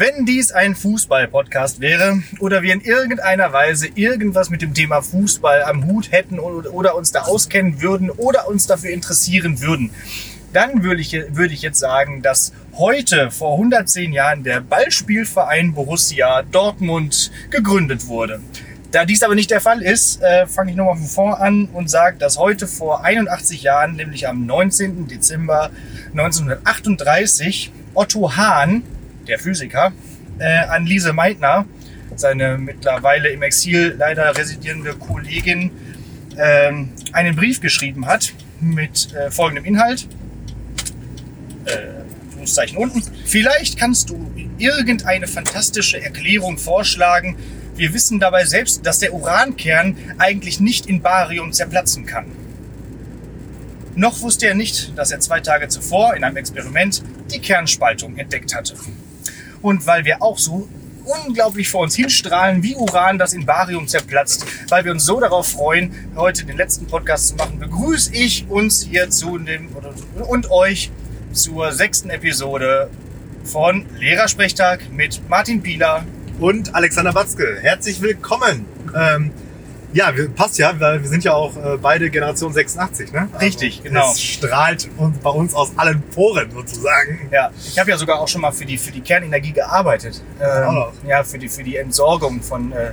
Wenn 0.00 0.24
dies 0.24 0.50
ein 0.50 0.74
Fußball-Podcast 0.74 1.80
wäre 1.82 2.22
oder 2.38 2.62
wir 2.62 2.72
in 2.72 2.80
irgendeiner 2.80 3.52
Weise 3.52 3.86
irgendwas 3.86 4.48
mit 4.48 4.62
dem 4.62 4.72
Thema 4.72 5.02
Fußball 5.02 5.62
am 5.62 5.86
Hut 5.86 6.10
hätten 6.10 6.38
oder 6.38 6.94
uns 6.94 7.12
da 7.12 7.24
auskennen 7.24 7.82
würden 7.82 8.08
oder 8.08 8.48
uns 8.48 8.66
dafür 8.66 8.92
interessieren 8.92 9.60
würden, 9.60 9.90
dann 10.54 10.84
würde 10.84 11.02
ich, 11.02 11.12
würde 11.12 11.52
ich 11.52 11.60
jetzt 11.60 11.80
sagen, 11.80 12.22
dass 12.22 12.54
heute 12.78 13.30
vor 13.30 13.56
110 13.56 14.14
Jahren 14.14 14.42
der 14.42 14.62
Ballspielverein 14.62 15.74
Borussia 15.74 16.44
Dortmund 16.44 17.30
gegründet 17.50 18.06
wurde. 18.06 18.40
Da 18.92 19.04
dies 19.04 19.22
aber 19.22 19.34
nicht 19.34 19.50
der 19.50 19.60
Fall 19.60 19.82
ist, 19.82 20.22
äh, 20.22 20.46
fange 20.46 20.70
ich 20.70 20.78
nochmal 20.78 20.96
von 20.96 21.08
vorn 21.08 21.34
an 21.34 21.68
und 21.74 21.90
sage, 21.90 22.16
dass 22.16 22.38
heute 22.38 22.66
vor 22.66 23.04
81 23.04 23.64
Jahren, 23.64 23.96
nämlich 23.96 24.26
am 24.26 24.46
19. 24.46 25.08
Dezember 25.08 25.70
1938, 26.14 27.70
Otto 27.92 28.34
Hahn, 28.38 28.82
der 29.30 29.38
Physiker, 29.38 29.92
äh, 30.38 30.58
an 30.68 30.84
Lise 30.84 31.12
Meitner, 31.12 31.64
seine 32.16 32.58
mittlerweile 32.58 33.30
im 33.30 33.42
Exil 33.42 33.94
leider 33.98 34.36
residierende 34.36 34.94
Kollegin, 34.94 35.70
äh, 36.36 36.72
einen 37.12 37.36
Brief 37.36 37.60
geschrieben 37.60 38.06
hat 38.06 38.34
mit 38.60 39.12
äh, 39.14 39.30
folgendem 39.30 39.64
Inhalt. 39.64 40.06
Äh, 41.64 42.00
unten. 42.76 43.02
Vielleicht 43.26 43.78
kannst 43.78 44.10
du 44.10 44.30
irgendeine 44.58 45.26
fantastische 45.26 46.02
Erklärung 46.02 46.58
vorschlagen. 46.58 47.36
Wir 47.76 47.92
wissen 47.92 48.18
dabei 48.18 48.44
selbst, 48.44 48.84
dass 48.84 48.98
der 48.98 49.12
Urankern 49.12 49.96
eigentlich 50.18 50.58
nicht 50.58 50.86
in 50.86 51.02
Barium 51.02 51.52
zerplatzen 51.52 52.06
kann. 52.06 52.26
Noch 53.94 54.22
wusste 54.22 54.46
er 54.46 54.54
nicht, 54.54 54.96
dass 54.96 55.10
er 55.10 55.20
zwei 55.20 55.40
Tage 55.40 55.68
zuvor 55.68 56.14
in 56.14 56.24
einem 56.24 56.38
Experiment 56.38 57.02
die 57.30 57.40
Kernspaltung 57.40 58.16
entdeckt 58.16 58.54
hatte. 58.54 58.74
Und 59.62 59.86
weil 59.86 60.04
wir 60.04 60.22
auch 60.22 60.38
so 60.38 60.68
unglaublich 61.04 61.68
vor 61.68 61.82
uns 61.82 61.94
hinstrahlen, 61.96 62.62
wie 62.62 62.76
Uran, 62.76 63.18
das 63.18 63.32
in 63.32 63.44
Barium 63.44 63.88
zerplatzt, 63.88 64.46
weil 64.68 64.84
wir 64.84 64.92
uns 64.92 65.04
so 65.04 65.20
darauf 65.20 65.48
freuen, 65.48 65.94
heute 66.16 66.44
den 66.44 66.56
letzten 66.56 66.86
Podcast 66.86 67.28
zu 67.28 67.34
machen, 67.36 67.58
begrüße 67.58 68.14
ich 68.14 68.46
uns 68.48 68.82
hier 68.82 69.10
zu 69.10 69.38
dem 69.38 69.68
und 70.28 70.50
euch 70.50 70.90
zur 71.32 71.72
sechsten 71.72 72.10
Episode 72.10 72.90
von 73.44 73.86
Lehrersprechtag 73.98 74.92
mit 74.92 75.28
Martin 75.28 75.62
Pieler 75.62 76.04
und 76.38 76.74
Alexander 76.74 77.12
Batzke. 77.12 77.58
Herzlich 77.60 78.00
willkommen. 78.00 78.64
Ähm, 78.96 79.30
ja, 79.92 80.12
passt 80.36 80.58
ja, 80.58 80.78
weil 80.78 81.02
wir 81.02 81.08
sind 81.08 81.24
ja 81.24 81.34
auch 81.34 81.56
äh, 81.56 81.76
beide 81.76 82.10
Generation 82.10 82.52
86, 82.52 83.12
ne? 83.12 83.28
Richtig, 83.40 83.78
also, 83.78 83.88
genau. 83.88 84.12
Es 84.12 84.20
strahlt 84.20 84.88
uns 84.96 85.18
bei 85.18 85.30
uns 85.30 85.54
aus 85.54 85.72
allen 85.76 86.02
Poren 86.02 86.50
sozusagen. 86.50 87.28
Ja, 87.30 87.50
ich 87.58 87.78
habe 87.78 87.90
ja 87.90 87.96
sogar 87.96 88.20
auch 88.20 88.28
schon 88.28 88.40
mal 88.40 88.52
für 88.52 88.64
die 88.64 88.78
für 88.78 88.92
die 88.92 89.00
Kernenergie 89.00 89.52
gearbeitet. 89.52 90.22
Ähm. 90.40 90.84
Ja, 91.06 91.24
für 91.24 91.38
die 91.38 91.48
für 91.48 91.62
die 91.62 91.76
Entsorgung 91.76 92.42
von 92.42 92.72
äh, 92.72 92.92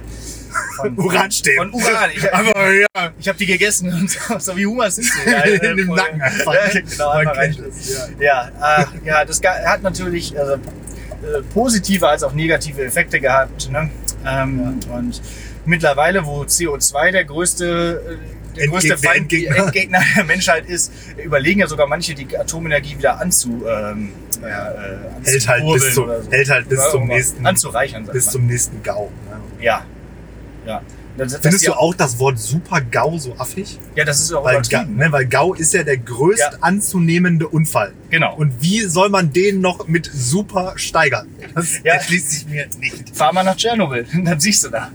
von, 0.75 0.97
Uranstäben. 0.97 1.71
Von 1.71 1.81
Uran. 1.81 2.09
Ich, 2.15 2.33
Aber 2.33 2.73
ja. 2.73 3.11
Ich 3.19 3.27
habe 3.27 3.37
die 3.37 3.45
gegessen 3.45 3.93
und 3.93 4.09
so, 4.41 4.55
wie 4.55 4.65
Humas 4.65 4.95
sind 4.95 5.05
sie. 5.05 5.29
Ja, 5.29 5.41
In 5.69 5.77
dem 5.77 5.87
Nacken 5.87 6.21
einfach. 6.21 6.53
Ja, 6.53 6.79
genau, 6.79 7.13
Man 7.13 7.33
kennt 7.33 7.59
es, 7.59 8.17
ja. 8.19 8.49
Ja, 8.59 8.81
äh, 8.81 8.85
ja, 9.05 9.25
das 9.25 9.41
hat 9.43 9.83
natürlich 9.83 10.37
also, 10.37 10.53
äh, 10.53 11.41
positive 11.53 12.07
als 12.07 12.23
auch 12.23 12.33
negative 12.33 12.83
Effekte 12.83 13.19
gehabt. 13.19 13.69
Ne? 13.71 13.89
Ähm, 14.25 14.79
ja. 14.87 14.95
Und 14.95 15.21
mittlerweile, 15.67 16.25
wo 16.25 16.43
CO2 16.43 17.11
der 17.11 17.25
größte 17.25 18.19
äh, 18.23 18.37
der 18.57 18.67
größte 18.69 18.97
Feind, 18.97 19.17
Endgegner. 19.17 19.55
Endgegner 19.55 19.99
der 20.15 20.23
Menschheit 20.23 20.65
ist, 20.65 20.91
überlegen 21.23 21.59
ja 21.59 21.67
sogar 21.67 21.87
manche, 21.87 22.15
die 22.15 22.37
Atomenergie 22.37 22.97
wieder 22.97 23.19
anzu, 23.19 23.63
ähm, 23.67 24.09
äh, 24.41 25.29
hält, 25.29 25.47
halt 25.47 25.63
bis 25.73 25.93
zum, 25.93 26.07
so. 26.07 26.31
hält 26.31 26.49
halt 26.49 26.69
bis 26.69 26.91
zum 26.91 27.07
nächsten 27.07 27.45
anzureichern, 27.45 28.05
bis 28.11 28.31
zum 28.31 28.47
nächsten 28.47 28.81
GAU. 28.83 29.11
Ne? 29.29 29.63
Ja, 29.63 29.85
ja. 30.65 30.81
Das, 31.17 31.35
Findest 31.37 31.67
du 31.67 31.73
auch 31.73 31.95
das 31.95 32.19
Wort 32.19 32.37
Super-GAU 32.37 33.17
so 33.17 33.33
affig? 33.39 33.79
Ja, 33.95 34.05
das 34.05 34.19
ist 34.19 34.31
auch 34.33 34.43
weil, 34.43 34.61
Ga, 34.61 34.83
ne, 34.83 35.11
weil 35.11 35.25
GAU 35.25 35.55
ist 35.55 35.73
ja 35.73 35.81
der 35.81 35.97
größt 35.97 36.39
ja. 36.39 36.51
anzunehmende 36.61 37.47
Unfall. 37.47 37.93
Genau. 38.11 38.35
Und 38.35 38.61
wie 38.61 38.81
soll 38.81 39.09
man 39.09 39.33
den 39.33 39.59
noch 39.59 39.87
mit 39.87 40.07
Super 40.13 40.73
steigern? 40.75 41.27
Das 41.55 41.79
ja. 41.83 41.95
erschließt 41.95 42.29
sich 42.29 42.45
mir 42.45 42.67
nicht. 42.79 43.15
Fahr 43.15 43.33
mal 43.33 43.43
nach 43.43 43.55
Tschernobyl, 43.55 44.05
dann 44.25 44.39
siehst 44.39 44.65
du 44.65 44.69
da. 44.69 44.91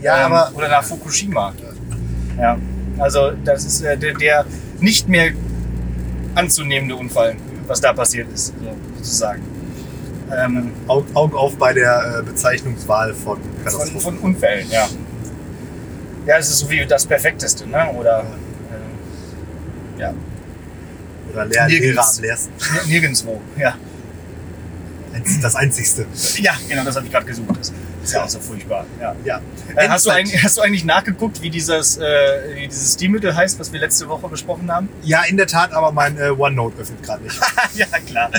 Ja, 0.00 0.26
ähm, 0.26 0.32
aber. 0.32 0.56
Oder 0.56 0.68
nach 0.68 0.84
Fukushima. 0.84 1.52
Ja. 2.38 2.58
Also, 2.98 3.32
das 3.44 3.64
ist 3.64 3.82
äh, 3.82 3.96
der, 3.96 4.14
der 4.14 4.44
nicht 4.80 5.08
mehr 5.08 5.32
anzunehmende 6.34 6.96
Unfall, 6.96 7.36
was 7.66 7.80
da 7.80 7.92
passiert 7.92 8.28
ist, 8.32 8.52
sozusagen. 8.96 9.42
Ähm, 10.30 10.72
Augen 10.86 11.34
auf 11.34 11.56
bei 11.56 11.72
der 11.72 12.18
äh, 12.18 12.22
Bezeichnungswahl 12.22 13.14
von 13.14 13.38
Katastrophen. 13.64 14.00
Von, 14.00 14.14
von 14.14 14.18
Unfällen, 14.18 14.70
ja. 14.70 14.86
Ja, 16.26 16.36
es 16.36 16.50
ist 16.50 16.58
so 16.58 16.70
wie 16.70 16.84
das 16.84 17.06
Perfekteste, 17.06 17.66
ne? 17.66 17.90
Oder 17.92 18.24
äh, 19.96 20.00
ja. 20.00 20.14
Oder 21.32 21.46
Lehr 21.46 21.68
Lehrer 21.68 22.06
am 22.06 22.22
leersten. 22.22 22.52
Nirgendwo, 22.86 23.40
ja. 23.58 23.74
Das 25.42 25.56
Einzigste. 25.56 26.06
Ja, 26.36 26.52
genau, 26.68 26.84
das 26.84 26.96
habe 26.96 27.06
ich 27.06 27.12
gerade 27.12 27.26
gesucht. 27.26 27.48
Das 27.58 27.72
ist 28.02 28.12
ja 28.12 28.24
auch 28.24 28.28
so 28.28 28.40
furchtbar. 28.40 28.86
Ja. 29.00 29.14
ja. 29.24 29.40
Äh, 29.76 29.88
hast, 29.88 30.06
du 30.06 30.10
eigentlich, 30.10 30.42
hast 30.42 30.56
du 30.56 30.62
eigentlich 30.62 30.84
nachgeguckt, 30.84 31.42
wie 31.42 31.50
dieses, 31.50 31.98
äh, 31.98 32.02
wie 32.54 32.68
dieses 32.68 32.94
Stilmittel 32.94 33.34
heißt, 33.34 33.58
was 33.58 33.72
wir 33.72 33.80
letzte 33.80 34.08
Woche 34.08 34.28
besprochen 34.28 34.70
haben? 34.72 34.88
Ja, 35.02 35.22
in 35.24 35.36
der 35.36 35.46
Tat, 35.46 35.72
aber 35.72 35.92
mein 35.92 36.18
äh, 36.18 36.30
OneNote 36.30 36.80
öffnet 36.80 37.02
gerade 37.02 37.22
nicht. 37.24 37.40
ja, 37.74 37.86
klar. 38.06 38.30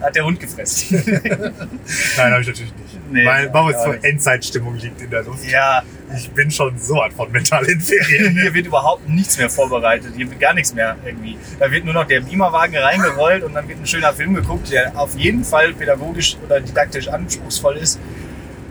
Hat 0.00 0.14
der 0.14 0.24
Hund 0.24 0.40
gefressen. 0.40 1.02
Nein, 1.06 2.32
habe 2.32 2.40
ich 2.40 2.46
natürlich 2.48 2.72
nicht. 2.72 2.86
Nee, 3.10 3.24
Weil 3.24 3.48
uns 3.48 3.82
so 3.82 3.92
Endzeitstimmung 3.92 4.76
liegt 4.76 5.00
in 5.00 5.10
der 5.10 5.22
Luft. 5.22 5.44
Ja. 5.44 5.82
Ich 6.16 6.30
bin 6.30 6.50
schon 6.50 6.78
so 6.78 7.02
hart 7.02 7.12
von 7.12 7.30
mental 7.30 7.64
in 7.64 7.80
Ferien. 7.80 8.32
Hier 8.32 8.54
wird 8.54 8.66
überhaupt 8.66 9.08
nichts 9.08 9.38
mehr 9.38 9.50
vorbereitet. 9.50 10.12
Hier 10.16 10.28
wird 10.28 10.40
gar 10.40 10.54
nichts 10.54 10.74
mehr 10.74 10.96
irgendwie. 11.04 11.36
Da 11.58 11.70
wird 11.70 11.84
nur 11.84 11.94
noch 11.94 12.06
der 12.06 12.20
Beamerwagen 12.20 12.76
reingerollt 12.76 13.42
und 13.42 13.54
dann 13.54 13.68
wird 13.68 13.80
ein 13.80 13.86
schöner 13.86 14.12
Film 14.12 14.34
geguckt, 14.34 14.70
der 14.70 14.98
auf 14.98 15.16
jeden 15.16 15.44
Fall 15.44 15.72
pädagogisch 15.72 16.36
oder 16.44 16.60
didaktisch 16.60 17.08
anspruchsvoll 17.08 17.76
ist. 17.76 17.98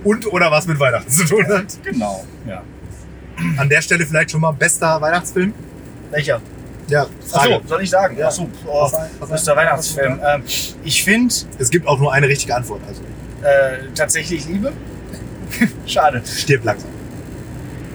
Und 0.05 0.31
oder 0.31 0.49
was 0.51 0.67
mit 0.67 0.79
Weihnachten 0.79 1.09
zu 1.11 1.25
tun 1.25 1.45
hat. 1.47 1.66
Genau, 1.83 2.23
ja. 2.47 2.63
An 3.57 3.67
der 3.67 3.81
Stelle 3.81 4.05
vielleicht 4.05 4.31
schon 4.31 4.39
mal 4.39 4.51
bester 4.51 5.01
Weihnachtsfilm? 5.01 5.53
Welcher? 6.11 6.39
Ja, 6.88 7.07
Frage. 7.27 7.55
Achso, 7.55 7.67
soll 7.67 7.81
ich 7.81 7.89
sagen? 7.89 8.17
Ja. 8.17 8.27
Achso, 8.27 8.47
oh, 8.66 8.89
bester 9.27 9.55
Weihnachtsfilm. 9.55 10.21
Ähm, 10.23 10.43
ich 10.83 11.03
finde... 11.03 11.33
Es 11.57 11.69
gibt 11.69 11.88
auch 11.88 11.99
nur 11.99 12.13
eine 12.13 12.27
richtige 12.27 12.55
Antwort. 12.55 12.81
Also. 12.88 13.01
Äh, 13.41 13.89
tatsächlich 13.95 14.47
Liebe. 14.47 14.71
Schade. 15.85 16.22
Stirb 16.25 16.63
langsam. 16.63 16.89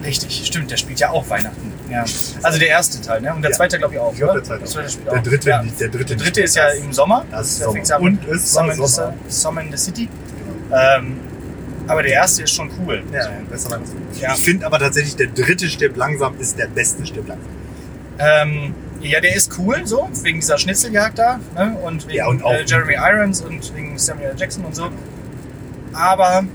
Richtig, 0.03 0.45
stimmt, 0.45 0.69
der 0.69 0.77
spielt 0.77 0.99
ja 0.99 1.11
auch 1.11 1.29
Weihnachten. 1.29 1.71
Ja. 1.89 2.03
Also 2.41 2.59
der 2.59 2.69
erste 2.69 3.01
Teil, 3.01 3.21
ne? 3.21 3.33
Und 3.33 3.41
der 3.43 3.51
zweite, 3.51 3.77
glaube 3.77 3.93
ich, 3.93 3.99
auch. 3.99 4.13
Ich 4.13 4.19
glaube, 4.19 4.33
der 4.35 4.43
zweite. 4.43 4.59
Der, 4.59 4.67
zweite 4.67 4.89
spielt 4.89 5.11
der. 5.11 5.21
Dritte 5.21 5.49
ja. 5.49 5.63
der 5.63 5.89
dritte, 5.89 6.15
der 6.15 6.17
dritte 6.17 6.41
ist 6.41 6.55
ja 6.55 6.69
im 6.69 6.91
Sommer. 6.91 7.25
Das 7.29 7.47
ist 7.47 7.59
Sommer. 7.59 7.99
Und 7.99 8.25
ist 8.25 8.51
Sommer, 8.51 8.75
Sommer. 8.75 9.13
Sommer 9.27 9.61
in 9.61 9.71
the 9.71 9.77
City. 9.77 10.09
Ähm, 10.73 11.19
aber 11.91 12.03
der 12.03 12.13
erste 12.13 12.43
ist 12.43 12.51
schon 12.51 12.71
cool. 12.79 13.03
Ja, 13.11 13.29
besser 13.49 13.79
ja. 14.19 14.33
Ich 14.33 14.39
finde 14.39 14.65
aber 14.65 14.79
tatsächlich, 14.79 15.17
der 15.17 15.27
dritte 15.27 15.67
Stirb 15.67 15.97
langsam 15.97 16.39
ist 16.39 16.57
der 16.57 16.67
beste 16.67 17.05
Stirb 17.05 17.27
langsam. 17.27 17.49
Ähm, 18.17 18.73
ja, 19.01 19.19
der 19.19 19.35
ist 19.35 19.57
cool, 19.57 19.81
so, 19.85 20.09
wegen 20.23 20.39
dieser 20.39 20.57
Schnitzeljagd 20.57 21.19
da. 21.19 21.39
Ne? 21.55 21.77
Und 21.83 22.07
wegen 22.07 22.17
ja, 22.17 22.27
und 22.27 22.43
auch 22.43 22.53
äh, 22.53 22.63
Jeremy 22.65 22.95
Irons 22.95 23.41
und 23.41 23.75
wegen 23.75 23.97
Samuel 23.97 24.33
Jackson 24.37 24.63
und 24.63 24.75
so. 24.75 24.89
Aber 25.91 26.45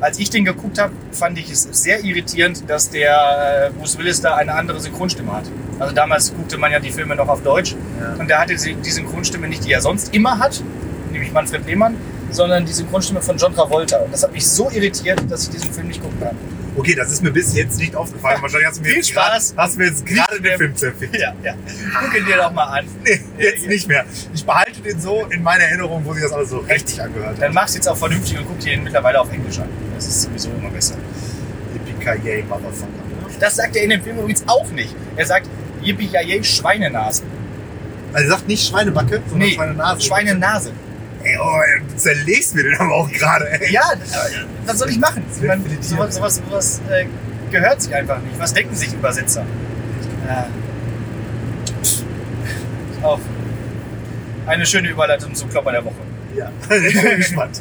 als 0.00 0.18
ich 0.18 0.30
den 0.30 0.44
geguckt 0.44 0.78
habe, 0.78 0.92
fand 1.12 1.38
ich 1.38 1.50
es 1.50 1.64
sehr 1.72 2.02
irritierend, 2.02 2.68
dass 2.68 2.88
der 2.90 3.68
äh, 3.68 3.78
Bruce 3.78 3.98
Willis 3.98 4.20
da 4.20 4.36
eine 4.36 4.54
andere 4.54 4.80
Synchronstimme 4.80 5.32
hat. 5.32 5.44
Also 5.78 5.94
damals 5.94 6.34
guckte 6.34 6.56
man 6.56 6.72
ja 6.72 6.80
die 6.80 6.90
Filme 6.90 7.16
noch 7.16 7.28
auf 7.28 7.42
Deutsch 7.42 7.76
ja. 8.00 8.14
und 8.18 8.28
der 8.28 8.40
hatte 8.40 8.54
die 8.54 8.90
Synchronstimme 8.90 9.46
nicht, 9.48 9.64
die 9.64 9.72
er 9.72 9.82
sonst 9.82 10.14
immer 10.14 10.38
hat, 10.38 10.62
nämlich 11.12 11.32
Manfred 11.32 11.66
Lehmann, 11.66 11.96
sondern 12.30 12.66
die 12.66 12.72
Synchronstimme 12.72 13.22
von 13.22 13.36
John 13.36 13.54
Travolta. 13.54 13.98
Und 13.98 14.12
das 14.12 14.22
hat 14.22 14.32
mich 14.32 14.46
so 14.46 14.70
irritiert, 14.70 15.20
dass 15.28 15.44
ich 15.44 15.50
diesen 15.50 15.72
Film 15.72 15.88
nicht 15.88 16.02
gucken 16.02 16.20
kann. 16.20 16.36
Okay, 16.76 16.94
das 16.94 17.10
ist 17.10 17.22
mir 17.22 17.30
bis 17.30 17.54
jetzt 17.54 17.78
nicht 17.78 17.96
aufgefallen. 17.96 18.38
Wahrscheinlich 18.42 18.68
hast 18.68 18.78
du 18.78 18.82
mir 18.82 18.94
Viel 18.94 19.04
Spaß. 19.04 19.54
Grad, 19.54 19.64
hast 19.64 19.74
du 19.76 19.80
mir 19.80 19.86
jetzt 19.86 20.04
gerade 20.04 20.40
den 20.40 20.58
Film 20.58 20.76
zerfickt. 20.76 21.16
Ja, 21.16 21.32
ja. 21.42 21.54
Guck 22.00 22.18
ihn 22.18 22.26
dir 22.26 22.36
doch 22.36 22.52
mal 22.52 22.66
an. 22.66 22.86
Nee, 23.02 23.20
jetzt 23.38 23.62
ja, 23.62 23.68
nicht 23.68 23.88
mehr. 23.88 24.04
Ich 24.34 24.44
behalte 24.44 24.80
den 24.82 25.00
so 25.00 25.26
in 25.30 25.42
meiner 25.42 25.64
Erinnerung, 25.64 26.04
wo 26.04 26.12
sich 26.12 26.22
das 26.22 26.32
alles 26.32 26.50
so 26.50 26.58
richtig 26.58 27.00
angehört 27.00 27.36
hat. 27.36 27.42
Dann 27.42 27.54
mach's 27.54 27.74
jetzt 27.74 27.88
auch 27.88 27.96
vernünftig 27.96 28.38
und 28.38 28.46
guck 28.46 28.58
dir 28.60 28.72
den 28.72 28.84
mittlerweile 28.84 29.20
auf 29.20 29.32
Englisch 29.32 29.58
an. 29.58 29.68
Das 29.94 30.06
ist 30.06 30.22
sowieso 30.22 30.50
immer 30.50 30.70
besser. 30.70 30.96
Yippie-Ki-Yay, 31.74 32.42
Motherfucker. 32.42 32.90
Das 33.40 33.56
sagt 33.56 33.76
er 33.76 33.82
in 33.82 33.90
dem 33.90 34.02
Film 34.02 34.18
übrigens 34.18 34.44
auch 34.46 34.70
nicht. 34.70 34.94
Er 35.16 35.26
sagt 35.26 35.48
Yippie-Ki-Yay, 35.82 36.44
Schweinenase. 36.44 37.22
Also 38.12 38.28
er 38.28 38.30
sagt 38.30 38.48
nicht 38.48 38.68
Schweinebacke, 38.68 39.22
sondern 39.28 39.48
nee, 39.48 39.54
Schweinenase. 39.54 40.00
Schweinenase. 40.02 40.72
Ey, 41.28 41.38
oh, 41.40 41.60
du 41.88 41.96
zerlegst 41.96 42.54
mir 42.54 42.62
den 42.64 42.76
aber 42.76 42.94
auch 42.94 43.10
gerade. 43.10 43.46
Ja, 43.70 43.82
was 44.64 44.78
soll 44.78 44.90
ich 44.90 44.98
machen? 44.98 45.24
Ich 45.34 45.42
meine, 45.46 45.62
sowas, 45.80 46.14
sowas, 46.14 46.36
sowas 46.48 46.80
äh, 46.90 47.06
gehört 47.50 47.82
sich 47.82 47.92
einfach 47.94 48.20
nicht. 48.20 48.38
Was 48.38 48.52
denken 48.54 48.74
sich 48.76 48.92
Übersetzer? 48.92 49.44
Äh, 50.28 50.44
auch 53.04 53.18
eine 54.46 54.64
schöne 54.66 54.88
Überleitung 54.88 55.34
zum 55.34 55.50
Klopper 55.50 55.72
der 55.72 55.84
Woche. 55.84 55.94
Ja, 56.36 56.50
ich 56.76 57.02
bin 57.02 57.16
gespannt. 57.16 57.60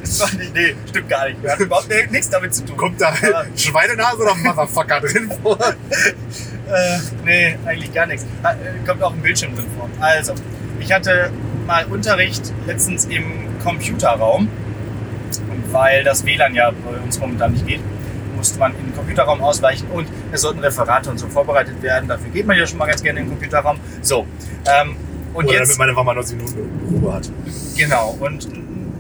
Nee, 0.54 0.76
stimmt 0.90 1.10
gar 1.10 1.28
nicht. 1.28 1.38
Hat 1.48 1.60
überhaupt 1.60 1.90
ni- 1.90 2.08
nichts 2.12 2.30
damit 2.30 2.54
zu 2.54 2.66
tun. 2.66 2.78
Kommt 2.78 3.02
da 3.02 3.08
Aber- 3.10 3.46
Schweinenase 3.56 4.18
oder 4.22 4.36
Motherfucker 4.36 5.00
drin 5.02 5.32
vor? 5.42 5.58
Äh, 5.60 6.98
nee, 7.24 7.58
eigentlich 7.66 7.94
gar 7.94 8.06
nichts. 8.06 8.26
Ah, 8.44 8.52
äh, 8.52 8.86
Kommt 8.86 9.02
auch 9.02 9.14
ein 9.14 9.22
Bildschirm 9.22 9.56
drin 9.56 9.66
vor. 9.78 9.90
Also, 10.00 10.34
ich 10.80 10.92
hatte 10.92 11.32
mal 11.66 11.86
Unterricht 11.86 12.54
letztens 12.68 13.06
im 13.06 13.55
Computerraum. 13.66 14.48
Und 14.48 15.74
weil 15.74 16.04
das 16.04 16.26
WLAN 16.26 16.56
ja 16.56 16.72
bei 16.72 16.98
uns 17.04 17.20
momentan 17.20 17.52
nicht 17.52 17.68
geht, 17.68 17.82
musste 18.38 18.60
man 18.60 18.72
in 18.78 18.86
den 18.86 18.96
Computerraum 18.96 19.42
ausweichen 19.42 19.88
und 19.92 20.08
es 20.32 20.42
sollten 20.42 20.60
Referate 20.60 21.10
und 21.10 21.18
so 21.18 21.28
vorbereitet 21.28 21.82
werden. 21.82 22.08
Dafür 22.08 22.30
geht 22.30 22.46
man 22.46 22.58
ja 22.58 22.68
schon 22.68 22.78
mal 22.78 22.86
ganz 22.86 23.02
gerne 23.02 23.20
in 23.20 23.26
den 23.26 23.32
Computerraum. 23.32 23.80
So, 24.02 24.28
ähm, 24.66 24.96
und 25.34 25.46
Oder 25.46 25.56
jetzt... 25.56 25.68
damit 25.68 25.80
meine 25.80 25.94
Mama 25.94 26.14
90 26.14 26.38
Minuten 26.38 27.02
Ruhe 27.02 27.14
hat. 27.14 27.30
Genau. 27.76 28.16
Und 28.20 28.48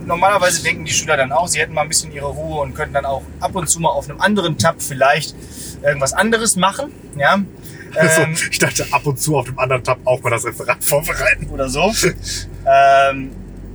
normalerweise 0.05 0.63
denken 0.63 0.83
die 0.83 0.91
Schüler 0.91 1.15
dann 1.15 1.31
auch, 1.31 1.47
sie 1.47 1.59
hätten 1.59 1.73
mal 1.73 1.83
ein 1.83 1.87
bisschen 1.87 2.11
ihre 2.11 2.27
Ruhe 2.27 2.61
und 2.61 2.73
könnten 2.75 2.93
dann 2.93 3.05
auch 3.05 3.21
ab 3.39 3.55
und 3.55 3.69
zu 3.69 3.79
mal 3.79 3.89
auf 3.89 4.09
einem 4.09 4.19
anderen 4.19 4.57
Tab 4.57 4.75
vielleicht 4.79 5.35
irgendwas 5.83 6.13
anderes 6.13 6.55
machen. 6.55 6.91
Ja. 7.17 7.39
Ähm, 7.97 8.35
so, 8.35 8.47
ich 8.51 8.59
dachte 8.59 8.85
ab 8.91 9.05
und 9.05 9.17
zu 9.21 9.37
auf 9.37 9.45
dem 9.45 9.57
anderen 9.57 9.81
Tab 9.81 9.99
auch 10.03 10.21
mal 10.21 10.29
das 10.29 10.43
Referat 10.43 10.83
vorbereiten. 10.83 11.47
oder 11.49 11.69
so. 11.69 11.93
ähm, 12.67 13.31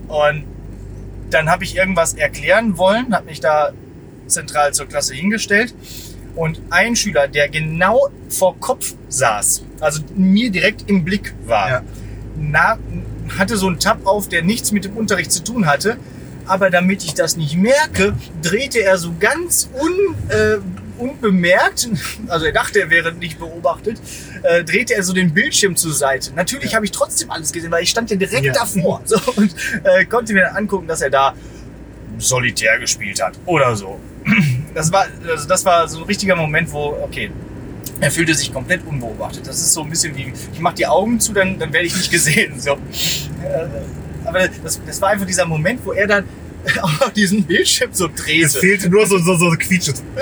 und 0.08 0.44
dann 1.30 1.48
habe 1.50 1.64
ich 1.64 1.76
irgendwas 1.76 2.14
erklären 2.14 2.76
wollen, 2.78 3.14
habe 3.14 3.26
mich 3.26 3.40
da 3.40 3.70
zentral 4.26 4.72
zur 4.74 4.86
Klasse 4.86 5.14
hingestellt. 5.14 5.74
Und 6.36 6.60
ein 6.70 6.94
Schüler, 6.94 7.26
der 7.28 7.48
genau 7.48 8.08
vor 8.28 8.58
Kopf 8.60 8.94
saß, 9.08 9.62
also 9.80 10.00
mir 10.14 10.50
direkt 10.50 10.88
im 10.88 11.04
Blick 11.04 11.34
war, 11.46 11.68
Ja. 11.70 11.82
na, 12.38 12.78
hatte 13.38 13.56
so 13.56 13.66
einen 13.66 13.78
Tab 13.80 14.06
auf, 14.06 14.28
der 14.28 14.42
nichts 14.42 14.70
mit 14.72 14.84
dem 14.84 14.96
Unterricht 14.96 15.32
zu 15.32 15.42
tun 15.42 15.66
hatte. 15.66 15.96
Aber 16.46 16.70
damit 16.70 17.04
ich 17.04 17.14
das 17.14 17.36
nicht 17.36 17.56
merke, 17.56 18.14
drehte 18.42 18.80
er 18.82 18.98
so 18.98 19.12
ganz 19.18 19.68
un, 19.80 20.14
äh, 20.30 20.58
unbemerkt, 21.00 21.88
also 22.28 22.46
er 22.46 22.52
dachte, 22.52 22.80
er 22.80 22.90
wäre 22.90 23.12
nicht 23.12 23.38
beobachtet, 23.38 23.98
äh, 24.42 24.62
drehte 24.64 24.94
er 24.94 25.02
so 25.02 25.12
den 25.12 25.32
Bildschirm 25.32 25.74
zur 25.76 25.92
Seite. 25.92 26.32
Natürlich 26.34 26.70
Ja. 26.70 26.76
habe 26.76 26.84
ich 26.84 26.92
trotzdem 26.92 27.30
alles 27.30 27.52
gesehen, 27.52 27.70
weil 27.70 27.82
ich 27.82 27.90
stand 27.90 28.10
ja 28.10 28.16
direkt 28.16 28.44
Ja. 28.46 28.52
davor 28.52 29.00
so, 29.06 29.16
und 29.36 29.54
äh, 29.84 30.04
konnte 30.04 30.32
mir 30.34 30.42
dann 30.42 30.56
angucken, 30.56 30.86
dass 30.86 31.00
er 31.00 31.10
da 31.10 31.34
Solitär 32.18 32.78
gespielt 32.78 33.22
hat 33.22 33.34
oder 33.46 33.74
so. 33.76 33.98
Das 34.72 34.92
war, 34.92 35.06
also 35.28 35.48
das 35.48 35.64
war 35.64 35.88
so 35.88 35.98
ein 35.98 36.04
richtiger 36.04 36.36
Moment, 36.36 36.70
wo, 36.72 36.96
okay, 37.02 37.32
er 38.00 38.08
fühlte 38.12 38.32
sich 38.34 38.52
komplett 38.52 38.86
unbeobachtet. 38.86 39.44
Das 39.48 39.56
ist 39.58 39.72
so 39.72 39.82
ein 39.82 39.90
bisschen 39.90 40.16
wie, 40.16 40.32
ich 40.52 40.60
mache 40.60 40.76
die 40.76 40.86
Augen 40.86 41.18
zu, 41.18 41.32
dann, 41.32 41.58
dann 41.58 41.72
werde 41.72 41.86
ich 41.88 41.96
nicht 41.96 42.08
gesehen. 42.08 42.60
So. 42.60 42.74
Äh, 42.74 43.66
Aber 44.24 44.46
das, 44.62 44.80
das 44.86 45.00
war 45.02 45.08
einfach 45.08 45.26
dieser 45.26 45.44
Moment, 45.44 45.84
wo 45.84 45.92
er 45.92 46.06
dann 46.06 46.24
auf 46.82 47.12
diesen 47.14 47.44
Bildschirm 47.44 47.90
so 47.92 48.06
Es 48.08 48.14
drehte. 48.22 48.48
fehlte 48.58 48.88
nur 48.90 49.06
so, 49.06 49.18
so, 49.18 49.34
so 49.36 49.50
Quietsche. 49.52 49.92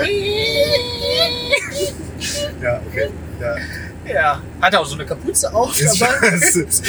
Ja, 2.61 2.81
okay. 2.89 3.09
Ja. 3.39 3.55
Ja, 4.11 4.41
hatte 4.59 4.79
auch 4.79 4.85
so 4.85 4.95
eine 4.95 5.05
Kapuze 5.05 5.53
auf 5.53 5.79
Ist, 5.79 6.01
dabei. 6.01 6.27
ist 6.35 6.83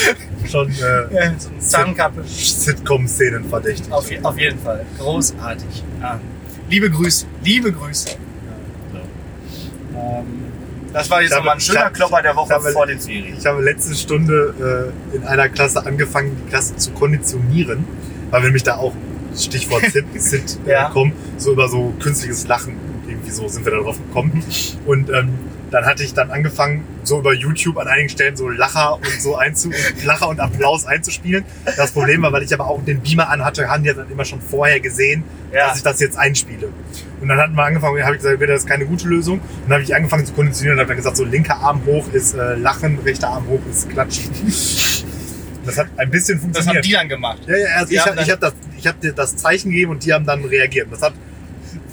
schon 0.50 0.68
äh, 0.70 1.14
Ja, 1.14 1.32
so 1.38 1.48
eine 1.50 1.58
Zahnkappe. 1.60 2.24
Sitcom-Szenen 2.26 3.44
verdächtig. 3.48 3.92
Auf, 3.92 4.06
auf 4.22 4.38
jeden 4.38 4.58
Fall. 4.58 4.84
Großartig. 4.98 5.84
Ja. 6.00 6.18
Liebe 6.68 6.90
Grüße. 6.90 7.26
Liebe 7.44 7.70
Grüße. 7.72 8.08
Ähm, 9.94 10.24
das 10.92 11.08
war 11.10 11.22
jetzt 11.22 11.34
nochmal 11.34 11.54
ein 11.54 11.60
schöner 11.60 11.80
habe- 11.84 11.92
Klopper 11.94 12.22
der 12.22 12.34
Woche 12.34 12.54
habe- 12.54 12.70
vor 12.72 12.86
den 12.86 12.98
Ferien. 12.98 13.36
Ich 13.38 13.46
habe 13.46 13.62
letzte 13.62 13.94
Stunde 13.94 14.90
äh, 15.12 15.16
in 15.16 15.24
einer 15.24 15.48
Klasse 15.48 15.84
angefangen, 15.86 16.36
die 16.44 16.50
Klasse 16.50 16.74
zu 16.76 16.90
konditionieren, 16.92 17.84
weil 18.30 18.40
wir 18.40 18.46
nämlich 18.46 18.62
da 18.64 18.76
auch, 18.78 18.94
Stichwort 19.36 19.84
Sit, 19.92 20.04
Sit 20.20 20.58
äh, 20.66 20.70
Ja. 20.72 20.90
kommen, 20.90 21.12
so 21.36 21.52
über 21.52 21.68
so 21.68 21.92
künstliches 22.00 22.46
Lachen, 22.46 22.74
irgendwie 23.08 23.30
so 23.30 23.48
sind 23.48 23.64
wir 23.64 23.72
da 23.72 23.78
drauf 23.78 23.96
gekommen. 23.98 24.42
Und 24.86 25.10
ähm, 25.10 25.30
dann 25.70 25.86
hatte 25.86 26.02
ich 26.02 26.12
dann 26.14 26.32
angefangen, 26.32 26.82
so 27.04 27.20
über 27.20 27.32
YouTube 27.32 27.78
an 27.78 27.86
einigen 27.86 28.08
Stellen 28.08 28.36
so 28.36 28.48
Lacher 28.48 28.96
und 28.96 29.20
so 29.20 29.36
einzu 29.36 29.70
Lacher 30.04 30.28
und 30.28 30.40
Applaus 30.40 30.84
einzuspielen. 30.84 31.44
Das 31.76 31.92
Problem 31.92 32.22
war, 32.22 32.32
weil 32.32 32.42
ich 32.42 32.52
aber 32.52 32.66
auch 32.66 32.84
den 32.84 33.00
Beamer 33.00 33.28
anhatte, 33.30 33.68
haben 33.68 33.84
die 33.84 33.92
dann 33.94 34.10
immer 34.10 34.24
schon 34.24 34.40
vorher 34.40 34.80
gesehen, 34.80 35.22
Ja. 35.52 35.68
dass 35.68 35.76
ich 35.78 35.82
das 35.84 36.00
jetzt 36.00 36.18
einspiele. 36.18 36.70
Und 37.20 37.28
dann 37.28 37.38
hatten 37.38 37.54
wir 37.54 37.62
angefangen, 37.62 38.02
habe 38.04 38.16
ich 38.16 38.22
gesagt, 38.22 38.42
das 38.42 38.62
ist 38.62 38.66
keine 38.68 38.84
gute 38.86 39.06
Lösung. 39.06 39.38
Und 39.38 39.48
dann 39.66 39.74
habe 39.74 39.82
ich 39.84 39.94
angefangen 39.94 40.26
zu 40.26 40.32
konditionieren 40.32 40.76
und 40.78 40.80
habe 40.80 40.88
dann 40.88 40.96
gesagt, 40.96 41.16
so 41.16 41.24
linker 41.24 41.56
Arm 41.58 41.82
hoch 41.86 42.06
ist 42.12 42.34
äh, 42.34 42.56
Lachen, 42.56 42.98
rechter 43.04 43.28
Arm 43.28 43.46
hoch 43.46 43.60
ist 43.70 43.88
Klatschen. 43.90 44.30
Das 45.66 45.76
hat 45.78 45.88
ein 45.96 46.10
bisschen 46.10 46.36
Das 46.38 46.44
haben 46.44 46.52
funktioniert. 46.54 46.84
die 46.86 46.92
dann 46.92 47.08
gemacht. 47.08 47.40
ja, 47.46 47.56
ja, 47.56 47.66
also 47.76 47.92
ich 47.92 48.00
habe 48.00 48.20
hab 48.20 48.40
das, 48.40 48.52
ich 48.78 48.86
hab 48.86 49.00
dir 49.00 49.12
das 49.12 49.36
Zeichen 49.36 49.70
gegeben 49.70 49.92
und 49.92 50.04
die 50.04 50.12
haben 50.12 50.24
dann 50.26 50.44
reagiert. 50.44 50.88
Das 50.90 51.02
hat 51.02 51.12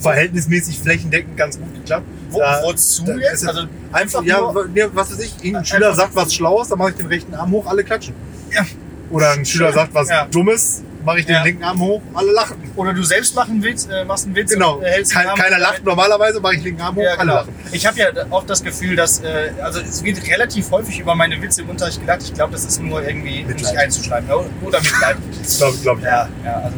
verhältnismäßig 0.00 0.78
flächendeckend 0.80 1.36
ganz 1.36 1.58
gut 1.58 1.74
geklappt. 1.74 2.06
Wo, 2.30 2.38
Da- 2.40 2.62
wozu 2.64 3.04
da 3.04 3.14
jetzt? 3.16 3.46
Also 3.46 3.62
Einfach, 3.92 4.22
ja, 4.22 4.38
nur, 4.40 4.68
ja, 4.74 4.86
was 4.94 5.10
weiß 5.12 5.20
ich, 5.20 5.32
irgendein 5.36 5.56
Einfach- 5.56 5.74
Schüler 5.76 5.94
sagt 5.94 6.14
was 6.14 6.34
Schlaues, 6.34 6.68
dann 6.68 6.78
mache 6.78 6.90
ich 6.90 6.96
den 6.96 7.06
rechten 7.06 7.34
Arm 7.34 7.50
hoch, 7.52 7.66
alle 7.66 7.82
klatschen. 7.84 8.14
Ja. 8.54 8.64
Oder 9.10 9.32
ein 9.32 9.44
Schüler 9.46 9.72
sagt 9.72 9.94
was 9.94 10.08
Ja. 10.08 10.26
Dummes, 10.26 10.82
mache 11.04 11.20
ich 11.20 11.26
den 11.26 11.34
Ja. 11.36 11.42
linken 11.44 11.62
Arm 11.64 11.80
hoch, 11.80 12.02
alle 12.14 12.32
lachen. 12.32 12.56
oder 12.76 12.92
du 12.92 13.02
selbst 13.02 13.34
machen 13.34 13.62
willst, 13.62 13.90
äh, 13.90 14.04
machst 14.04 14.26
einen 14.26 14.34
Witz 14.36 14.52
Genau, 14.52 14.80
äh, 14.80 14.96
den 15.02 15.08
Kein, 15.08 15.28
keiner 15.36 15.58
lacht 15.58 15.84
normalerweise, 15.84 16.40
mache 16.40 16.56
ich 16.56 16.64
linken 16.64 16.80
Arm 16.82 16.96
hoch, 16.96 17.02
Ja, 17.02 17.10
alle 17.12 17.18
genau. 17.20 17.34
lachen. 17.34 17.54
Ich 17.72 17.86
habe 17.86 17.98
ja 17.98 18.06
auch 18.30 18.44
das 18.44 18.62
Gefühl, 18.62 18.96
dass, 18.96 19.20
äh, 19.20 19.50
also 19.62 19.80
es 19.80 20.02
wird 20.02 20.26
relativ 20.28 20.70
häufig 20.70 20.98
über 21.00 21.14
meine 21.14 21.40
Witze 21.40 21.62
im 21.62 21.70
Unterricht 21.70 22.00
gelacht. 22.00 22.22
Ich 22.22 22.34
glaube, 22.34 22.52
das 22.52 22.64
ist 22.64 22.80
nur 22.82 23.02
irgendwie 23.02 23.44
Mitleid. 23.44 23.58
nicht 23.60 23.76
einzuschreiben. 23.76 24.28
Oder 24.62 24.80
Mitleid. 24.80 25.16
Glaube 25.58 25.76
glaub 25.78 25.98
ich. 25.98 26.04
ja, 26.04 26.28
ja, 26.44 26.62
also, 26.64 26.76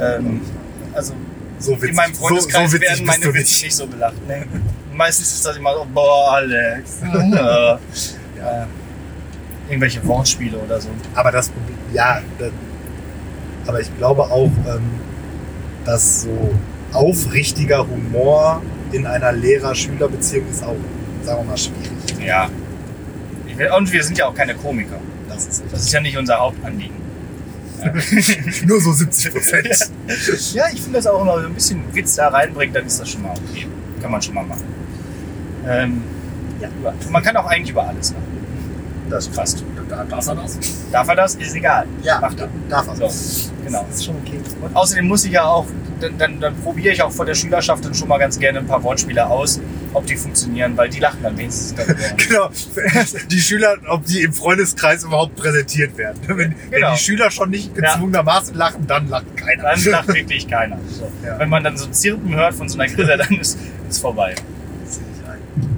ähm, 0.00 0.40
also 0.94 1.12
So 1.58 1.72
in 1.74 1.94
meinem 1.94 2.14
Freundeskreis 2.14 2.70
so, 2.70 2.76
so 2.76 2.82
werden 2.82 3.06
meine 3.06 3.24
Witze 3.26 3.36
nicht. 3.38 3.62
nicht 3.64 3.76
so 3.76 3.86
belacht. 3.86 4.14
Nee. 4.28 4.44
Meistens 4.94 5.32
ist 5.32 5.46
das 5.46 5.56
immer 5.56 5.74
so, 5.74 5.86
boah, 5.92 6.32
Alex. 6.34 6.98
ja. 7.32 7.78
Ja. 8.38 8.66
Irgendwelche 9.68 10.04
Wortspiele 10.06 10.58
oder 10.58 10.80
so. 10.80 10.88
Aber 11.14 11.30
das 11.32 11.48
Problem, 11.48 11.76
ja, 11.94 12.20
das, 12.38 12.50
aber 13.66 13.80
ich 13.80 13.96
glaube 13.98 14.22
auch, 14.22 14.50
ähm, 14.66 14.82
dass 15.84 16.22
so 16.22 16.54
aufrichtiger 16.92 17.86
Humor 17.86 18.62
in 18.92 19.06
einer 19.06 19.32
Lehrer-Schüler-Beziehung 19.32 20.48
ist 20.50 20.62
auch, 20.62 20.76
sagen 21.22 21.40
wir 21.40 21.50
mal, 21.50 21.56
schwierig. 21.56 22.24
Ja. 22.24 22.50
Und 23.76 23.92
wir 23.92 24.02
sind 24.02 24.18
ja 24.18 24.26
auch 24.26 24.34
keine 24.34 24.54
Komiker. 24.54 24.98
Das 25.28 25.46
ist 25.46 25.64
Das 25.70 25.82
ist 25.82 25.92
ja 25.92 26.00
nicht 26.00 26.16
unser 26.16 26.38
Hauptanliegen. 26.38 27.02
nur 28.66 28.80
so 28.80 28.92
70 28.92 29.32
Prozent. 29.32 29.90
Ja, 30.52 30.66
ich 30.72 30.80
finde 30.80 30.98
das 30.98 31.06
auch 31.06 31.20
immer 31.20 31.40
so 31.40 31.46
ein 31.46 31.54
bisschen 31.54 31.82
Witz 31.92 32.16
da 32.16 32.28
reinbringt, 32.28 32.76
dann 32.76 32.86
ist 32.86 33.00
das 33.00 33.10
schon 33.10 33.22
mal 33.22 33.30
okay. 33.30 33.66
Kann 34.00 34.10
man 34.10 34.22
schon 34.22 34.34
mal 34.34 34.44
machen. 34.44 34.64
Ähm, 35.66 36.02
ja, 36.60 36.68
man 37.10 37.22
kann 37.22 37.36
auch 37.36 37.46
eigentlich 37.46 37.70
über 37.70 37.86
alles 37.86 38.12
machen. 38.12 38.24
Das 39.10 39.26
Fast. 39.26 39.64
Da, 39.92 40.04
darf 40.04 40.26
er 40.26 40.34
das? 40.36 40.58
Darf 40.90 41.08
er 41.08 41.16
das? 41.16 41.34
Ist 41.34 41.54
egal. 41.54 41.86
Ja, 42.02 42.18
Macht 42.18 42.40
er. 42.40 42.48
darf 42.70 42.88
er. 42.88 42.96
So, 43.10 43.50
genau. 43.66 43.84
Das 43.88 43.96
ist 43.98 44.04
schon 44.06 44.16
okay. 44.24 44.40
Und 44.62 44.74
außerdem 44.74 45.06
muss 45.06 45.24
ich 45.26 45.32
ja 45.32 45.44
auch, 45.44 45.66
dann, 46.00 46.16
dann, 46.16 46.40
dann 46.40 46.56
probiere 46.62 46.94
ich 46.94 47.02
auch 47.02 47.12
vor 47.12 47.26
der 47.26 47.34
Schülerschaft 47.34 47.84
dann 47.84 47.94
schon 47.94 48.08
mal 48.08 48.16
ganz 48.18 48.38
gerne 48.38 48.60
ein 48.60 48.66
paar 48.66 48.82
Wortspiele 48.82 49.26
aus, 49.26 49.60
ob 49.92 50.06
die 50.06 50.16
funktionieren, 50.16 50.74
weil 50.78 50.88
die 50.88 50.98
lachen 50.98 51.18
dann 51.22 51.36
wenigstens 51.36 51.74
darüber. 51.74 51.94
Genau. 52.16 52.50
Die 53.30 53.40
Schüler, 53.40 53.76
ob 53.88 54.06
die 54.06 54.22
im 54.22 54.32
Freundeskreis 54.32 55.04
überhaupt 55.04 55.36
präsentiert 55.36 55.96
werden. 55.98 56.18
Wenn, 56.26 56.38
wenn 56.38 56.54
Genau. 56.70 56.92
die 56.94 56.98
Schüler 56.98 57.30
schon 57.30 57.50
nicht 57.50 57.74
gezwungenermaßen 57.74 58.54
lachen, 58.54 58.86
dann 58.86 59.08
lacht 59.10 59.36
keiner. 59.36 59.62
Dann 59.62 59.84
lacht 59.84 60.08
wirklich 60.08 60.48
keiner. 60.48 60.78
So. 60.90 61.10
Ja. 61.24 61.38
Wenn 61.38 61.50
man 61.50 61.62
dann 61.62 61.76
so 61.76 61.86
Zirpen 61.88 62.34
hört 62.34 62.54
von 62.54 62.66
so 62.70 62.78
einer 62.78 62.90
Grille, 62.90 63.18
dann 63.18 63.38
ist 63.38 63.58
es 63.90 63.98
vorbei. 63.98 64.34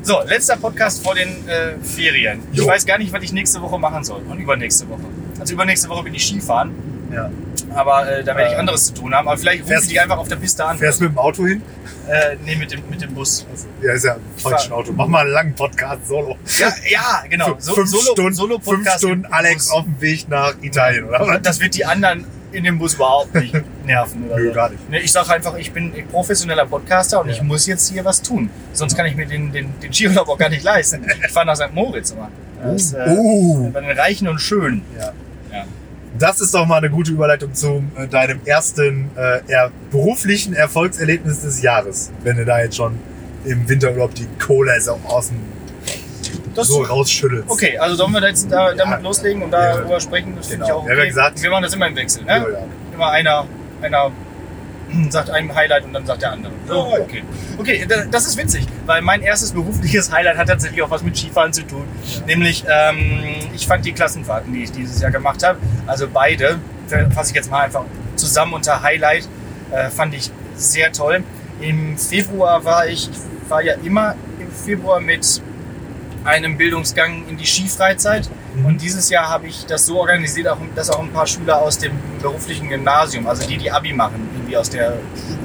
So, 0.03 0.21
letzter 0.27 0.57
Podcast 0.57 1.03
vor 1.03 1.15
den 1.15 1.49
äh, 1.49 1.75
Ferien. 1.83 2.41
Ich 2.53 2.59
Jo. 2.59 2.67
weiß 2.67 2.85
gar 2.87 2.99
nicht, 2.99 3.13
was 3.13 3.23
ich 3.23 3.33
nächste 3.33 3.61
Woche 3.63 3.79
machen 3.79 4.05
soll. 4.05 4.21
Und 4.29 4.39
übernächste 4.39 4.89
Woche. 4.89 5.01
Also 5.41 5.55
übernächste 5.55 5.89
Woche 5.89 6.05
bin 6.05 6.15
ich 6.15 6.25
Skifahren. 6.27 6.71
Ja. 7.13 7.31
Aber 7.75 8.09
äh, 8.11 8.23
da 8.25 8.37
werde 8.37 8.51
ich 8.51 8.57
Äh, 8.57 8.61
anderes 8.61 8.87
zu 8.87 8.95
tun 8.95 9.15
haben. 9.15 9.27
Aber 9.29 9.37
vielleicht 9.39 9.65
rufe 9.65 9.75
ich 9.83 9.89
die 9.89 9.99
einfach 10.01 10.19
auf 10.19 10.29
der 10.29 10.37
Piste 10.37 10.65
an. 10.65 10.79
Fährst 10.79 11.01
du 11.01 11.05
mit 11.05 11.13
dem 11.15 11.19
Auto 11.19 11.47
hin? 11.47 11.63
Äh, 12.09 12.37
nee, 12.45 12.55
mit 12.57 12.71
dem, 12.73 12.83
mit 12.91 13.01
dem 13.01 13.15
Bus. 13.15 13.47
Ja, 13.83 13.93
ist 13.95 14.05
ja 14.05 14.15
ein 14.15 14.21
falsches 14.37 14.71
Auto. 14.71 14.93
Mach 14.93 15.07
mal 15.07 15.21
einen 15.23 15.31
langen 15.31 15.55
Podcast 15.55 16.07
solo. 16.07 16.37
Ja, 16.59 16.69
ja 16.91 17.25
genau. 17.29 17.53
F- 17.55 17.65
fünf 17.75 17.91
Stunden, 17.91 18.35
Solo 18.35 18.59
fünf 18.59 18.89
Stunden 18.97 19.27
Alex 19.27 19.71
auf 19.71 19.85
dem 19.85 20.01
Weg 20.01 20.29
nach 20.29 20.55
Italien, 20.61 21.05
oder? 21.07 21.39
Das 21.41 21.61
wird 21.61 21.75
die 21.75 21.85
anderen 21.85 22.27
in 22.53 22.65
dem 22.65 22.79
Bus 22.79 22.95
überhaupt 22.95 23.35
nicht 23.35 23.55
nerven. 23.85 24.25
Oder 24.27 24.37
Nö, 24.37 24.49
so. 24.49 24.55
gar 24.55 24.71
nicht. 24.71 24.91
Nee, 24.91 24.99
Ich 24.99 25.13
sage 25.13 25.31
einfach, 25.33 25.57
ich 25.57 25.73
bin 25.73 25.93
professioneller 26.11 26.67
Podcaster 26.67 27.21
und 27.21 27.29
Ja. 27.29 27.35
ich 27.35 27.43
muss 27.43 27.67
jetzt 27.67 27.91
hier 27.93 28.05
was 28.05 28.21
tun. 28.23 28.51
Sonst 28.73 28.97
kann 28.97 29.07
ich 29.07 29.15
mir 29.17 29.27
den, 29.27 29.53
den, 29.53 29.73
den 29.81 29.93
Skiurlaub 29.93 30.29
auch 30.29 30.39
gar 30.39 30.49
nicht 30.49 30.63
leisten. 30.65 31.05
Ich 31.25 31.33
fahre 31.33 31.47
nach 31.47 31.57
St. 31.57 31.73
Moritz 31.73 32.11
immer. 32.13 32.29
Das, 32.63 32.93
äh, 32.93 33.07
Uh. 33.09 33.71
Bei 33.71 33.81
den 33.81 33.99
Reichen 33.99 34.29
und 34.29 34.39
Schönen. 34.41 34.83
Ja. 34.99 35.13
Ja. 35.53 35.65
Das 36.19 36.41
ist 36.41 36.55
doch 36.55 36.65
mal 36.67 36.79
eine 36.79 36.91
gute 36.91 37.11
Überleitung 37.13 37.53
zu 37.55 37.83
äh, 37.97 38.07
deinem 38.07 38.41
ersten 38.45 39.11
äh, 39.17 39.41
er 39.49 39.71
beruflichen 39.91 40.55
Erfolgserlebnis 40.55 41.41
des 41.43 41.61
Jahres. 41.63 42.11
Wenn 42.23 42.37
du 42.37 42.45
da 42.45 42.61
jetzt 42.61 42.77
schon 42.77 42.99
im 43.45 43.69
Winterurlaub 43.69 44.15
die 44.15 44.27
Kohle 44.45 44.81
so 44.81 44.99
aus 45.09 45.29
dem 45.29 45.37
Das 46.55 46.69
so 46.69 46.83
rausschüttelst. 46.83 47.51
Okay, 47.51 47.77
also 47.79 47.97
sollen 47.97 48.13
wir 48.13 48.21
da 48.21 48.29
jetzt 48.29 48.51
da, 48.51 48.69
damit 48.73 48.79
Ja. 48.79 48.97
loslegen 48.99 49.43
und 49.43 49.51
darüber 49.51 49.91
Ja. 49.95 50.01
sprechen? 50.01 50.35
Das 50.37 50.47
finde 50.47 50.65
Genau. 50.67 50.79
ich 50.79 50.83
auch 50.83 50.87
Wir 50.87 50.93
okay. 50.95 51.03
ja 51.03 51.07
gesagt- 51.09 51.43
Wir 51.43 51.51
machen 51.51 51.63
das 51.65 51.75
immer 51.75 51.87
im 51.89 51.97
Wechsel. 51.97 52.25
Ne? 52.25 52.47
Immer 52.95 53.11
einer, 53.11 53.45
einer 53.85 54.11
sagt 55.11 55.31
einem 55.31 55.55
Highlight 55.55 55.85
und 55.85 55.93
dann 55.93 56.05
sagt 56.07 56.23
der 56.23 56.33
andere. 56.33 56.53
So, 56.69 56.95
okay. 57.01 57.23
Okay, 57.59 57.87
da- 57.89 58.05
das 58.11 58.27
ist 58.27 58.37
witzig, 58.37 58.67
weil 58.87 59.03
mein 59.03 59.23
erstes 59.23 59.53
berufliches 59.53 60.13
Highlight 60.13 60.37
hat 60.37 60.49
tatsächlich 60.49 60.83
auch 60.83 60.91
was 60.91 61.03
mit 61.03 61.17
Skifahren 61.17 61.53
zu 61.53 61.63
tun. 61.63 61.85
Nämlich, 62.27 62.65
ähm, 62.69 63.25
ich 63.55 63.67
fand 63.67 63.85
die 63.85 63.93
Klassenfahrten, 63.93 64.53
die 64.53 64.65
ich 64.65 64.73
dieses 64.73 65.01
Jahr 65.01 65.11
gemacht 65.11 65.43
habe, 65.43 65.59
also 65.87 66.07
beide, 66.13 66.59
fasse 67.15 67.31
ich 67.31 67.37
jetzt 67.37 67.51
mal 67.51 67.61
einfach 67.63 67.85
zusammen 68.17 68.53
unter 68.55 68.83
Highlight, 68.83 69.27
äh, 69.73 69.89
fand 69.91 70.15
ich 70.15 70.31
sehr 70.55 70.93
toll. 70.93 71.25
Im 71.61 71.97
Februar 71.99 72.65
war 72.65 72.87
ich, 72.87 73.09
ich 73.09 73.51
war 73.51 73.63
ja 73.63 73.75
immer 73.85 74.15
im 74.39 74.51
Februar 74.51 75.01
mit 75.01 75.41
einem 76.25 76.57
Bildungsgang 76.57 77.27
in 77.29 77.37
die 77.37 77.47
Skifreizeit. 77.47 78.29
Mhm. 78.55 78.67
Und 78.67 78.83
dieses 78.83 79.11
Jahr 79.11 79.29
habe 79.29 79.47
ich 79.47 79.67
das 79.67 79.87
so 79.87 80.01
organisiert, 80.01 80.49
dass 80.75 80.91
auch 80.91 81.01
ein 81.01 81.13
paar 81.13 81.27
Schüler 81.27 81.61
aus 81.61 81.79
dem 81.79 81.93
beruflichen 82.21 82.69
Gymnasium, 82.69 83.27
also 83.27 83.47
die, 83.47 83.59
die 83.59 83.71
Abi 83.71 83.93
machen, 83.93 84.29
irgendwie 84.35 84.57
aus 84.57 84.71
der 84.71 84.95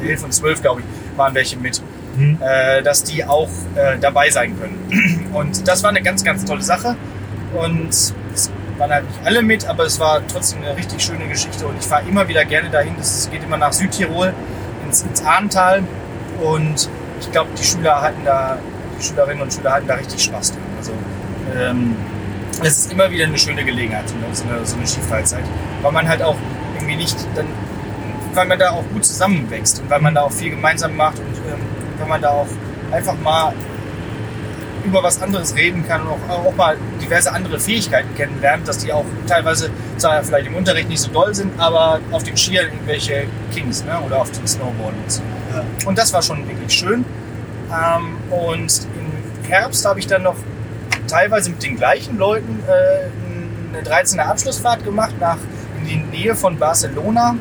11 0.01 0.23
und 0.23 0.33
12, 0.33 0.61
glaube 0.61 0.81
ich, 0.81 1.17
waren 1.17 1.33
welche 1.35 1.57
mit, 1.57 1.81
Mhm. 2.15 2.37
äh, 2.41 2.81
dass 2.81 3.03
die 3.03 3.23
auch 3.23 3.49
äh, 3.75 3.97
dabei 3.99 4.29
sein 4.29 4.57
können. 4.59 5.29
Und 5.33 5.67
das 5.67 5.83
war 5.83 5.89
eine 5.89 6.01
ganz, 6.01 6.23
ganz 6.23 6.43
tolle 6.43 6.61
Sache. 6.61 6.95
Und 7.53 7.89
es 7.89 8.13
waren 8.77 8.91
halt 8.91 9.07
nicht 9.07 9.19
alle 9.25 9.41
mit, 9.41 9.65
aber 9.65 9.85
es 9.85 9.99
war 9.99 10.21
trotzdem 10.27 10.61
eine 10.63 10.75
richtig 10.75 11.01
schöne 11.01 11.27
Geschichte. 11.27 11.65
Und 11.67 11.77
ich 11.79 11.85
fahre 11.85 12.07
immer 12.07 12.27
wieder 12.27 12.43
gerne 12.45 12.69
dahin. 12.69 12.95
Das 12.97 13.29
geht 13.31 13.43
immer 13.43 13.57
nach 13.57 13.73
Südtirol, 13.73 14.33
ins, 14.85 15.03
ins 15.03 15.23
Ahrntal. 15.23 15.83
Und 16.41 16.89
ich 17.21 17.31
glaube, 17.31 17.49
die 17.57 17.63
Schüler 17.63 18.01
hatten 18.01 18.23
da, 18.25 18.57
die 18.99 19.03
Schülerinnen 19.03 19.41
und 19.41 19.53
Schüler 19.53 19.73
hatten 19.73 19.87
da 19.87 19.95
richtig 19.95 20.23
Spaß 20.23 20.51
dran. 20.51 20.61
Also 20.77 20.91
ähm, 21.57 21.95
es 22.61 22.79
ist 22.79 22.91
immer 22.91 23.09
wieder 23.09 23.25
eine 23.25 23.37
schöne 23.37 23.63
Gelegenheit, 23.63 24.09
so 24.09 24.15
eine, 24.15 24.35
so 24.35 24.43
eine, 24.45 24.65
so 24.65 24.77
Skifreizeit. 24.85 25.43
Weil 25.81 25.91
man 25.91 26.07
halt 26.07 26.21
auch 26.21 26.35
irgendwie 26.75 26.97
nicht, 26.97 27.15
dann, 27.35 27.47
weil 28.33 28.47
man 28.47 28.59
da 28.59 28.71
auch 28.71 28.83
gut 28.93 29.05
zusammenwächst 29.05 29.79
und 29.79 29.89
weil 29.89 30.01
man 30.01 30.15
da 30.15 30.23
auch 30.23 30.31
viel 30.31 30.51
gemeinsam 30.51 30.95
macht 30.95 31.19
und 31.19 31.37
ähm, 31.51 31.59
weil 31.97 32.07
man 32.07 32.21
da 32.21 32.29
auch 32.29 32.47
einfach 32.91 33.15
mal 33.19 33.53
über 34.85 35.03
was 35.03 35.21
anderes 35.21 35.55
reden 35.55 35.87
kann 35.87 36.01
und 36.01 36.29
auch, 36.29 36.45
auch 36.45 36.55
mal 36.55 36.77
diverse 37.01 37.31
andere 37.31 37.59
Fähigkeiten 37.59 38.15
kennenlernt, 38.15 38.67
dass 38.67 38.79
die 38.79 38.91
auch 38.91 39.05
teilweise 39.27 39.69
zwar 39.97 40.23
vielleicht 40.23 40.47
im 40.47 40.55
Unterricht 40.55 40.89
nicht 40.89 41.01
so 41.01 41.11
doll 41.11 41.33
sind, 41.35 41.59
aber 41.59 41.99
auf 42.11 42.23
den 42.23 42.37
Skiern 42.37 42.65
irgendwelche 42.65 43.25
Kings 43.53 43.83
ne? 43.83 43.99
oder 44.05 44.21
auf 44.21 44.31
den 44.31 44.47
Snowboards. 44.47 45.21
Ja. 45.53 45.63
Und 45.85 45.97
das 45.97 46.13
war 46.13 46.21
schon 46.21 46.47
wirklich 46.47 46.73
schön. 46.73 47.05
Ähm, 47.71 48.17
und 48.31 48.87
Herbst 49.49 49.85
habe 49.85 49.99
ich 49.99 50.07
dann 50.07 50.23
noch 50.23 50.35
teilweise 51.07 51.49
mit 51.49 51.63
den 51.63 51.75
gleichen 51.75 52.17
Leuten 52.17 52.59
äh, 52.67 53.77
eine 53.77 53.83
13er 53.83 54.21
Abschlussfahrt 54.21 54.83
gemacht 54.83 55.15
nach 55.19 55.37
in 55.81 55.87
die 55.87 56.17
Nähe 56.17 56.35
von 56.35 56.57
Barcelona. 56.57 57.35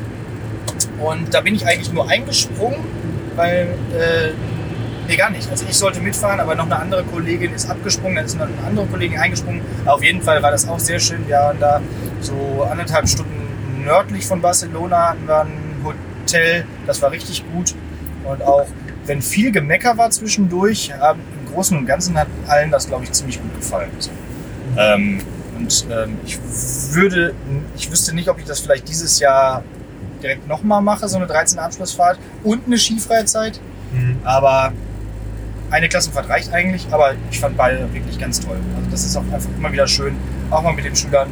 Und 0.99 1.33
da 1.33 1.41
bin 1.41 1.55
ich 1.55 1.65
eigentlich 1.65 1.93
nur 1.93 2.09
eingesprungen, 2.09 2.79
weil 3.35 3.67
äh, 3.97 4.31
nee 5.07 5.15
gar 5.15 5.29
nicht. 5.29 5.49
Also 5.49 5.65
ich 5.69 5.77
sollte 5.77 6.01
mitfahren, 6.01 6.39
aber 6.39 6.55
noch 6.55 6.65
eine 6.65 6.77
andere 6.77 7.03
Kollegin 7.03 7.53
ist 7.53 7.69
abgesprungen, 7.69 8.15
dann 8.15 8.25
ist 8.25 8.37
noch 8.37 8.47
eine 8.47 8.67
andere 8.67 8.85
Kollegin 8.87 9.19
eingesprungen. 9.19 9.61
Aber 9.85 9.95
auf 9.95 10.03
jeden 10.03 10.21
Fall 10.21 10.41
war 10.43 10.51
das 10.51 10.67
auch 10.67 10.79
sehr 10.79 10.99
schön. 10.99 11.27
Wir 11.27 11.37
waren 11.37 11.59
da 11.59 11.81
so 12.21 12.67
anderthalb 12.69 13.07
Stunden 13.07 13.83
nördlich 13.85 14.25
von 14.25 14.41
Barcelona, 14.41 15.09
hatten 15.09 15.27
wir 15.27 15.41
ein 15.41 15.75
Hotel, 15.83 16.65
das 16.85 17.01
war 17.01 17.11
richtig 17.11 17.43
gut. 17.51 17.75
Und 18.25 18.41
auch 18.43 18.65
wenn 19.05 19.21
viel 19.21 19.51
Gemecker 19.51 19.97
war 19.97 20.11
zwischendurch, 20.11 20.93
haben 20.99 21.21
Großen 21.53 21.77
und 21.77 21.85
Ganzen 21.85 22.17
hat 22.17 22.27
allen 22.47 22.71
das, 22.71 22.87
glaube 22.87 23.03
ich, 23.03 23.11
ziemlich 23.11 23.41
gut 23.41 23.55
gefallen. 23.55 23.91
So. 23.99 24.09
Ähm, 24.77 25.21
und 25.57 25.85
ähm, 25.91 26.17
ich 26.25 26.39
würde, 26.93 27.33
ich 27.75 27.91
wüsste 27.91 28.15
nicht, 28.15 28.29
ob 28.29 28.39
ich 28.39 28.45
das 28.45 28.59
vielleicht 28.59 28.87
dieses 28.87 29.19
Jahr 29.19 29.63
direkt 30.21 30.47
nochmal 30.47 30.81
mache, 30.81 31.07
so 31.07 31.17
eine 31.17 31.27
13 31.27 31.59
Abschlussfahrt 31.59 32.19
und 32.43 32.65
eine 32.65 32.77
Skifreizeit. 32.77 33.59
Mhm. 33.91 34.17
Aber 34.23 34.73
eine 35.71 35.89
Klassenfahrt 35.89 36.29
reicht 36.29 36.53
eigentlich, 36.53 36.87
aber 36.91 37.13
ich 37.29 37.39
fand 37.39 37.57
beide 37.57 37.93
wirklich 37.93 38.17
ganz 38.17 38.39
toll. 38.39 38.57
Also 38.77 38.89
das 38.89 39.05
ist 39.05 39.15
auch 39.15 39.23
einfach 39.31 39.49
immer 39.57 39.71
wieder 39.71 39.87
schön, 39.87 40.15
auch 40.49 40.61
mal 40.61 40.73
mit 40.73 40.85
den 40.85 40.95
Schülern 40.95 41.29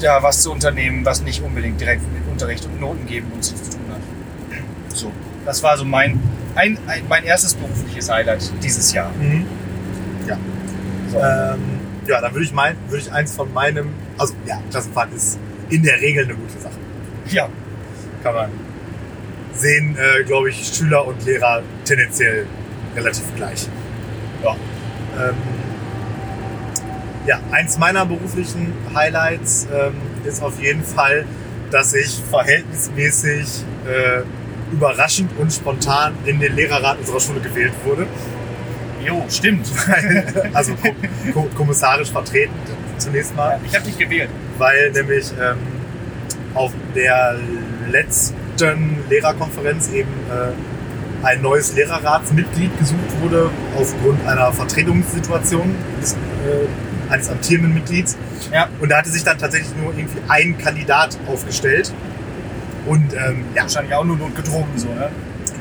ja, 0.00 0.22
was 0.22 0.42
zu 0.42 0.52
unternehmen, 0.52 1.04
was 1.04 1.22
nicht 1.22 1.42
unbedingt 1.42 1.80
direkt 1.80 2.02
mit 2.12 2.22
Unterricht 2.30 2.66
und 2.66 2.80
Noten 2.80 3.06
geben 3.06 3.30
und 3.34 3.44
so 3.44 3.54
zu 3.54 3.70
tun 3.70 3.80
hat. 3.90 4.96
So, 4.96 5.10
das 5.44 5.62
war 5.62 5.76
so 5.76 5.84
mein, 5.84 6.20
ein, 6.54 6.78
ein, 6.86 7.02
mein 7.08 7.24
erstes 7.24 7.54
berufliches 7.54 8.10
Highlight 8.10 8.50
dieses 8.62 8.92
Jahr. 8.92 9.10
Mhm. 9.12 9.46
So. 11.14 11.20
Ähm, 11.20 11.80
ja, 12.06 12.20
dann 12.20 12.32
würde 12.32 12.44
ich 12.44 12.52
mein, 12.52 12.76
würde 12.88 13.02
ich 13.02 13.12
eins 13.12 13.34
von 13.34 13.52
meinem, 13.52 13.90
also 14.18 14.34
ja, 14.46 14.60
Klassenfahrt 14.70 15.12
ist 15.14 15.38
in 15.70 15.82
der 15.82 16.00
Regel 16.00 16.24
eine 16.24 16.34
gute 16.34 16.58
Sache. 16.58 16.74
Ja, 17.30 17.48
Kann 18.22 18.34
man 18.34 18.50
sehen, 19.52 19.96
äh, 19.96 20.24
glaube 20.24 20.50
ich, 20.50 20.72
Schüler 20.74 21.06
und 21.06 21.24
Lehrer 21.24 21.62
tendenziell 21.84 22.46
relativ 22.96 23.24
gleich. 23.36 23.68
Ja. 24.42 24.56
Ähm, 25.16 25.34
ja, 27.26 27.40
eins 27.52 27.78
meiner 27.78 28.04
beruflichen 28.04 28.72
Highlights 28.94 29.66
ähm, 29.72 29.94
ist 30.24 30.42
auf 30.42 30.60
jeden 30.60 30.82
Fall, 30.82 31.24
dass 31.70 31.94
ich 31.94 32.20
verhältnismäßig 32.28 33.64
äh, 33.86 34.22
überraschend 34.74 35.30
und 35.38 35.52
spontan 35.52 36.14
in 36.26 36.40
den 36.40 36.54
Lehrerrat 36.54 36.98
unserer 36.98 37.20
Schule 37.20 37.40
gewählt 37.40 37.72
wurde. 37.84 38.06
jo, 39.04 39.24
stimmt. 39.28 39.66
also 40.54 40.74
ko 40.74 40.88
ko 41.32 41.48
kommissarisch 41.56 42.10
vertreten 42.10 42.54
zunächst 42.98 43.34
mal, 43.36 43.60
Ich 43.66 43.74
habe 43.74 43.84
dich 43.84 43.98
gewählt. 43.98 44.30
weil 44.58 44.90
nämlich 44.92 45.26
ähm, 45.40 45.58
auf 46.54 46.72
der 46.94 47.36
letzten 47.90 48.98
Lehrerkonferenz 49.10 49.90
eben 49.90 50.10
äh, 50.30 51.26
ein 51.26 51.42
neues 51.42 51.74
Lehrerratsmitglied 51.74 52.78
gesucht 52.78 53.20
wurde 53.22 53.50
aufgrund 53.76 54.26
einer 54.26 54.52
Vertretungssituation 54.52 55.74
des, 56.00 56.12
äh, 56.12 57.12
eines 57.12 57.28
amtierenden 57.28 57.74
Mitglieds. 57.74 58.16
Ja. 58.52 58.68
Und 58.80 58.90
da 58.90 58.98
hatte 58.98 59.10
sich 59.10 59.24
dann 59.24 59.38
tatsächlich 59.38 59.74
nur 59.76 59.92
irgendwie 59.96 60.18
ein 60.28 60.56
Kandidat 60.58 61.18
aufgestellt. 61.26 61.92
Und 62.86 63.12
ähm, 63.14 63.44
ja, 63.54 63.62
Wahrscheinlich 63.62 63.94
auch 63.94 64.04
nur 64.04 64.16
notgedrungen 64.16 64.76
so, 64.76 64.88
ne? 64.88 65.10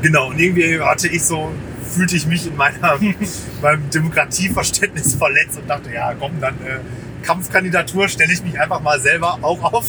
Genau, 0.02 0.28
und 0.30 0.40
irgendwie 0.40 0.80
hatte 0.82 1.08
ich 1.08 1.24
so, 1.24 1.52
fühlte 1.96 2.16
ich 2.16 2.28
mich 2.28 2.48
in 2.48 2.56
meiner, 2.58 3.00
meinem 3.62 3.90
Demokratieverständnis 3.90 5.16
verletzt 5.16 5.58
und 5.58 5.70
dachte, 5.70 5.94
ja 5.94 6.14
komm, 6.20 6.40
dann 6.42 6.56
äh, 6.56 6.80
Kampfkandidatur 7.26 8.08
stelle 8.10 8.34
ich 8.34 8.44
mich 8.44 8.60
einfach 8.60 8.82
mal 8.82 9.00
selber 9.00 9.40
auch 9.42 9.74
auf. 9.74 9.86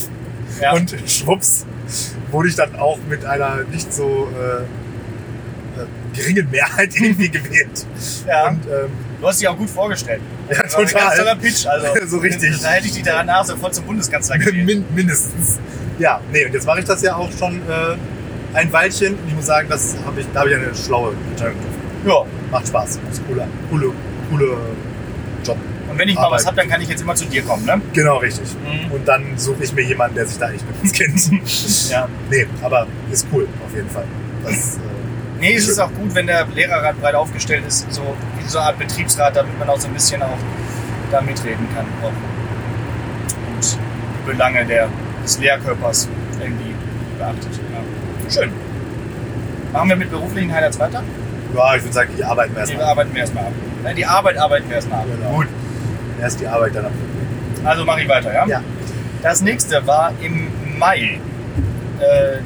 Ja. 0.61 0.73
Und 0.75 0.95
schwupps 1.07 1.67
wurde 2.31 2.49
ich 2.49 2.55
dann 2.55 2.77
auch 2.77 2.99
mit 3.09 3.25
einer 3.25 3.65
nicht 3.73 3.93
so 3.93 4.29
äh, 4.39 4.63
äh, 5.83 5.87
geringen 6.17 6.49
Mehrheit 6.51 6.91
irgendwie 7.01 7.29
gewählt. 7.29 7.87
ja. 8.27 8.49
Und 8.49 8.65
ähm, 8.67 8.91
Du 9.21 9.29
hast 9.29 9.41
dich 9.41 9.49
auch 9.49 9.57
gut 9.57 9.71
vorgestellt. 9.71 10.21
ja, 10.51 10.63
Das 10.63 10.75
war 10.75 10.81
ein 10.81 10.87
ganz 10.87 11.17
toller 11.17 11.17
total. 11.17 11.37
Pitch. 11.37 11.67
Also, 11.67 11.87
So 12.07 12.19
richtig. 12.19 12.61
Da 12.61 12.69
hätte 12.73 12.87
ich 12.89 12.93
dich 12.93 13.03
danach 13.05 13.45
sofort 13.47 13.75
zum 13.75 13.87
Bundeskanzler 13.87 14.37
gewählt. 14.37 14.67
Min 14.67 14.85
mindestens. 14.95 15.59
Ja, 15.99 16.21
nee, 16.33 16.45
und 16.45 16.53
jetzt 16.53 16.67
mache 16.67 16.81
ich 16.81 16.85
das 16.85 17.03
ja 17.03 17.17
auch 17.17 17.31
schon 17.33 17.57
äh, 17.69 17.97
ein 18.55 18.73
Weilchen. 18.73 19.15
Und 19.15 19.29
ich 19.29 19.35
muss 19.35 19.47
sagen, 19.47 19.69
das 19.69 19.97
hab 20.05 20.17
ich, 20.19 20.27
da 20.33 20.41
habe 20.41 20.51
ich 20.51 20.57
eine 20.57 20.75
schlaue 20.75 21.13
Entscheidung 21.31 21.57
getroffen. 21.61 21.81
Ja. 22.07 22.51
Macht 22.51 22.69
Spaß. 22.69 23.01
Ist 23.11 23.27
cooler, 23.27 23.47
coole, 23.71 23.93
coole 24.31 24.57
Job. 25.45 25.57
Und 25.91 25.99
wenn 25.99 26.09
ich 26.09 26.17
mal 26.17 26.31
was 26.31 26.47
habe, 26.47 26.57
dann 26.57 26.69
kann 26.69 26.81
ich 26.81 26.89
jetzt 26.89 27.03
immer 27.03 27.15
zu 27.15 27.25
dir 27.27 27.43
kommen, 27.43 27.65
ne? 27.65 27.81
Genau, 27.93 28.17
richtig. 28.17 28.49
Mhm. 28.55 28.93
Und 28.93 29.07
dann 29.07 29.37
suche 29.37 29.63
ich 29.63 29.73
mir 29.73 29.83
jemanden, 29.83 30.17
der 30.17 30.27
sich 30.27 30.39
da 30.39 30.51
echt 30.51 30.65
mit 30.67 30.83
uns 30.83 30.93
kennt. 30.93 31.91
Ja. 31.91 32.09
nee, 32.31 32.47
aber 32.63 32.87
ist 33.13 33.27
cool, 33.33 33.47
auf 33.65 33.75
jeden 33.75 33.91
Fall. 33.91 34.05
Das, 34.45 34.77
äh, 34.77 34.81
Nee, 35.41 35.55
es 35.55 35.69
ist 35.69 35.79
auch 35.79 35.93
gut, 35.93 36.15
wenn 36.15 36.27
der 36.27 36.47
Lehrerrat 36.55 37.01
breit 37.01 37.15
aufgestellt 37.15 37.65
ist, 37.67 37.93
so 37.93 38.03
wie 38.39 38.49
so 38.49 38.59
eine 38.59 38.69
Art 38.69 38.79
Betriebsrat, 38.79 39.37
damit 39.37 39.59
man 39.59 39.69
auch 39.69 39.79
so 39.79 39.89
ein 39.89 39.93
bisschen 39.93 40.23
auch 40.23 40.39
da 41.11 41.21
mitreden 41.21 41.67
kann. 41.75 41.85
Auch. 42.03 42.09
Und 43.55 43.79
die 43.79 44.31
Belange 44.31 44.65
der, 44.65 44.89
des 45.25 45.39
Lehrkörpers 45.39 46.09
irgendwie 46.41 46.75
beachtet. 47.19 47.49
Ja. 47.73 48.31
Schön. 48.31 48.51
Machen 49.73 49.89
wir 49.89 49.97
mit 49.97 50.11
beruflichen 50.11 50.53
Highlights 50.53 50.79
weiter? 50.79 51.03
ja, 51.55 51.77
ich 51.77 51.83
würde 51.83 51.93
sagen, 51.95 52.11
die 52.17 52.25
arbeiten 52.25 52.55
wir 52.55 52.63
Die 52.65 52.71
erstmal. 52.73 52.87
arbeiten 52.91 53.15
wir 53.15 53.21
erstmal 53.21 53.45
ab. 53.45 53.53
Ne, 53.85 53.95
Die 53.95 54.07
Arbeit 54.07 54.39
arbeiten 54.39 54.69
wir 54.69 54.77
erstmal 54.77 55.01
ab. 55.01 55.07
Genau. 55.19 55.37
Gut. 55.37 55.47
Erst 56.21 56.41
die 56.41 56.47
Arbeit, 56.47 56.75
dann 56.75 56.87
ab. 56.87 56.93
Also 57.65 57.85
mache 57.85 58.03
ich 58.03 58.09
weiter, 58.09 58.33
ja? 58.33 58.47
Ja. 58.47 58.61
Das 59.23 59.41
nächste 59.41 59.87
war 59.87 60.13
im 60.21 60.49
Mai 60.79 61.19
äh, 62.01 62.39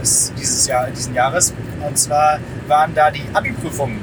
des, 0.00 0.32
dieses 0.38 0.66
Jahr, 0.66 0.88
diesen 0.90 1.14
Jahres. 1.14 1.52
Und 1.86 1.98
zwar 1.98 2.38
waren 2.68 2.94
da 2.94 3.10
die 3.10 3.24
Abi-Prüfungen. 3.32 3.98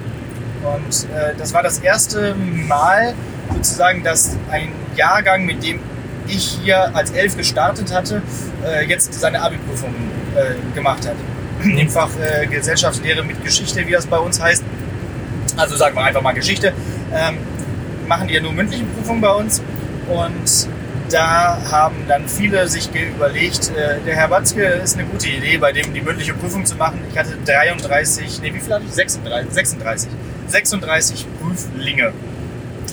Und 0.63 1.05
äh, 1.15 1.33
das 1.37 1.53
war 1.53 1.63
das 1.63 1.79
erste 1.79 2.35
Mal 2.35 3.13
sozusagen, 3.53 4.03
dass 4.03 4.35
ein 4.51 4.69
Jahrgang, 4.95 5.45
mit 5.45 5.63
dem 5.63 5.79
ich 6.27 6.59
hier 6.63 6.95
als 6.95 7.11
Elf 7.11 7.37
gestartet 7.37 7.93
hatte, 7.93 8.21
äh, 8.65 8.85
jetzt 8.85 9.13
seine 9.13 9.41
Abi-Prüfungen 9.41 10.11
äh, 10.35 10.75
gemacht 10.75 11.07
hat. 11.07 11.15
Im 11.63 11.89
Fach 11.89 12.09
äh, 12.19 12.45
Gesellschaftslehre 12.47 13.23
mit 13.23 13.43
Geschichte, 13.43 13.85
wie 13.87 13.91
das 13.91 14.05
bei 14.05 14.17
uns 14.17 14.41
heißt. 14.41 14.63
Also 15.55 15.75
sagen 15.75 15.95
wir 15.95 16.03
einfach 16.03 16.21
mal 16.21 16.33
Geschichte. 16.33 16.73
Ähm, 17.13 17.37
machen 18.07 18.27
die 18.27 18.35
ja 18.35 18.41
nur 18.41 18.53
mündliche 18.53 18.85
Prüfungen 18.85 19.21
bei 19.21 19.31
uns. 19.31 19.61
Und 20.07 20.69
da 21.09 21.57
haben 21.71 21.95
dann 22.07 22.27
viele 22.27 22.67
sich 22.67 22.89
überlegt, 22.93 23.71
äh, 23.75 23.99
der 24.05 24.15
Herr 24.15 24.29
Watzke 24.29 24.63
ist 24.63 24.97
eine 24.97 25.07
gute 25.07 25.27
Idee, 25.29 25.57
bei 25.57 25.71
dem 25.71 25.93
die 25.93 26.01
mündliche 26.01 26.33
Prüfung 26.33 26.65
zu 26.65 26.75
machen. 26.75 27.01
Ich 27.11 27.17
hatte 27.17 27.37
33, 27.45 28.41
nee, 28.41 28.53
wie 28.53 28.59
viel 28.59 28.73
hatte 28.73 28.85
ich? 28.85 28.93
36, 28.93 29.53
36, 29.53 30.09
36 30.47 31.25
Prüflinge. 31.41 32.13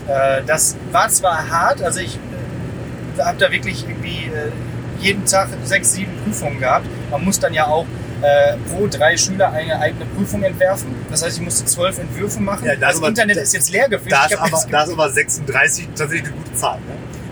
Äh, 0.07 0.43
das 0.47 0.76
war 0.93 1.09
zwar 1.09 1.50
hart, 1.50 1.83
also 1.83 2.00
ich 2.00 2.19
habe 3.18 3.38
da 3.38 3.50
wirklich 3.52 3.85
irgendwie 3.88 4.26
äh, 4.26 4.50
jeden 5.00 5.25
Tag 5.26 5.49
sechs, 5.64 5.92
sieben 5.92 6.12
Prüfungen 6.25 6.61
gehabt. 6.61 6.87
Man 7.11 7.25
muss 7.25 7.38
dann 7.40 7.52
ja 7.52 7.66
auch 7.66 7.87
äh, 8.23 8.56
pro 8.71 8.87
drei 8.87 9.16
Schüler 9.16 9.52
eine 9.52 9.78
eigene 9.78 10.06
Prüfung 10.06 10.42
entwerfen. 10.42 10.94
Das 11.11 11.23
heißt, 11.23 11.37
ich 11.37 11.42
musste 11.42 11.64
zwölf 11.66 11.99
Entwürfe 11.99 12.40
machen. 12.40 12.64
Ja, 12.66 12.73
das 12.76 12.80
das 12.90 12.97
aber- 12.99 13.09
Internet 13.09 13.37
das- 13.37 13.44
ist 13.44 13.52
jetzt 13.54 13.71
leer 13.71 13.88
gefüllt. 13.88 14.12
Da 14.12 14.25
Ich 14.26 14.33
ist, 14.33 14.38
hab 14.38 14.47
aber, 14.47 14.56
jetzt- 14.59 14.73
da 14.73 14.83
ist 14.85 14.92
aber 14.92 15.11
36 15.11 15.88
tatsächlich 15.97 16.28
eine 16.28 16.37
gute 16.37 16.54
Zahl. 16.54 16.76
Ne? 16.78 16.83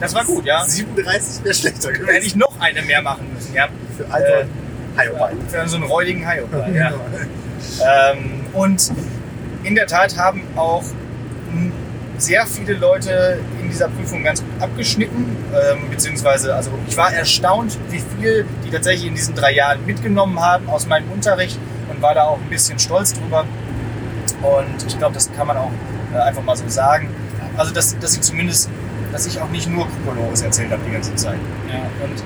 das 0.01 0.15
war 0.15 0.25
gut, 0.25 0.45
ja. 0.45 0.65
37 0.65 1.45
wäre 1.45 1.55
schlechter 1.55 1.89
Da 1.89 1.95
hätte 1.95 2.05
gewesen. 2.07 2.27
ich 2.27 2.35
noch 2.37 2.61
eine 2.61 2.83
mehr 2.83 3.01
machen 3.03 3.31
müssen, 3.35 3.55
ja. 3.55 3.69
Für 3.97 4.05
also 4.13 4.27
Äh. 4.27 4.45
Für 5.49 5.69
so 5.69 5.77
einen 5.77 5.85
räudigen 5.87 6.27
Hai. 6.27 6.43
Ja. 6.75 6.93
Ähm, 8.13 8.45
und 8.53 8.91
in 9.63 9.75
der 9.75 9.87
Tat 9.87 10.19
haben 10.19 10.43
auch 10.57 10.83
sehr 12.23 12.47
viele 12.47 12.75
Leute 12.75 13.39
in 13.61 13.69
dieser 13.69 13.89
Prüfung 13.89 14.23
ganz 14.23 14.41
gut 14.41 14.63
abgeschnitten. 14.63 15.37
Ähm, 15.53 15.91
beziehungsweise, 15.91 16.55
also 16.55 16.71
ich 16.89 16.97
war 16.97 17.13
erstaunt, 17.13 17.77
wie 17.91 18.01
viel 18.01 18.47
die 18.65 18.71
tatsächlich 18.71 19.09
in 19.09 19.15
diesen 19.15 19.35
drei 19.35 19.53
Jahren 19.53 19.85
mitgenommen 19.87 20.41
haben 20.41 20.69
aus 20.69 20.87
meinem 20.87 21.11
Unterricht 21.11 21.59
und 21.91 22.01
war 22.01 22.15
da 22.15 22.25
auch 22.25 22.39
ein 22.39 22.49
bisschen 22.49 22.79
stolz 22.79 23.13
drüber. 23.13 23.45
Und 24.43 24.87
ich 24.87 24.99
glaube, 24.99 25.15
das 25.15 25.31
kann 25.33 25.47
man 25.47 25.57
auch 25.57 25.71
äh, 26.15 26.19
einfach 26.19 26.43
mal 26.43 26.57
so 26.57 26.69
sagen. 26.69 27.09
Also, 27.57 27.73
dass, 27.73 27.99
dass 27.99 28.15
ich 28.15 28.23
zumindest, 28.23 28.71
dass 29.13 29.27
ich 29.27 29.41
auch 29.41 29.49
nicht 29.51 29.69
nur 29.69 29.87
Kokolores 29.89 30.43
erzählt 30.43 30.71
habe 30.71 30.83
die 30.87 30.93
ganze 30.93 31.15
Zeit. 31.15 31.39
Ja, 31.69 32.05
und 32.05 32.23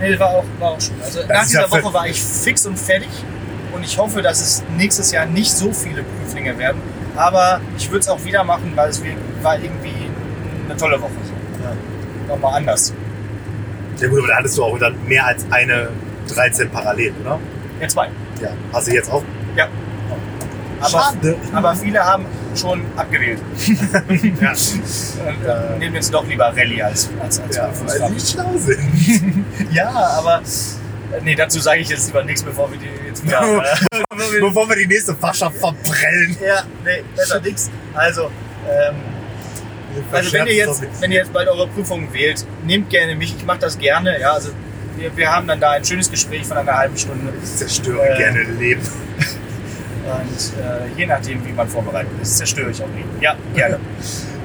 nee, 0.00 0.18
war 0.18 0.28
auch, 0.28 0.44
war 0.58 0.72
auch 0.72 0.80
schön. 0.80 0.94
Also 1.02 1.20
nach 1.20 1.44
ist 1.44 1.52
ja 1.52 1.64
dieser 1.64 1.82
Woche 1.82 1.94
war 1.94 2.06
ich 2.06 2.22
fix 2.22 2.66
und 2.66 2.78
fertig 2.78 3.08
und 3.72 3.84
ich 3.84 3.98
hoffe, 3.98 4.22
dass 4.22 4.40
es 4.40 4.62
nächstes 4.76 5.12
Jahr 5.12 5.26
nicht 5.26 5.52
so 5.52 5.72
viele 5.72 6.02
Prüflinge 6.02 6.58
werden. 6.58 6.80
Aber 7.16 7.60
ich 7.76 7.88
würde 7.90 8.00
es 8.00 8.08
auch 8.08 8.22
wieder 8.24 8.44
machen, 8.44 8.72
weil 8.74 8.90
es 8.90 9.02
war 9.42 9.58
irgendwie 9.58 10.10
eine 10.68 10.76
tolle 10.76 11.00
Woche. 11.00 11.12
Ja. 11.62 12.34
Nochmal 12.34 12.56
anders. 12.58 12.92
Ja 13.98 14.08
gut, 14.08 14.18
aber 14.18 14.28
da 14.28 14.36
hattest 14.36 14.58
du 14.58 14.64
auch 14.64 14.78
dann 14.78 14.94
mehr 15.06 15.26
als 15.26 15.46
eine 15.50 15.88
13 16.28 16.70
parallel, 16.70 17.14
oder? 17.22 17.38
Ja, 17.80 17.88
zwei. 17.88 18.08
Ja. 18.40 18.50
Hast 18.72 18.88
du 18.88 18.92
jetzt 18.92 19.10
auch? 19.10 19.22
Ja. 19.56 19.68
Aber, 20.78 20.90
Schade. 20.90 21.36
aber 21.52 21.74
viele 21.74 22.04
haben 22.04 22.26
schon 22.54 22.82
abgewählt. 22.96 23.38
Ja. 24.40 24.50
Und, 24.50 25.44
äh, 25.44 25.78
nehmen 25.78 25.94
jetzt 25.94 26.12
doch 26.12 26.26
lieber 26.26 26.52
Rallye 26.54 26.82
als, 26.82 27.08
als, 27.22 27.40
als 27.40 27.56
ja 27.56 27.70
weil 27.86 28.10
nicht 28.10 28.28
schlau 28.28 28.52
sind. 28.56 29.44
Ja, 29.72 29.88
aber 29.90 30.40
äh, 31.12 31.20
nee, 31.22 31.34
dazu 31.34 31.60
sage 31.60 31.80
ich 31.80 31.88
jetzt 31.88 32.06
lieber 32.08 32.22
nichts, 32.24 32.42
bevor 32.42 32.70
wir 32.70 32.78
die 32.78 33.05
Äh, 33.24 34.40
Bevor 34.40 34.68
wir 34.68 34.76
die 34.76 34.86
nächste 34.86 35.14
Fachschaft 35.14 35.56
verprellen. 35.58 36.36
ja, 36.44 36.62
nee, 36.84 37.02
besser 37.14 37.40
nix. 37.40 37.70
Also, 37.94 38.30
ähm, 38.68 38.94
also 40.12 40.32
wenn 40.32 40.46
ihr, 40.46 40.54
jetzt, 40.54 40.82
wenn 41.00 41.10
ihr 41.12 41.18
jetzt 41.18 41.32
bald 41.32 41.48
eure 41.48 41.66
Prüfungen 41.68 42.12
wählt, 42.12 42.44
nehmt 42.64 42.90
gerne 42.90 43.14
mich. 43.14 43.34
Ich 43.36 43.44
mache 43.44 43.58
das 43.60 43.78
gerne. 43.78 44.20
Ja, 44.20 44.32
also 44.32 44.50
wir, 44.96 45.16
wir 45.16 45.30
haben 45.32 45.46
dann 45.46 45.60
da 45.60 45.70
ein 45.72 45.84
schönes 45.84 46.10
Gespräch 46.10 46.46
von 46.46 46.56
einer 46.56 46.76
halben 46.76 46.96
Stunde. 46.96 47.32
Ich 47.42 47.56
zerstöre 47.56 48.08
Äh, 48.08 48.16
gerne 48.18 48.42
Leben. 48.42 48.82
Und 48.82 50.62
äh, 50.62 50.98
je 50.98 51.06
nachdem, 51.06 51.44
wie 51.46 51.52
man 51.52 51.68
vorbereitet 51.68 52.12
ist, 52.22 52.36
zerstöre 52.38 52.70
ich 52.70 52.82
auch 52.82 52.88
Leben. 52.94 53.08
Ja, 53.20 53.36
gerne. 53.54 53.78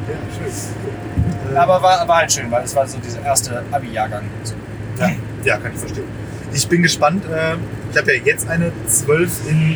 Ja, 0.07 0.15
schön. 0.35 1.55
Aber 1.55 1.81
war, 1.81 2.07
war 2.07 2.17
halt 2.17 2.31
schön, 2.33 2.49
weil 2.49 2.63
es 2.63 2.75
war 2.75 2.87
so 2.87 2.97
dieser 2.97 3.21
erste 3.21 3.63
Abi-Jahrgang. 3.71 4.23
So. 4.43 4.55
Ja, 4.99 5.11
ja, 5.43 5.57
kann 5.57 5.71
ich 5.73 5.79
verstehen. 5.79 6.05
Ich 6.51 6.67
bin 6.67 6.81
gespannt. 6.81 7.23
Äh, 7.25 7.55
ich 7.91 7.97
habe 7.97 8.15
ja 8.15 8.21
jetzt 8.23 8.47
eine 8.49 8.71
12 8.87 9.49
in 9.49 9.71
äh, 9.73 9.75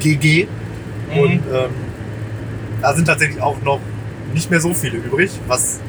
GG 0.00 0.46
und 1.14 1.46
Mhm. 1.46 1.54
ähm, 1.54 1.70
da 2.82 2.94
sind 2.94 3.06
tatsächlich 3.06 3.40
auch 3.42 3.60
noch 3.62 3.80
nicht 4.32 4.50
mehr 4.50 4.60
so 4.60 4.72
viele 4.72 4.98
übrig, 4.98 5.30
was 5.48 5.80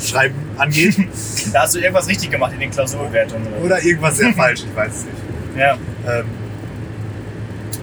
Schreiben 0.00 0.34
angeht. 0.56 0.96
Da 1.52 1.62
hast 1.62 1.74
du 1.74 1.78
irgendwas 1.80 2.08
richtig 2.08 2.30
gemacht 2.30 2.52
in 2.54 2.60
den 2.60 2.70
Klausurbewertungen. 2.70 3.46
Oder? 3.54 3.64
Oder 3.64 3.82
irgendwas 3.82 4.16
sehr 4.18 4.32
falsch, 4.34 4.60
ich 4.68 4.76
weiß 4.76 4.92
es 4.94 5.04
nicht. 5.04 5.58
Ja. 5.58 5.76
Ähm, 6.08 6.24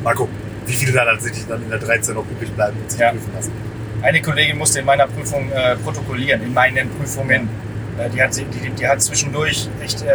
mal 0.03 0.15
gucken, 0.15 0.33
wie 0.65 0.73
viele 0.73 0.91
da 0.93 1.05
tatsächlich 1.05 1.45
dann 1.47 1.61
in 1.63 1.69
der 1.69 1.79
13 1.79 2.15
noch 2.15 2.25
übrig 2.29 2.49
bleiben 2.51 2.77
und 2.81 2.89
sich 2.91 2.99
Ja. 2.99 3.11
prüfen 3.11 3.31
lassen. 3.35 3.51
Eine 4.01 4.21
Kollegin 4.21 4.57
musste 4.57 4.79
in 4.79 4.85
meiner 4.85 5.07
Prüfung 5.07 5.51
äh, 5.51 5.75
protokollieren, 5.75 6.41
in 6.41 6.53
meinen 6.53 6.89
Prüfungen. 6.97 7.49
Äh, 7.97 8.09
die, 8.09 8.21
hat, 8.23 8.35
die, 8.37 8.69
die 8.69 8.87
hat 8.87 9.01
zwischendurch 9.01 9.67
echt 9.83 10.01
äh, 10.03 10.07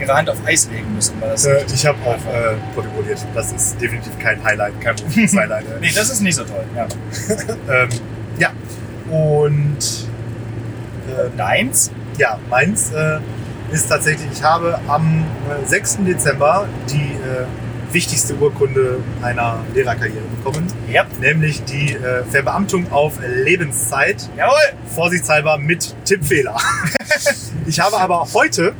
ihre 0.00 0.14
Hand 0.14 0.30
auf 0.30 0.38
Eis 0.46 0.68
legen 0.70 0.94
müssen. 0.94 1.20
Weil 1.20 1.30
das 1.30 1.44
Äh, 1.46 1.64
ich 1.74 1.86
habe 1.86 1.98
auch 2.04 2.14
äh, 2.32 2.54
protokolliert. 2.74 3.18
Das 3.34 3.52
ist 3.52 3.80
definitiv 3.80 4.18
kein 4.18 4.42
Highlight, 4.42 4.80
kein 4.80 4.96
berufliches 4.96 5.36
Highlight. 5.36 5.64
äh. 5.64 5.80
Nee, 5.80 5.90
das 5.94 6.10
ist 6.10 6.20
nicht 6.20 6.34
so 6.36 6.44
toll. 6.44 6.64
Ja. 6.76 6.86
ähm, 7.82 7.88
ja, 8.38 8.50
und 9.10 9.78
äh, 11.08 11.36
Deins? 11.36 11.90
Ja, 12.18 12.38
meins 12.50 12.90
äh, 12.92 13.18
ist 13.72 13.88
tatsächlich, 13.88 14.28
ich 14.32 14.42
habe 14.42 14.78
am 14.88 15.24
äh, 15.64 15.66
6. 15.66 15.98
Dezember 16.06 16.66
die 16.90 16.96
äh, 17.14 17.46
wichtigste 17.92 18.34
Urkunde 18.34 18.98
einer 19.22 19.60
Lehrerkarriere 19.74 20.24
bekommen, 20.36 20.66
Ja. 20.90 21.06
nämlich 21.20 21.64
die 21.64 21.94
äh, 21.94 22.22
Verbeamtung 22.24 22.90
auf 22.92 23.14
Lebenszeit, 23.26 24.28
Jawohl! 24.36 24.54
vorsichtshalber 24.94 25.56
mit 25.58 25.94
Tippfehler. 26.04 26.56
ich 27.66 27.80
habe 27.80 27.96
aber 27.98 28.26
heute 28.34 28.74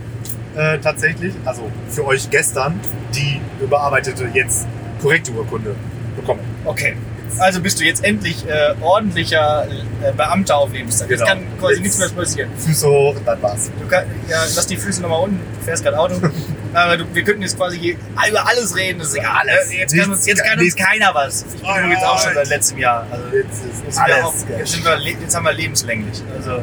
äh, 0.58 0.78
tatsächlich, 0.78 1.32
also 1.44 1.70
für 1.88 2.04
euch 2.06 2.28
gestern, 2.30 2.80
die 3.14 3.40
überarbeitete, 3.62 4.28
jetzt 4.34 4.66
korrekte 5.00 5.30
Urkunde 5.32 5.74
bekommen. 6.16 6.40
Okay. 6.64 6.96
Also 7.38 7.60
bist 7.60 7.78
du 7.78 7.84
jetzt 7.84 8.02
endlich 8.04 8.44
äh, 8.48 8.74
ordentlicher 8.80 9.66
äh, 10.02 10.12
Beamter 10.12 10.56
auf 10.56 10.72
Lebenszeit. 10.72 11.10
Jetzt 11.10 11.20
Genau. 11.20 11.30
kann 11.32 11.42
quasi 11.60 11.74
Jetzt- 11.74 11.82
nichts 11.82 11.98
mehr 11.98 12.08
passieren. 12.08 12.50
Füße 12.58 12.88
hoch, 12.88 13.14
dann 13.24 13.40
war's. 13.42 13.70
Du 13.78 13.86
kann, 13.86 14.04
ja, 14.28 14.38
lass 14.56 14.66
die 14.66 14.76
Füße 14.78 15.02
nochmal 15.02 15.20
unten, 15.24 15.38
du 15.58 15.64
fährst 15.64 15.84
gerade 15.84 15.98
Auto. 15.98 16.14
Aber 16.74 16.96
du, 16.96 17.04
wir 17.14 17.22
könnten 17.24 17.42
jetzt 17.42 17.56
quasi 17.56 17.96
über 18.28 18.46
alles 18.48 18.74
reden, 18.76 18.98
das 18.98 19.08
ist 19.08 19.14
egal. 19.16 19.36
Alles. 19.40 19.70
Äh, 19.70 19.76
Jetzt 19.78 19.96
kann 19.96 20.10
uns, 20.10 20.26
jetzt 20.26 20.42
kann 20.44 20.58
uns 20.58 20.74
keiner 20.76 21.14
was. 21.14 21.44
Ich 21.54 21.60
bin 21.62 21.70
übrigens 21.84 22.02
auch 22.04 22.18
schon 22.18 22.34
seit 22.34 22.48
letztem 22.48 22.78
Jahr. 22.78 23.06
Also, 23.10 23.24
Jetzt 23.36 23.64
ist 23.64 23.84
jetzt, 23.86 24.06
wir 24.06 24.16
auch, 24.26 24.32
alles 24.32 24.46
jetzt, 24.58 24.72
sind 24.72 24.84
wir, 24.84 24.98
jetzt 24.98 25.36
haben 25.36 25.44
wir 25.44 25.52
lebenslänglich. 25.52 26.22
Also, 26.36 26.62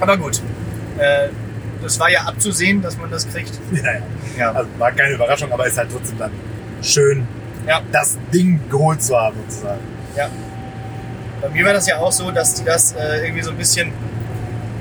aber 0.00 0.16
gut. 0.16 0.40
Äh, 0.98 1.28
das 1.82 1.98
war 2.00 2.10
ja 2.10 2.22
abzusehen, 2.22 2.82
dass 2.82 2.96
man 2.98 3.10
das 3.10 3.28
kriegt. 3.28 3.52
Ja, 3.72 3.82
ja. 3.92 4.00
Ja. 4.38 4.52
Also 4.52 4.68
war 4.78 4.92
keine 4.92 5.14
Überraschung, 5.14 5.50
aber 5.52 5.66
ist 5.66 5.78
halt 5.78 5.88
trotzdem 5.92 6.18
dann 6.18 6.30
schön, 6.82 7.26
Ja. 7.66 7.80
das 7.92 8.18
Ding 8.32 8.60
geholt 8.70 9.02
zu 9.02 9.16
haben, 9.16 9.36
sozusagen. 9.48 9.80
Ja. 10.16 10.28
Bei 11.42 11.48
mir 11.50 11.64
war 11.66 11.72
das 11.72 11.86
ja 11.86 11.98
auch 11.98 12.12
so, 12.12 12.30
dass 12.30 12.54
die 12.54 12.64
das 12.64 12.92
äh, 12.92 13.24
irgendwie 13.24 13.42
so 13.42 13.50
ein 13.50 13.56
bisschen 13.56 13.88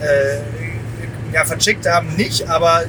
äh, 0.02 1.34
ja, 1.34 1.44
vercheckt 1.46 1.88
haben, 1.88 2.16
nicht, 2.16 2.48
aber 2.50 2.84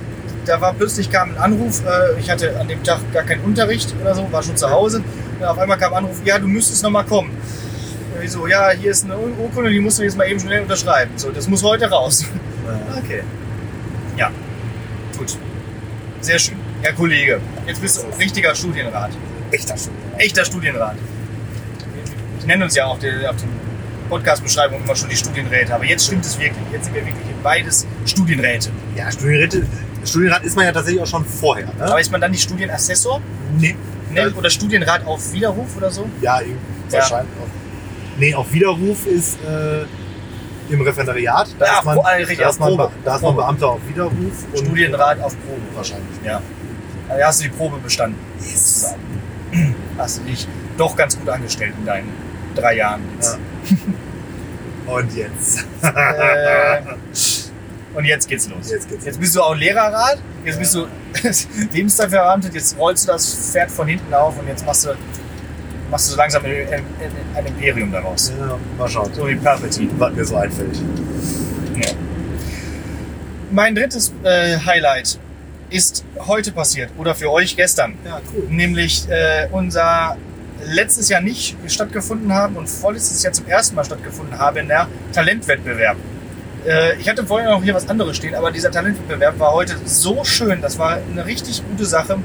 da 0.45 0.61
war 0.61 0.73
plötzlich 0.75 1.11
kam 1.11 1.31
ein 1.31 1.39
Anruf, 1.39 1.83
äh, 1.85 2.19
ich 2.21 2.31
hatte 2.31 2.59
an 2.61 2.69
dem 2.69 2.83
Tag 2.85 2.99
gar 3.13 3.25
keinen 3.25 3.43
Unterricht 3.43 3.95
oder 4.01 4.15
so, 4.15 4.31
war 4.31 4.43
schon 4.43 4.57
zu 4.57 4.71
Hause. 4.71 5.03
Und 5.39 5.45
auf 5.45 5.59
einmal 5.59 5.77
kam 5.79 5.93
ein 5.93 5.99
Anruf, 6.05 6.21
ja, 6.25 6.39
du 6.39 6.47
müsstest 6.47 6.83
noch 6.83 6.91
mal 6.91 7.03
kommen. 7.05 7.31
Und 8.17 8.23
ich 8.25 8.31
so, 8.31 8.47
ja, 8.47 8.71
hier 8.71 8.91
ist 8.93 9.05
eine 9.05 9.17
Ur- 9.19 9.37
Urkunde, 9.39 9.71
die 9.71 9.81
musst 9.81 9.99
du 9.99 10.03
jetzt 10.05 10.17
mal 10.17 10.27
eben 10.29 10.39
schnell 10.41 10.63
unterschreiben. 10.63 11.11
So, 11.17 11.31
das 11.31 11.49
muss 11.49 11.63
heute 11.63 11.89
raus. 11.91 12.25
Okay. 12.99 13.23
Ja. 14.17 14.31
Gut. 15.17 15.37
Sehr 16.21 16.39
schön. 16.39 16.57
Herr 16.83 16.93
Kollege, 16.93 17.41
jetzt 17.67 17.81
bist 17.81 18.03
du 18.03 18.19
richtiger 18.19 18.55
Studienrat. 18.55 19.11
Echter 19.51 19.77
Studium. 19.77 20.03
Echter 20.19 20.45
Studienrat. 20.45 20.97
Ich 22.41 22.47
nenne 22.47 22.65
uns 22.65 22.75
ja 22.75 22.87
auf 22.87 22.99
der, 22.99 23.31
auf 23.31 23.37
den 23.37 23.49
Podcast-Beschreibung 24.09 24.83
immer 24.85 24.95
schon 24.95 25.09
die 25.09 25.17
Studienräte, 25.17 25.75
aber 25.75 25.85
jetzt 25.85 26.07
stimmt 26.07 26.25
es 26.25 26.39
wirklich. 26.39 26.65
Jetzt 26.73 26.85
sind 26.85 26.95
wir 26.95 27.05
wirklich 27.05 27.27
in 27.27 27.43
beides 27.43 27.87
Studienräte. 28.05 28.71
Ja, 28.97 29.11
Studienräte, 29.11 29.67
Studienrat 30.05 30.45
ist 30.45 30.55
man 30.57 30.65
ja 30.65 30.73
tatsächlich 30.73 31.03
auch 31.03 31.07
schon 31.07 31.25
vorher. 31.25 31.67
Ne? 31.67 31.73
Aber 31.85 32.01
ist 32.01 32.13
man 32.13 32.21
dann 32.21 32.31
nicht 32.31 32.43
Studienassessor? 32.43 33.21
nee. 33.59 33.75
Ne? 34.13 34.33
Oder 34.37 34.49
Studienrat 34.49 35.05
auf 35.05 35.33
Widerruf 35.33 35.77
oder 35.77 35.91
so? 35.91 36.09
Ja, 36.23 36.41
irgendwie 36.41 36.57
Ja. 36.91 36.99
wahrscheinlich. 37.01 37.33
Auf, 37.43 37.49
nee, 38.19 38.35
auf 38.35 38.53
Widerruf 38.53 39.05
ist 39.07 39.39
äh, 39.45 39.85
im 40.71 40.81
Referendariat. 40.81 41.49
Da 41.59 41.67
Ja, 41.67 41.79
ist 41.79 41.85
man, 41.85 41.99
richtig, 41.99 42.39
da 42.39 42.49
ist 42.49 42.61
man, 42.61 42.69
Probe. 42.71 42.83
Be- 42.85 42.91
da 43.05 43.17
ist 43.17 43.23
man. 43.23 43.37
Beamter 43.37 43.69
auf 43.69 43.81
Widerruf. 43.89 44.13
und- 44.53 44.59
Studienrat 44.59 45.21
auf 45.21 45.37
Probe. 45.41 45.61
Wahrscheinlich. 45.75 46.17
Ja. 46.25 46.41
Da 47.09 47.27
hast 47.27 47.41
du 47.41 47.45
die 47.45 47.51
Probe 47.51 47.79
bestanden. 47.79 48.19
Yes. 48.41 48.95
Hast 49.97 50.19
du 50.19 50.23
dich 50.25 50.47
doch 50.77 50.95
ganz 50.97 51.19
gut 51.19 51.29
angestellt 51.29 51.75
in 51.79 51.87
deinen 51.87 52.13
drei 52.55 52.77
Jahren 52.77 53.03
jetzt. 53.15 53.39
Und 54.87 55.15
jetzt. 55.17 55.65
Äh, 55.83 56.81
und 57.95 58.05
jetzt 58.05 58.29
geht's 58.29 58.49
los. 58.49 58.71
Jetzt 58.71 58.89
geht's 58.89 59.05
Jetzt 59.05 59.19
bist 59.21 59.35
du 59.35 59.43
auch 59.43 59.55
Lehrerrat, 59.55 60.19
jetzt 60.45 60.59
bist 60.59 60.75
du 60.75 60.87
Lebenszeitverbeamtet, 61.73 62.55
jetzt 62.55 62.77
rollst 62.79 63.09
du 63.09 63.13
das 63.13 63.51
Pferd 63.53 63.71
von 63.71 63.87
hinten 63.89 64.13
auf 64.13 64.39
und 64.39 64.47
jetzt 64.49 64.65
machst 64.67 64.85
du, 64.87 64.91
machst 65.91 66.09
du 66.09 66.13
so 66.13 66.17
langsam 66.19 66.45
ein, 66.45 67.47
Imperium 67.47 67.93
daraus. 67.93 68.33
Ja, 68.39 68.59
mal 68.79 68.89
schauen, 68.89 69.13
So 69.15 69.29
wie 69.29 69.37
Palpatine. 69.37 69.91
was 69.99 70.13
mir 70.13 70.25
so 70.25 70.37
einfällt. 70.37 70.77
Ja. 71.77 71.91
Mein 73.51 73.75
drittes 73.75 74.13
äh, 74.25 74.57
Highlight 74.59 75.19
ist 75.71 76.05
heute 76.27 76.53
passiert 76.53 76.91
oder 76.97 77.15
für 77.15 77.31
euch 77.31 77.57
gestern. 77.57 77.95
Ja, 78.05 78.21
cool. 78.35 78.45
Nämlich 78.51 79.09
äh, 79.09 79.49
unser 79.53 80.17
letztes 80.65 81.09
Jahr 81.09 81.21
nicht 81.21 81.57
stattgefunden 81.67 82.33
haben 82.33 82.57
und 82.57 82.69
vorletztes 82.69 83.23
Jahr 83.23 83.33
zum 83.33 83.47
ersten 83.47 83.75
Mal 83.77 83.85
stattgefunden 83.85 84.39
haben, 84.39 84.67
der 84.69 84.89
Talentwettbewerb. 85.13 85.97
Äh, 86.67 86.97
ich 86.97 87.09
hatte 87.09 87.25
vorher 87.27 87.51
noch 87.51 87.63
hier 87.63 87.75
was 87.75 87.89
anderes 87.89 88.17
stehen, 88.17 88.35
aber 88.35 88.51
dieser 88.51 88.71
Talentwettbewerb 88.71 89.39
war 89.39 89.53
heute 89.53 89.77
so 89.85 90.25
schön. 90.25 90.61
Das 90.63 90.79
war 90.79 90.99
eine 91.11 91.27
richtig 91.27 91.63
gute 91.69 91.85
Sache. 91.85 92.19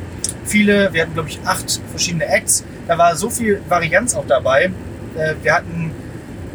Viele, 0.46 0.92
wir 0.94 1.04
hatten 1.04 1.14
glaube 1.14 1.30
ich 1.30 1.40
acht 1.46 1.82
verschiedene 1.92 2.26
Acts. 2.26 2.64
Da 2.92 2.98
war 2.98 3.16
so 3.16 3.30
viel 3.30 3.62
Varianz 3.70 4.14
auch 4.16 4.28
dabei. 4.28 4.70
Äh, 5.16 5.36
wir 5.42 5.54
hatten, 5.54 5.94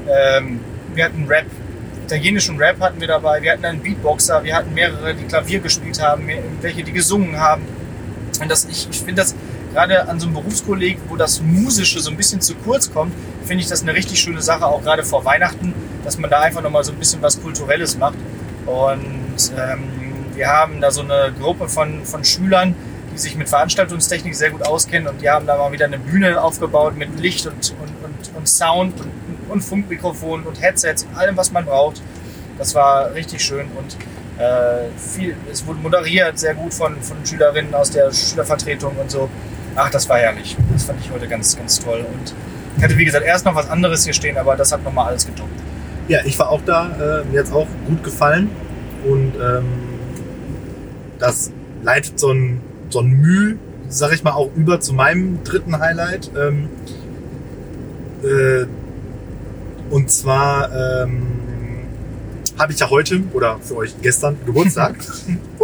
ähm, 0.06 0.60
wir 0.94 1.06
hatten 1.06 1.24
Rap, 1.26 1.46
italienischen 2.04 2.58
Rap 2.58 2.78
hatten 2.78 3.00
wir 3.00 3.08
dabei. 3.08 3.40
Wir 3.40 3.52
hatten 3.52 3.64
einen 3.64 3.80
Beatboxer. 3.80 4.44
Wir 4.44 4.54
hatten 4.54 4.74
mehrere, 4.74 5.14
die 5.14 5.24
Klavier 5.24 5.60
gespielt 5.60 5.98
haben, 6.02 6.28
welche 6.60 6.84
die 6.84 6.92
gesungen 6.92 7.40
haben. 7.40 7.62
Und 8.38 8.50
das, 8.50 8.66
ich, 8.66 8.86
ich 8.90 8.98
finde 8.98 9.14
das 9.22 9.34
gerade 9.72 10.06
an 10.10 10.20
so 10.20 10.26
einem 10.26 10.34
Berufskolleg, 10.34 10.98
wo 11.08 11.16
das 11.16 11.40
Musische 11.40 12.00
so 12.00 12.10
ein 12.10 12.18
bisschen 12.18 12.42
zu 12.42 12.54
kurz 12.54 12.92
kommt, 12.92 13.14
finde 13.46 13.62
ich 13.62 13.70
das 13.70 13.80
eine 13.80 13.94
richtig 13.94 14.20
schöne 14.20 14.42
Sache, 14.42 14.66
auch 14.66 14.82
gerade 14.82 15.04
vor 15.04 15.24
Weihnachten, 15.24 15.72
dass 16.04 16.18
man 16.18 16.28
da 16.28 16.40
einfach 16.40 16.60
nochmal 16.60 16.84
so 16.84 16.92
ein 16.92 16.98
bisschen 16.98 17.22
was 17.22 17.40
Kulturelles 17.40 17.96
macht. 17.96 18.18
Und 18.66 19.52
ähm, 19.56 19.84
wir 20.34 20.48
haben 20.48 20.82
da 20.82 20.90
so 20.90 21.00
eine 21.00 21.32
Gruppe 21.40 21.66
von, 21.66 22.04
von 22.04 22.24
Schülern, 22.24 22.74
die 23.16 23.22
sich 23.22 23.36
mit 23.36 23.48
Veranstaltungstechnik 23.48 24.34
sehr 24.34 24.50
gut 24.50 24.62
auskennen 24.62 25.08
und 25.08 25.22
die 25.22 25.30
haben 25.30 25.46
da 25.46 25.56
mal 25.56 25.72
wieder 25.72 25.86
eine 25.86 25.98
Bühne 25.98 26.40
aufgebaut 26.40 26.96
mit 26.96 27.18
Licht 27.18 27.46
und, 27.46 27.74
und, 27.80 28.04
und, 28.04 28.36
und 28.36 28.48
Sound 28.48 29.00
und, 29.00 29.10
und 29.50 29.60
Funkmikrofon 29.62 30.42
und 30.42 30.60
Headsets 30.60 31.04
und 31.04 31.16
allem, 31.16 31.36
was 31.36 31.50
man 31.50 31.64
braucht. 31.64 32.02
Das 32.58 32.74
war 32.74 33.14
richtig 33.14 33.42
schön 33.42 33.68
und 33.78 33.96
äh, 34.38 34.90
viel, 34.98 35.34
es 35.50 35.66
wurde 35.66 35.80
moderiert, 35.80 36.38
sehr 36.38 36.54
gut 36.54 36.74
von, 36.74 37.00
von 37.00 37.24
Schülerinnen 37.24 37.74
aus 37.74 37.90
der 37.90 38.12
Schülervertretung 38.12 38.94
und 38.96 39.10
so. 39.10 39.30
Ach, 39.74 39.90
das 39.90 40.08
war 40.08 40.18
herrlich. 40.18 40.56
Das 40.72 40.84
fand 40.84 41.00
ich 41.00 41.10
heute 41.10 41.26
ganz, 41.26 41.56
ganz 41.56 41.80
toll. 41.80 42.04
Und 42.12 42.34
ich 42.76 42.84
hatte, 42.84 42.98
wie 42.98 43.04
gesagt, 43.06 43.24
erst 43.24 43.46
noch 43.46 43.54
was 43.54 43.70
anderes 43.70 44.04
hier 44.04 44.12
stehen, 44.12 44.36
aber 44.36 44.56
das 44.56 44.72
hat 44.72 44.84
nochmal 44.84 45.08
alles 45.08 45.24
getoppt. 45.24 45.58
Ja, 46.08 46.20
ich 46.24 46.38
war 46.38 46.50
auch 46.50 46.60
da, 46.66 47.22
äh, 47.22 47.24
mir 47.24 47.40
hat's 47.40 47.52
auch 47.52 47.66
gut 47.86 48.04
gefallen 48.04 48.50
und 49.04 49.32
ähm, 49.36 49.64
das 51.18 51.50
leitet 51.82 52.18
so 52.20 52.30
ein, 52.30 52.60
so 52.90 53.00
ein 53.00 53.08
Mühe, 53.08 53.56
sag 53.88 54.12
ich 54.12 54.22
mal, 54.22 54.32
auch 54.32 54.50
über 54.56 54.80
zu 54.80 54.92
meinem 54.94 55.42
dritten 55.44 55.78
Highlight. 55.78 56.30
Ähm, 56.36 56.68
äh, 58.22 58.66
und 59.90 60.10
zwar 60.10 61.02
ähm, 61.04 61.22
habe 62.58 62.72
ich 62.72 62.80
ja 62.80 62.90
heute 62.90 63.20
oder 63.32 63.58
für 63.60 63.76
euch 63.76 63.94
gestern 64.02 64.36
Geburtstag. 64.44 64.96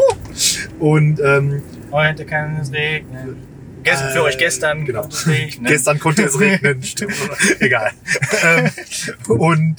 und 0.78 1.20
ähm, 1.20 1.62
Heute 1.90 2.24
kann 2.24 2.58
es 2.60 2.72
regnen. 2.72 3.36
Gestern, 3.82 4.10
für 4.12 4.18
Äh, 4.18 4.22
euch 4.22 4.38
gestern 4.38 4.84
genau. 4.84 5.00
konnte 5.02 5.16
es 5.16 5.26
regnen. 5.26 5.66
Gestern 5.66 5.98
konnte 5.98 6.22
es 6.22 6.38
regnen, 6.38 6.82
stimmt. 6.84 7.14
Egal. 7.58 7.90
Ähm, 8.44 8.70
und 9.28 9.76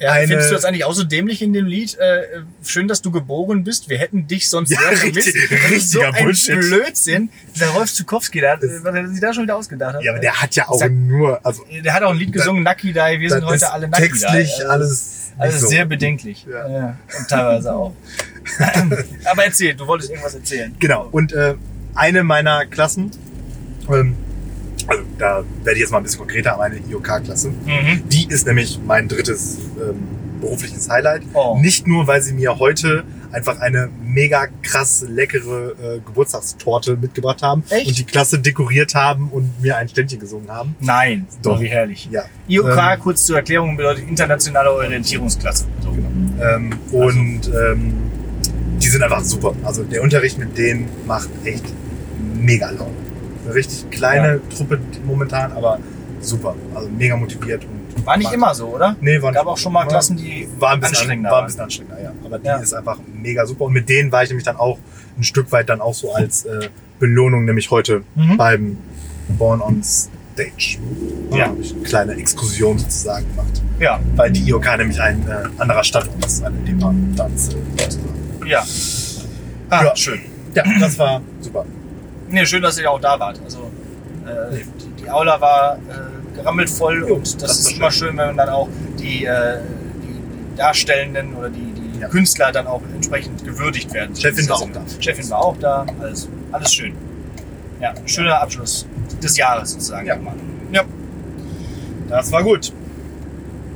eine- 0.00 0.28
findest 0.28 0.50
du 0.50 0.54
das 0.54 0.64
eigentlich 0.64 0.84
auch 0.84 0.92
so 0.94 1.04
dämlich 1.04 1.42
in 1.42 1.52
dem 1.52 1.66
Lied? 1.66 1.96
Äh, 1.98 2.22
schön, 2.64 2.86
dass 2.88 3.02
du 3.02 3.10
geboren 3.10 3.64
bist. 3.64 3.88
Wir 3.88 3.98
hätten 3.98 4.26
dich 4.26 4.48
sonst 4.48 4.70
Ja, 4.70 4.78
sehr 4.80 4.90
richtig- 5.14 5.34
vermisst. 5.48 5.72
Ist 5.76 5.90
so 5.90 6.00
richtiger 6.00 6.14
ein 6.14 6.24
Bullshit. 6.24 6.60
Blödsinn. 6.60 7.30
Der 7.60 7.68
Rolf 7.70 7.92
Zukowski, 7.92 8.40
der, 8.40 8.52
hat- 8.52 8.62
was 8.62 8.94
er 8.94 9.08
sich 9.08 9.20
da 9.20 9.32
schon 9.34 9.44
wieder 9.44 9.56
ausgedacht 9.56 9.94
hat. 9.96 10.02
ja, 10.02 10.12
aber 10.12 10.20
der 10.20 10.40
hat 10.40 10.54
ja 10.54 10.68
auch 10.68 10.78
Sag- 10.78 10.92
nur, 10.92 11.44
also 11.44 11.64
der 11.84 11.92
hat 11.94 12.02
auch 12.02 12.10
ein 12.12 12.18
Lied 12.18 12.32
gesungen, 12.32 12.62
Nucky 12.62 12.92
Die. 12.92 13.20
Wir 13.20 13.30
sind 13.30 13.44
heute 13.44 13.72
alle 13.72 13.88
Nucky 13.88 14.02
textlich 14.02 14.54
Die. 14.58 14.64
alles 14.64 15.14
Also 15.38 15.58
so. 15.58 15.66
sehr 15.68 15.84
bedenklich. 15.84 16.46
Ja. 16.50 16.68
Ja. 16.68 16.98
Und 17.18 17.28
teilweise 17.28 17.72
auch. 17.74 17.94
aber 19.24 19.44
erzähl, 19.44 19.74
du 19.74 19.86
wolltest 19.86 20.10
irgendwas 20.10 20.34
erzählen. 20.34 20.74
Genau. 20.78 21.08
Und 21.10 21.32
äh, 21.32 21.54
eine 21.94 22.24
meiner 22.24 22.66
Klassen, 22.66 23.10
ähm, 23.90 24.16
also 24.88 25.02
da 25.18 25.44
werde 25.62 25.74
ich 25.74 25.80
jetzt 25.82 25.90
mal 25.92 25.98
ein 25.98 26.02
bisschen 26.04 26.18
konkreter, 26.18 26.56
meine 26.56 26.78
IOK-Klasse, 26.78 27.50
Mhm. 27.50 28.08
die 28.08 28.26
ist 28.28 28.46
nämlich 28.46 28.80
mein 28.86 29.06
drittes 29.08 29.58
ähm, 29.80 30.02
berufliches 30.40 30.88
Highlight. 30.88 31.22
Oh. 31.34 31.56
Nicht 31.60 31.86
nur, 31.86 32.06
weil 32.06 32.22
sie 32.22 32.32
mir 32.32 32.58
heute 32.58 33.04
einfach 33.30 33.58
eine 33.60 33.90
mega 34.02 34.46
krass 34.62 35.04
leckere 35.06 35.72
äh, 35.72 35.98
Geburtstagstorte 36.06 36.96
mitgebracht 36.96 37.42
haben 37.42 37.62
Echt? 37.68 37.86
und 37.88 37.98
die 37.98 38.04
Klasse 38.04 38.38
dekoriert 38.38 38.94
haben 38.94 39.28
und 39.30 39.60
mir 39.60 39.76
ein 39.76 39.88
Ständchen 39.88 40.18
gesungen 40.20 40.48
haben. 40.50 40.74
Nein, 40.80 41.26
Doch. 41.42 41.60
wie 41.60 41.66
herrlich. 41.66 42.08
Ja. 42.10 42.22
IOK, 42.48 42.68
Ähm, 42.78 43.00
kurz 43.00 43.26
zur 43.26 43.36
Erklärung, 43.36 43.76
bedeutet 43.76 44.08
internationale 44.08 44.72
Orientierungsklasse. 44.72 45.66
So. 45.82 45.90
Ähm, 46.40 46.70
und 46.92 47.40
ähm, 47.48 47.92
die 48.80 48.88
sind 48.88 49.02
einfach 49.02 49.22
super. 49.24 49.54
Also 49.64 49.82
der 49.82 50.02
Unterricht 50.02 50.38
mit 50.38 50.56
denen 50.56 50.88
macht 51.06 51.28
echt 51.44 51.64
mega 52.40 52.70
Laune. 52.70 52.92
Eine 53.48 53.54
richtig 53.54 53.90
kleine 53.90 54.40
Truppe 54.54 54.78
momentan, 55.04 55.52
aber 55.52 55.78
super. 56.20 56.54
Also 56.74 56.88
mega 56.90 57.16
motiviert 57.16 57.64
und 57.64 58.04
War 58.06 58.16
nicht 58.16 58.24
macht- 58.26 58.34
immer 58.34 58.54
so, 58.54 58.66
oder? 58.68 58.94
Nee, 59.00 59.20
war 59.22 59.32
Gab 59.32 59.44
nicht 59.44 59.52
auch 59.52 59.56
schon 59.58 59.72
mal 59.72 59.82
immer. 59.82 59.90
Klassen, 59.90 60.16
die 60.16 60.48
war 60.58 60.72
ein 60.72 60.80
bisschen 60.80 60.96
anstrengender 60.96 61.30
War 61.30 61.40
ein 61.40 61.46
bisschen 61.46 61.60
anstrengender, 61.62 62.02
ja. 62.02 62.12
Aber 62.24 62.38
die 62.38 62.46
Ja. 62.46 62.56
ist 62.58 62.74
einfach 62.74 62.98
mega 63.14 63.46
super. 63.46 63.64
Und 63.64 63.72
mit 63.72 63.88
denen 63.88 64.12
war 64.12 64.22
ich 64.22 64.28
nämlich 64.28 64.44
dann 64.44 64.56
auch 64.56 64.78
ein 65.16 65.22
Stück 65.24 65.50
weit 65.52 65.68
dann 65.68 65.80
auch 65.80 65.94
so 65.94 66.12
als 66.12 66.44
äh, 66.44 66.68
Belohnung, 67.00 67.44
nämlich 67.44 67.70
heute 67.70 68.02
Mhm. 68.14 68.36
beim 68.36 68.76
Born 69.38 69.60
on 69.60 69.82
Stage. 69.82 70.78
Ja. 71.32 71.46
habe 71.46 71.60
ich 71.60 71.72
eine 71.74 71.82
kleine 71.82 72.12
Exkursion 72.14 72.78
sozusagen 72.78 73.26
gemacht. 73.30 73.60
Ja, 73.80 74.00
Weil 74.16 74.30
die 74.30 74.48
IOK 74.48 74.76
nämlich 74.78 75.00
ein 75.00 75.26
äh, 75.28 75.48
anderer 75.60 75.82
Standort 75.84 76.24
ist, 76.24 76.44
eine 76.44 76.56
Departments 76.58 77.46
sozusagen. 77.46 78.46
ja. 78.46 78.62
Ah, 79.70 79.84
Ja. 79.84 79.96
schön. 79.96 80.20
Ja, 80.54 80.64
das 80.80 80.98
war 80.98 81.20
super. 81.40 81.64
Nee, 82.30 82.46
schön, 82.46 82.62
dass 82.62 82.78
ihr 82.78 82.90
auch 82.90 83.00
da 83.00 83.18
wart. 83.18 83.40
Also, 83.44 83.70
äh, 84.26 84.56
die, 84.56 85.02
die 85.02 85.10
Aula 85.10 85.40
war 85.40 85.76
äh, 85.76 86.36
gerammelt 86.36 86.68
voll 86.70 87.00
Jo, 87.00 87.16
und 87.16 87.26
das, 87.26 87.36
das 87.36 87.60
ist 87.60 87.72
immer 87.72 87.90
schön, 87.90 88.16
wenn 88.16 88.28
man 88.28 88.36
dann 88.36 88.48
auch 88.50 88.68
die, 88.98 89.24
äh, 89.24 89.58
die, 90.02 90.56
Darstellenden 90.56 91.34
oder 91.34 91.48
die, 91.48 91.72
die 91.72 92.00
Ja. 92.00 92.08
Künstler 92.08 92.52
dann 92.52 92.66
auch 92.66 92.82
entsprechend 92.94 93.44
gewürdigt 93.44 93.92
werden. 93.92 94.14
Chefin 94.14 94.48
war 94.48 94.56
auch 94.56 94.70
da. 94.70 94.82
Chefin 95.00 95.30
war 95.30 95.44
auch 95.44 95.56
da. 95.58 95.86
Alles, 96.00 96.28
alles 96.52 96.74
schön. 96.74 96.94
Ja, 97.80 97.94
schöner 98.06 98.40
Abschluss 98.40 98.86
des 99.22 99.36
Jahres 99.36 99.72
sozusagen. 99.72 100.06
Ja. 100.06 100.16
ja. 100.72 100.84
Das 102.08 102.32
war 102.32 102.42
gut. 102.42 102.72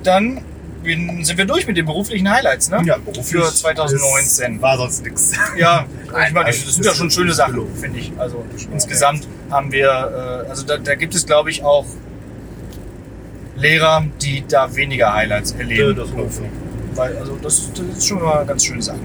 Dann 0.02 0.42
sind 0.84 1.36
wir 1.38 1.44
durch 1.44 1.66
mit 1.66 1.76
den 1.76 1.86
beruflichen 1.86 2.28
Highlights, 2.30 2.68
ne? 2.70 2.82
Ja, 2.84 2.96
beruflich 2.98 3.26
Für 3.42 3.52
2019. 3.54 4.56
ist- 4.56 4.62
War 4.62 4.76
sonst 4.76 5.04
nix. 5.04 5.32
Ja, 5.56 5.86
ich 6.26 6.32
meine, 6.32 6.46
das 6.46 6.60
sind 6.74 6.84
ja 6.84 6.94
schon 6.94 7.10
schöne 7.10 7.32
Sachen, 7.32 7.66
finde 7.76 7.98
ich. 8.00 8.12
Also 8.18 8.44
insgesamt 8.72 9.26
haben 9.50 9.70
wir, 9.72 10.44
äh, 10.44 10.48
also 10.48 10.64
da, 10.64 10.78
da 10.78 10.94
gibt 10.94 11.14
es, 11.14 11.24
glaube 11.26 11.50
ich, 11.50 11.62
auch 11.62 11.86
Lehrer, 13.56 14.04
die 14.20 14.44
da 14.48 14.74
weniger 14.74 15.12
Highlights 15.14 15.52
erleben. 15.52 15.94
Das. 15.96 16.08
Weil, 16.94 17.16
also 17.16 17.38
das, 17.42 17.70
das 17.72 17.98
ist 17.98 18.06
schon 18.06 18.22
mal 18.22 18.44
ganz 18.44 18.64
schöne 18.64 18.82
Sachen. 18.82 19.00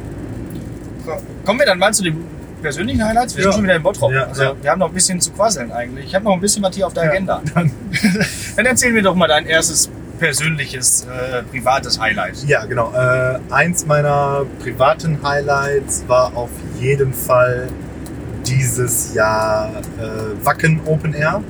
Ko- 1.06 1.22
Kommen 1.46 1.60
wir 1.60 1.66
dann 1.66 1.80
mal 1.80 1.94
zu 1.94 2.04
den 2.04 2.18
persönlichen 2.62 3.04
Highlights? 3.06 3.36
Wir 3.36 3.44
Ja. 3.44 3.52
sind 3.52 3.56
schon 3.60 3.64
wieder 3.66 3.76
in 3.76 3.84
Bottrop. 3.84 4.12
Ja, 4.12 4.24
also 4.26 4.44
ja. 4.44 4.56
wir 4.62 4.72
haben 4.72 4.80
noch 4.80 4.88
ein 4.88 4.94
bisschen 4.94 5.22
zu 5.22 5.32
quasseln 5.32 5.72
eigentlich. 5.72 6.06
Ich 6.08 6.16
habe 6.16 6.26
noch 6.26 6.34
ein 6.34 6.40
bisschen 6.42 6.64
was 6.64 6.76
hier 6.76 6.88
auf 6.88 6.94
der 6.94 7.04
Agenda. 7.04 7.42
Dann 7.54 8.66
erzähl 8.66 8.92
mir 8.94 9.04
doch 9.04 9.16
mal 9.16 9.28
dein 9.28 9.46
erstes 9.46 9.90
persönliches, 10.20 11.06
äh, 11.06 11.44
privates 11.44 12.00
Highlight. 12.00 12.44
Ja, 12.46 12.66
genau. 12.66 12.92
Äh, 12.94 13.40
eins 13.50 13.86
meiner 13.86 14.46
privaten 14.62 15.22
Highlights 15.24 16.04
war 16.08 16.36
auf 16.36 16.50
jeden 16.80 17.14
Fall 17.14 17.68
dieses 18.46 19.14
Jahr 19.14 19.70
äh, 20.00 20.46
Wacken 20.46 20.82
Open 20.86 21.14
Air. 21.14 21.44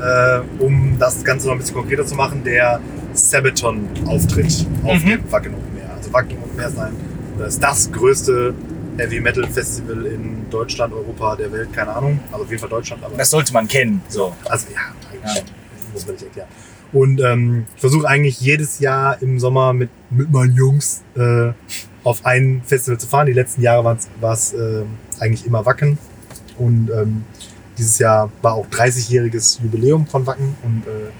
Äh, 0.00 0.40
um 0.62 0.96
das 0.98 1.22
Ganze 1.24 1.46
noch 1.46 1.52
ein 1.54 1.58
bisschen 1.58 1.74
konkreter 1.76 2.06
zu 2.06 2.14
machen, 2.14 2.42
der 2.42 2.80
Sabaton-Auftritt 3.12 4.66
auf 4.84 5.02
Mhm. 5.02 5.08
dem 5.08 5.32
Wacken 5.32 5.54
Open 5.54 5.78
Air. 5.78 5.90
Also 5.96 6.12
Wacken 6.12 6.38
Open 6.42 6.58
Air 6.58 6.68
ist, 6.68 6.78
ein, 6.78 6.92
das 7.38 7.48
ist 7.54 7.62
das 7.62 7.92
größte 7.92 8.54
Heavy 8.96 9.20
Metal 9.20 9.46
Festival 9.46 10.06
in 10.06 10.48
Deutschland, 10.50 10.92
Europa, 10.92 11.36
der 11.36 11.52
Welt, 11.52 11.72
keine 11.72 11.94
Ahnung. 11.94 12.18
Also 12.32 12.44
auf 12.44 12.50
jeden 12.50 12.60
Fall 12.60 12.70
Deutschland, 12.70 13.02
aber 13.04 13.16
Das 13.16 13.30
sollte 13.30 13.52
man 13.52 13.68
kennen. 13.68 14.02
So. 14.08 14.34
also 14.48 14.66
ja, 14.72 14.80
eigentlich 15.12 15.36
Ja. 15.36 15.42
muss 15.92 16.06
man 16.06 16.14
nicht 16.14 16.24
erklären. 16.24 16.48
Und 16.92 17.20
ähm, 17.20 17.66
ich 17.74 17.80
versuche 17.80 18.06
eigentlich 18.06 18.40
jedes 18.40 18.80
Jahr 18.80 19.20
im 19.22 19.38
Sommer 19.38 19.72
mit, 19.72 19.90
mit 20.10 20.30
meinen 20.30 20.54
Jungs 20.54 21.02
äh, 21.16 21.52
auf 22.02 22.26
ein 22.26 22.62
Festival 22.64 22.98
zu 22.98 23.06
fahren. 23.06 23.26
Die 23.26 23.32
letzten 23.32 23.62
Jahre 23.62 23.96
war 24.20 24.32
es 24.32 24.52
äh, 24.52 24.82
eigentlich 25.18 25.46
immer 25.46 25.64
Wacken. 25.66 25.98
Und 26.58 26.90
ähm, 26.90 27.24
dieses 27.78 27.98
Jahr 27.98 28.30
war 28.42 28.54
auch 28.54 28.66
30-jähriges 28.66 29.62
Jubiläum 29.62 30.06
von 30.06 30.26
Wacken 30.26 30.56
und 30.62 30.84
äh, 30.86 31.10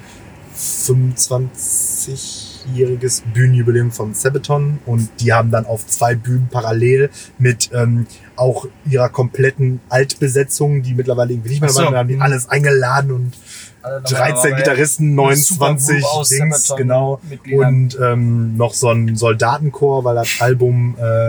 25 0.55 2.51
20-jähriges 2.67 3.23
Bühnenjubiläum 3.33 3.91
von 3.91 4.15
Sabaton 4.15 4.79
und 4.87 5.09
die 5.21 5.33
haben 5.33 5.51
dann 5.51 5.67
auf 5.67 5.87
zwei 5.87 6.15
Bühnen 6.15 6.49
parallel 6.51 7.11
mit 7.39 7.71
ähm, 7.73 8.07
auch 8.37 8.67
ihrer 8.89 9.09
kompletten 9.09 9.81
Altbesetzung, 9.89 10.83
die 10.83 10.95
mittlerweile 10.95 11.33
irgendwie 11.33 11.51
nicht 11.51 11.61
mehr 11.61 11.71
so. 11.71 11.83
sind, 11.83 11.95
haben 11.95 12.09
die 12.09 12.19
alles 12.19 12.49
eingeladen 12.49 13.11
und 13.13 13.33
13 13.83 14.53
aber 14.53 14.57
Gitarristen, 14.57 15.19
eine 15.19 15.37
super 15.37 15.67
29 15.71 16.03
Group 16.03 16.15
aus 16.15 16.29
Dings, 16.29 16.75
genau. 16.77 17.21
Und 17.53 17.99
ähm, 18.01 18.57
noch 18.57 18.75
so 18.75 18.91
ein 18.91 19.17
Soldatenchor, 19.17 20.05
weil 20.05 20.17
das 20.17 20.29
Album, 20.41 20.97
äh, 21.01 21.29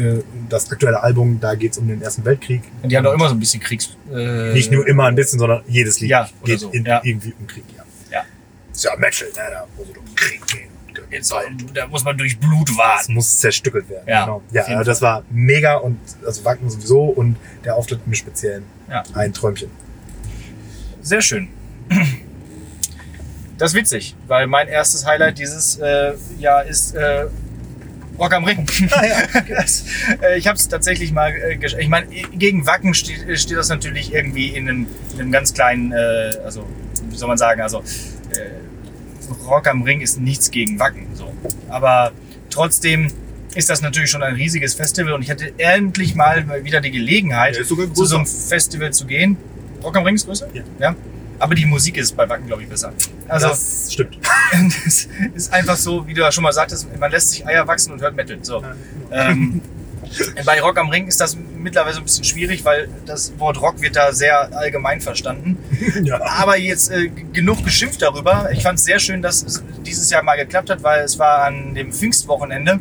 äh, 0.00 0.22
das 0.48 0.70
aktuelle 0.70 1.02
Album, 1.02 1.38
da 1.40 1.54
geht's 1.54 1.78
um 1.78 1.88
den 1.88 2.02
Ersten 2.02 2.24
Weltkrieg. 2.24 2.62
Und 2.82 2.90
die 2.92 2.96
haben 2.96 3.04
doch 3.04 3.14
immer 3.14 3.28
so 3.28 3.34
ein 3.34 3.40
bisschen 3.40 3.60
Kriegs... 3.60 3.96
Äh, 4.12 4.52
Nicht 4.52 4.70
nur 4.70 4.86
immer 4.86 5.06
ein 5.06 5.14
bisschen, 5.14 5.38
sondern 5.38 5.62
jedes 5.68 6.00
Lied 6.00 6.10
Ja, 6.10 6.28
geht 6.44 6.60
so, 6.60 6.70
in, 6.70 6.84
ja. 6.84 7.00
irgendwie 7.02 7.34
um 7.38 7.46
Krieg. 7.46 7.64
Ja. 7.76 7.84
Ja. 8.12 8.22
Ist 8.72 8.84
ja 8.84 8.90
Metal, 8.96 9.28
ne? 9.28 9.34
da 9.50 9.66
muss 9.76 9.88
es 9.88 9.96
um 9.96 10.14
Krieg 10.14 10.46
gehen. 10.46 10.70
Jetzt, 11.10 11.34
da 11.74 11.86
muss 11.88 12.04
man 12.04 12.16
durch 12.16 12.38
Blut 12.38 12.70
Es 12.70 12.76
warten. 12.78 13.14
muss 13.14 13.38
zerstückelt 13.38 13.88
werden. 13.88 14.04
Ja, 14.06 14.24
genau. 14.26 14.42
ja 14.52 14.62
also 14.64 14.84
das 14.84 15.02
war 15.02 15.24
mega 15.30 15.76
und 15.76 15.98
also 16.24 16.44
Wacken 16.44 16.70
sowieso 16.70 17.02
und 17.04 17.36
der 17.64 17.74
Auftritt 17.74 18.00
im 18.06 18.14
Speziellen 18.14 18.64
Ja. 18.88 19.02
ein 19.14 19.32
Träumchen. 19.32 19.70
Sehr 21.02 21.20
schön. 21.22 21.48
Das 23.58 23.72
ist 23.72 23.76
witzig, 23.76 24.16
weil 24.26 24.46
mein 24.46 24.68
erstes 24.68 25.04
Highlight 25.04 25.38
dieses 25.38 25.76
äh, 25.76 26.14
Jahr 26.38 26.64
ist 26.64 26.94
äh, 26.94 27.26
Rock 28.18 28.32
am 28.32 28.44
Ring. 28.44 28.66
das, 29.48 29.84
äh, 30.22 30.38
ich 30.38 30.46
habe 30.46 30.56
es 30.56 30.66
tatsächlich 30.68 31.12
mal, 31.12 31.30
äh, 31.32 31.58
ich 31.78 31.88
meine, 31.88 32.06
gegen 32.06 32.66
Wacken 32.66 32.94
steht, 32.94 33.38
steht 33.38 33.56
das 33.56 33.68
natürlich 33.68 34.14
irgendwie 34.14 34.48
in 34.48 34.68
einem, 34.68 34.86
in 35.14 35.20
einem 35.20 35.32
ganz 35.32 35.52
kleinen, 35.52 35.92
äh, 35.92 36.32
also 36.44 36.66
wie 37.10 37.16
soll 37.16 37.28
man 37.28 37.36
sagen, 37.38 37.60
also 37.60 37.80
äh, 37.80 39.44
Rock 39.46 39.68
am 39.68 39.82
Ring 39.82 40.00
ist 40.00 40.18
nichts 40.18 40.50
gegen 40.50 40.78
Wacken. 40.78 41.08
So. 41.14 41.30
Aber 41.68 42.12
trotzdem 42.50 43.08
ist 43.54 43.68
das 43.68 43.82
natürlich 43.82 44.10
schon 44.10 44.22
ein 44.22 44.34
riesiges 44.34 44.74
Festival 44.74 45.12
und 45.12 45.22
ich 45.22 45.30
hatte 45.30 45.52
endlich 45.58 46.14
mal 46.14 46.64
wieder 46.64 46.80
die 46.80 46.90
Gelegenheit, 46.90 47.56
Ja, 47.56 47.64
zu 47.64 48.04
so 48.04 48.16
einem. 48.16 48.26
Festival 48.26 48.92
zu 48.92 49.06
gehen. 49.06 49.36
Rock 49.82 49.96
am 49.96 50.04
Ring 50.04 50.14
ist 50.14 50.26
größer? 50.26 50.48
Ja. 50.54 50.62
ja. 50.78 50.96
Aber 51.40 51.54
die 51.54 51.64
Musik 51.64 51.96
ist 51.96 52.16
bei 52.16 52.28
Wacken, 52.28 52.46
glaube 52.46 52.62
ich, 52.62 52.68
besser. 52.68 52.92
Also, 53.26 53.48
das 53.48 53.92
stimmt. 53.92 54.18
das 54.84 55.08
ist 55.34 55.52
einfach 55.52 55.76
so, 55.76 56.06
wie 56.06 56.14
du 56.14 56.20
ja 56.20 56.30
schon 56.30 56.44
mal 56.44 56.52
sagtest, 56.52 56.86
man 56.98 57.10
lässt 57.10 57.30
sich 57.30 57.46
Eier 57.46 57.66
wachsen 57.66 57.92
und 57.92 58.02
hört 58.02 58.14
Metal. 58.14 58.38
So. 58.42 58.62
Ähm, 59.10 59.62
bei 60.44 60.60
Rock 60.60 60.78
am 60.78 60.90
Ring 60.90 61.06
ist 61.06 61.20
das 61.20 61.36
mittlerweile 61.36 61.96
ein 61.96 62.04
bisschen 62.04 62.24
schwierig, 62.24 62.64
weil 62.64 62.88
das 63.06 63.38
Wort 63.38 63.60
Rock 63.60 63.80
wird 63.80 63.96
da 63.96 64.12
sehr 64.12 64.54
allgemein 64.56 65.00
verstanden. 65.00 65.58
ja. 66.02 66.20
Aber 66.22 66.58
jetzt 66.58 66.90
äh, 66.90 67.08
genug 67.32 67.64
geschimpft 67.64 68.02
darüber. 68.02 68.50
Ich 68.52 68.62
fand 68.62 68.78
es 68.78 68.84
sehr 68.84 68.98
schön, 68.98 69.22
dass 69.22 69.42
es 69.42 69.62
dieses 69.86 70.10
Jahr 70.10 70.22
mal 70.22 70.36
geklappt 70.36 70.70
hat, 70.70 70.82
weil 70.82 71.04
es 71.04 71.18
war 71.18 71.44
an 71.44 71.74
dem 71.74 71.92
Pfingstwochenende 71.92 72.80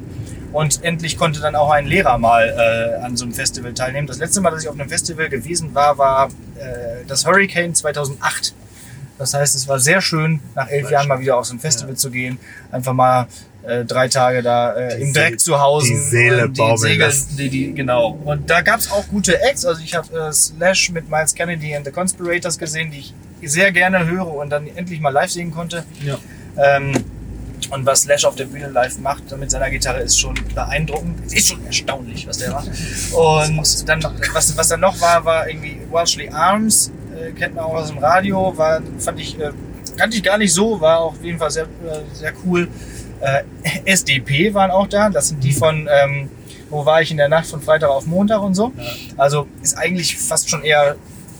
und 0.51 0.83
endlich 0.83 1.17
konnte 1.17 1.39
dann 1.39 1.55
auch 1.55 1.71
ein 1.71 1.85
Lehrer 1.85 2.17
mal 2.17 2.47
äh, 2.47 3.03
an 3.03 3.15
so 3.17 3.25
einem 3.25 3.33
Festival 3.33 3.73
teilnehmen. 3.73 4.07
Das 4.07 4.17
letzte 4.17 4.41
Mal, 4.41 4.51
dass 4.51 4.63
ich 4.63 4.69
auf 4.69 4.79
einem 4.79 4.89
Festival 4.89 5.29
gewesen 5.29 5.73
war, 5.75 5.97
war 5.97 6.27
äh, 6.57 7.05
das 7.07 7.25
Hurricane 7.25 7.75
2008. 7.75 8.53
Das 9.17 9.33
heißt, 9.33 9.55
es 9.55 9.67
war 9.67 9.79
sehr 9.79 10.01
schön, 10.01 10.39
nach 10.55 10.69
elf 10.69 10.89
Jahren 10.89 11.07
mal 11.07 11.19
wieder 11.19 11.37
auf 11.37 11.45
so 11.45 11.53
ein 11.53 11.59
Festival 11.59 11.95
zu 11.95 12.09
gehen. 12.09 12.39
Einfach 12.71 12.93
mal 12.93 13.27
äh, 13.63 13.83
drei 13.83 14.07
Tage 14.07 14.41
da 14.41 14.73
äh, 14.73 14.97
Die 14.97 15.03
im 15.03 15.13
Dreck 15.13 15.39
zu 15.39 15.59
Hause. 15.59 15.87
die 15.89 15.97
Seele 15.97 16.45
und 16.45 16.57
baumeln 16.57 16.77
Segel, 16.77 17.13
die, 17.37 17.49
die, 17.49 17.73
genau. 17.73 18.17
Und 18.23 18.49
da 18.49 18.61
gab's 18.61 18.89
auch 18.91 19.07
gute 19.09 19.41
Acts. 19.41 19.65
Also 19.65 19.81
ich 19.83 19.93
habe 19.93 20.17
äh, 20.17 20.31
Slash 20.31 20.91
mit 20.91 21.09
Miles 21.09 21.35
Kennedy 21.35 21.75
and 21.75 21.85
the 21.85 21.91
Conspirators 21.91 22.57
gesehen, 22.57 22.91
die 22.91 22.99
ich 23.41 23.51
sehr 23.51 23.71
gerne 23.73 24.07
höre 24.07 24.33
und 24.33 24.49
dann 24.49 24.67
endlich 24.67 25.01
mal 25.01 25.09
live 25.09 25.29
sehen 25.29 25.51
konnte. 25.51 25.83
Ja. 26.01 26.17
Ähm, 26.57 26.93
und 27.71 27.85
was 27.85 28.01
Slash 28.01 28.25
auf 28.25 28.35
der 28.35 28.45
Bühne 28.45 28.67
live 28.67 28.97
macht 28.99 29.35
mit 29.37 29.51
seiner 29.51 29.69
Gitarre 29.69 29.99
ist 29.99 30.19
schon 30.19 30.35
beeindruckend. 30.55 31.19
Es 31.25 31.33
ist 31.33 31.49
schon 31.49 31.65
erstaunlich, 31.65 32.27
was 32.27 32.37
der 32.37 32.51
macht. 32.51 32.69
Und 33.13 33.89
dann, 33.89 34.03
was, 34.33 34.57
was 34.57 34.67
dann 34.67 34.79
noch 34.79 34.99
war, 35.01 35.23
war 35.25 35.47
irgendwie 35.47 35.79
Welshly 35.91 36.29
Arms, 36.29 36.91
äh, 37.15 37.31
kennt 37.31 37.55
man 37.55 37.65
auch 37.65 37.75
aus 37.75 37.89
dem 37.89 37.97
Radio, 37.99 38.57
war, 38.57 38.81
fand 38.97 39.19
ich, 39.19 39.39
äh, 39.39 39.51
kannte 39.97 40.17
ich 40.17 40.23
gar 40.23 40.37
nicht 40.37 40.53
so, 40.53 40.79
war 40.79 40.99
auch 40.99 41.13
auf 41.13 41.23
jeden 41.23 41.39
Fall 41.39 41.51
sehr, 41.51 41.63
äh, 41.63 41.99
sehr 42.13 42.33
cool. 42.45 42.67
Äh, 43.19 43.43
SDP 43.85 44.53
waren 44.53 44.71
auch 44.71 44.87
da, 44.87 45.09
das 45.09 45.29
sind 45.29 45.43
die 45.43 45.51
von, 45.51 45.87
ähm, 45.91 46.29
wo 46.69 46.85
war 46.85 47.01
ich 47.01 47.11
in 47.11 47.17
der 47.17 47.29
Nacht 47.29 47.47
von 47.47 47.61
Freitag 47.61 47.89
auf 47.89 48.05
Montag 48.05 48.41
und 48.41 48.53
so. 48.53 48.71
Also 49.17 49.47
ist 49.61 49.77
eigentlich 49.77 50.17
fast 50.17 50.49
schon 50.49 50.63
eher 50.63 50.95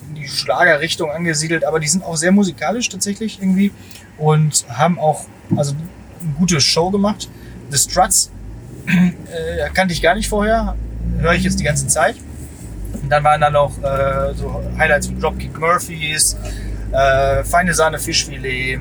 in 0.09 0.15
die 0.15 0.27
Schlagerrichtung 0.27 1.11
angesiedelt, 1.11 1.63
aber 1.63 1.79
die 1.79 1.87
sind 1.87 2.03
auch 2.03 2.17
sehr 2.17 2.31
musikalisch 2.31 2.89
tatsächlich 2.89 3.39
irgendwie 3.41 3.71
und 4.17 4.65
haben 4.69 4.99
auch 4.99 5.25
also 5.55 5.73
gute 6.37 6.59
Show 6.61 6.89
gemacht. 6.89 7.29
The 7.69 7.77
Struts 7.77 8.31
äh, 8.87 9.69
kannte 9.73 9.93
ich 9.93 10.01
gar 10.01 10.15
nicht 10.15 10.29
vorher, 10.29 10.75
höre 11.19 11.33
ich 11.33 11.43
jetzt 11.43 11.59
die 11.59 11.63
ganze 11.63 11.87
Zeit. 11.87 12.15
Und 13.01 13.09
dann 13.09 13.23
waren 13.23 13.41
da 13.41 13.49
noch 13.49 13.77
äh, 13.83 14.33
so 14.33 14.63
Highlights 14.77 15.09
wie 15.09 15.19
Dropkick 15.19 15.57
Murphys, 15.59 16.35
äh, 16.91 17.43
Feine 17.43 17.73
Sahne 17.73 17.99
Fischfilet 17.99 18.79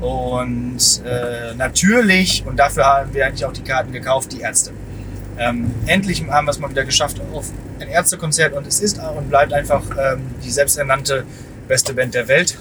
und 0.00 0.78
äh, 1.04 1.54
natürlich, 1.56 2.44
und 2.46 2.56
dafür 2.56 2.86
haben 2.86 3.12
wir 3.12 3.26
eigentlich 3.26 3.44
auch 3.44 3.52
die 3.52 3.62
Karten 3.62 3.92
gekauft, 3.92 4.32
die 4.32 4.40
Ärzte. 4.40 4.72
Ähm, 5.38 5.74
endlich 5.86 6.24
haben 6.28 6.46
wir 6.46 6.50
es 6.50 6.58
mal 6.58 6.70
wieder 6.70 6.84
geschafft 6.84 7.20
auf 7.32 7.50
ein 7.80 7.88
Ärztekonzert 7.88 8.54
und 8.54 8.66
es 8.66 8.80
ist 8.80 8.98
und 8.98 9.28
bleibt 9.28 9.52
einfach 9.52 9.82
ähm, 9.98 10.22
die 10.44 10.50
selbsternannte 10.50 11.24
beste 11.68 11.94
Band 11.94 12.14
der 12.14 12.28
Welt. 12.28 12.58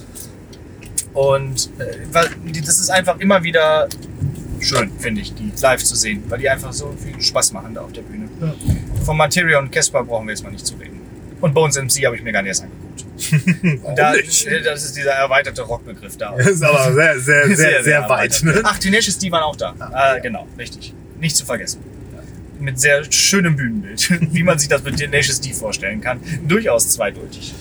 Und 1.13 1.69
äh, 1.79 2.27
die- 2.45 2.61
das 2.61 2.79
ist 2.79 2.89
einfach 2.89 3.19
immer 3.19 3.43
wieder 3.43 3.87
schön, 4.59 4.91
finde 4.99 5.21
ich, 5.21 5.33
die 5.33 5.51
live 5.61 5.83
zu 5.83 5.95
sehen, 5.95 6.23
weil 6.27 6.39
die 6.39 6.49
einfach 6.49 6.73
so 6.73 6.93
viel 7.01 7.19
Spaß 7.21 7.53
machen 7.53 7.73
da 7.73 7.81
auf 7.81 7.93
der 7.93 8.01
Bühne. 8.01 8.27
Ja. 8.41 8.53
Von 9.05 9.17
Materia 9.17 9.57
und 9.59 9.71
Casper 9.71 10.03
brauchen 10.03 10.27
wir 10.27 10.33
jetzt 10.33 10.43
mal 10.43 10.51
nicht 10.51 10.65
zu 10.65 10.75
reden. 10.75 10.99
Und 11.41 11.53
Bones 11.53 11.77
MC 11.77 12.05
habe 12.05 12.15
ich 12.17 12.21
mir 12.23 12.33
gar 12.33 12.41
nicht 12.41 12.49
erst 12.49 12.63
angeguckt. 12.63 13.05
Und 13.85 13.97
da, 13.97 14.13
äh, 14.13 14.61
das 14.63 14.83
ist 14.83 14.95
dieser 14.97 15.11
erweiterte 15.11 15.61
Rockbegriff 15.61 16.17
da. 16.17 16.35
Das 16.37 16.47
ist 16.47 16.63
aber 16.63 16.93
sehr, 16.93 17.19
sehr, 17.19 17.47
sehr, 17.55 17.83
sehr, 17.83 18.01
weit. 18.01 18.03
erweitert. 18.03 18.43
Ne? 18.43 18.61
Ach, 18.63 18.77
Tenacious 18.77 19.17
D 19.17 19.31
waren 19.31 19.43
auch 19.43 19.55
da. 19.55 19.73
Ah, 19.79 20.15
äh, 20.15 20.21
genau, 20.21 20.47
richtig. 20.57 20.93
Nicht 21.19 21.35
zu 21.35 21.45
vergessen. 21.45 21.79
Mit 22.59 22.77
sehr 22.79 23.09
schönem 23.09 23.55
Bühnenbild, 23.55 24.09
wie 24.33 24.43
man 24.43 24.59
sich 24.59 24.67
das 24.67 24.83
mit 24.83 24.97
Tenacious 24.97 25.39
D 25.39 25.53
vorstellen 25.53 26.01
kann. 26.01 26.19
Durchaus 26.45 26.89
zweideutig. 26.89 27.53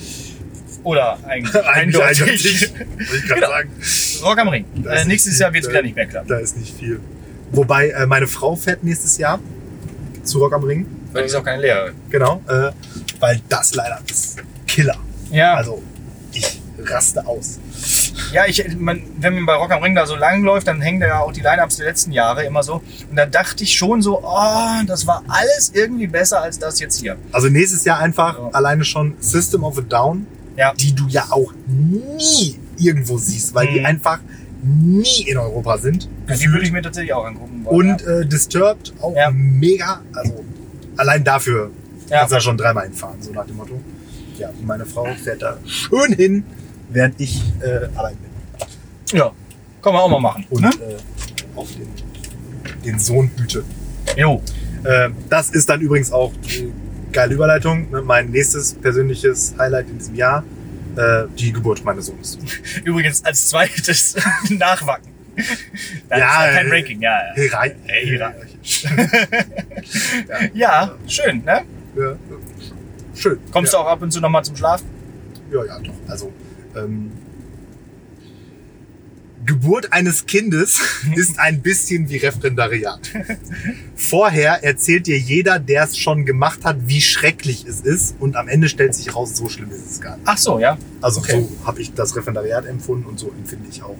Oder 0.83 1.17
eigentlich 1.27 1.55
Eigentlich 1.65 2.01
eindeutig. 2.03 2.71
ich 2.99 3.27
gerade 3.27 3.35
Genau. 3.41 3.47
sagen. 3.49 3.69
Rock 4.23 4.37
am 4.39 4.47
Ring. 4.49 4.65
Äh, 4.89 5.05
nächstes 5.05 5.33
nicht 5.33 5.39
Jahr 5.41 5.49
viel. 5.51 5.55
wird 5.55 5.63
es 5.65 5.69
wieder 5.71 5.81
nicht 5.81 5.95
mehr 5.95 6.05
klappen. 6.07 6.27
Da 6.27 6.37
ist 6.37 6.57
nicht 6.57 6.75
viel. 6.77 6.99
Wobei, 7.51 7.89
äh, 7.89 8.05
meine 8.05 8.27
Frau 8.27 8.55
fährt 8.55 8.83
nächstes 8.83 9.17
Jahr 9.17 9.39
zu 10.23 10.39
Rock 10.39 10.53
am 10.53 10.63
Ring. 10.63 10.85
Weil 11.11 11.23
die 11.23 11.27
ist 11.29 11.35
auch 11.35 11.43
keine 11.43 11.61
Lehrerin. 11.61 11.93
Genau. 12.09 12.41
Äh, 12.47 12.71
weil 13.19 13.41
das 13.49 13.73
leider 13.73 13.99
ist 14.09 14.37
Killer. 14.67 14.95
Ja, 15.31 15.55
Also, 15.55 15.81
ich 16.31 16.61
raste 16.85 17.25
aus. 17.27 17.59
ja 18.31 18.45
ich, 18.45 18.63
man, 18.77 19.01
wenn 19.19 19.33
man 19.33 19.45
bei 19.45 19.55
Rock 19.55 19.71
am 19.71 19.81
Ring 19.83 19.95
da 19.95 20.05
so 20.05 20.15
lang 20.15 20.43
läuft, 20.43 20.67
dann 20.67 20.79
hängen 20.81 20.99
da 21.01 21.07
ja 21.07 21.19
auch 21.19 21.31
die 21.33 21.41
Line-Ups 21.41 21.77
der 21.77 21.87
letzten 21.87 22.11
Jahre 22.11 22.45
immer 22.45 22.63
so. 22.63 22.75
Und 23.09 23.15
da 23.15 23.25
dachte 23.25 23.63
ich 23.63 23.73
schon 23.73 24.01
so, 24.01 24.21
oh, 24.23 24.83
das 24.87 25.05
war 25.07 25.23
alles 25.27 25.71
irgendwie 25.73 26.07
besser 26.07 26.41
als 26.41 26.57
das 26.59 26.79
jetzt 26.79 26.99
hier. 27.01 27.17
Also 27.31 27.49
nächstes 27.49 27.83
Jahr 27.85 27.99
einfach 27.99 28.37
Ja. 28.37 28.49
alleine 28.53 28.85
schon 28.85 29.15
System 29.19 29.63
of 29.63 29.77
a 29.77 29.81
Down, 29.81 30.25
Ja. 30.57 30.73
die 30.73 30.93
du 30.93 31.07
ja 31.07 31.25
auch 31.29 31.53
nie 31.67 32.55
irgendwo 32.77 33.17
siehst, 33.17 33.53
weil 33.53 33.67
die 33.67 33.79
Mhm. 33.79 33.85
einfach 33.85 34.19
nie 34.63 35.23
in 35.27 35.37
Europa 35.37 35.77
sind. 35.77 36.09
Die 36.27 36.51
würde 36.51 36.65
ich 36.65 36.71
mir 36.71 36.81
tatsächlich 36.81 37.13
auch 37.13 37.25
angucken 37.25 37.63
wollen. 37.63 37.91
Und 37.93 38.01
äh, 38.05 38.25
Disturbed 38.25 38.93
auch 39.01 39.15
Ja. 39.15 39.31
mega. 39.31 40.01
Also 40.13 40.43
allein 40.97 41.23
dafür 41.23 41.71
Ja. 42.09 42.19
kannst 42.19 42.31
du 42.31 42.35
da 42.35 42.41
schon 42.41 42.57
dreimal 42.57 42.85
hinfahren, 42.85 43.21
so 43.21 43.31
nach 43.31 43.45
dem 43.45 43.55
Motto. 43.57 43.79
Ja, 44.37 44.49
meine 44.65 44.85
Frau 44.85 45.05
fährt 45.23 45.41
da 45.41 45.57
schön 45.65 46.13
hin, 46.13 46.43
während 46.89 47.19
ich 47.19 47.41
äh, 47.61 47.87
allein 47.95 48.15
bin. 48.17 49.17
ja. 49.17 49.31
Kann 49.81 49.93
man 49.93 50.01
auch 50.01 50.09
mal 50.09 50.19
machen. 50.19 50.45
Und 50.49 50.61
ne? 50.61 50.69
äh, 50.69 51.57
auf 51.57 51.69
den, 51.71 51.87
den 52.83 52.99
Sohn 52.99 53.31
hüte. 53.37 53.63
Jo. 54.17 54.41
Äh, 54.83 55.09
das 55.29 55.49
ist 55.51 55.69
dann 55.69 55.79
übrigens 55.79 56.11
auch 56.11 56.33
die 56.45 56.71
geile 57.11 57.33
Überleitung. 57.33 57.89
Ne? 57.91 58.01
Mein 58.01 58.29
nächstes 58.31 58.73
persönliches 58.73 59.55
Highlight 59.57 59.89
in 59.89 59.97
diesem 59.97 60.15
Jahr, 60.15 60.43
äh, 60.95 61.23
die 61.37 61.51
Geburt 61.51 61.83
meines 61.83 62.07
Sohnes. 62.07 62.37
Übrigens 62.83 63.23
als 63.23 63.47
zweites 63.49 64.15
Nachwacken. 64.49 65.11
Da 66.09 66.17
Ja, 66.17 66.45
ist 66.45 66.47
ja 66.47 66.51
kein 66.59 66.67
äh, 66.67 66.75
Ranking, 66.75 67.01
ja. 67.01 67.11
ja. 67.11 67.33
Herai. 67.35 67.75
Hey, 67.85 68.05
Hira. 68.05 68.33
Ja, 70.53 70.95
schön, 71.07 71.43
ne? 71.45 71.61
Ja, 71.95 72.15
schön. 73.15 73.39
Kommst 73.51 73.73
ja. 73.73 73.79
du 73.79 73.85
auch 73.85 73.91
ab 73.91 74.01
und 74.01 74.11
zu 74.11 74.19
nochmal 74.19 74.43
zum 74.43 74.55
Schlaf? 74.55 74.83
Ja, 75.51 75.63
ja, 75.65 75.79
doch. 75.79 75.93
Also, 76.07 76.33
ähm, 76.75 77.11
Geburt 79.45 79.93
eines 79.93 80.25
Kindes 80.25 80.79
ist 81.15 81.39
ein 81.39 81.61
bisschen 81.61 82.09
wie 82.09 82.17
Referendariat. 82.17 82.99
Vorher 83.95 84.63
erzählt 84.63 85.07
dir 85.07 85.17
jeder, 85.17 85.59
der 85.59 85.83
es 85.85 85.97
schon 85.97 86.25
gemacht 86.25 86.59
hat, 86.63 86.77
wie 86.87 87.01
schrecklich 87.01 87.65
es 87.67 87.81
ist 87.81 88.15
und 88.19 88.35
am 88.35 88.47
Ende 88.47 88.69
stellt 88.69 88.93
sich 88.95 89.15
raus, 89.15 89.35
so 89.35 89.49
schlimm 89.49 89.71
ist 89.71 89.89
es 89.91 90.01
gar 90.01 90.17
nicht. 90.17 90.27
Ach 90.27 90.37
so, 90.37 90.59
ja. 90.59 90.77
Also 91.01 91.19
Okay. 91.21 91.41
so 91.59 91.65
habe 91.67 91.81
ich 91.81 91.93
das 91.93 92.15
Referendariat 92.15 92.65
empfunden 92.65 93.05
und 93.05 93.19
so 93.19 93.29
empfinde 93.31 93.67
ich 93.71 93.81
auch 93.83 93.95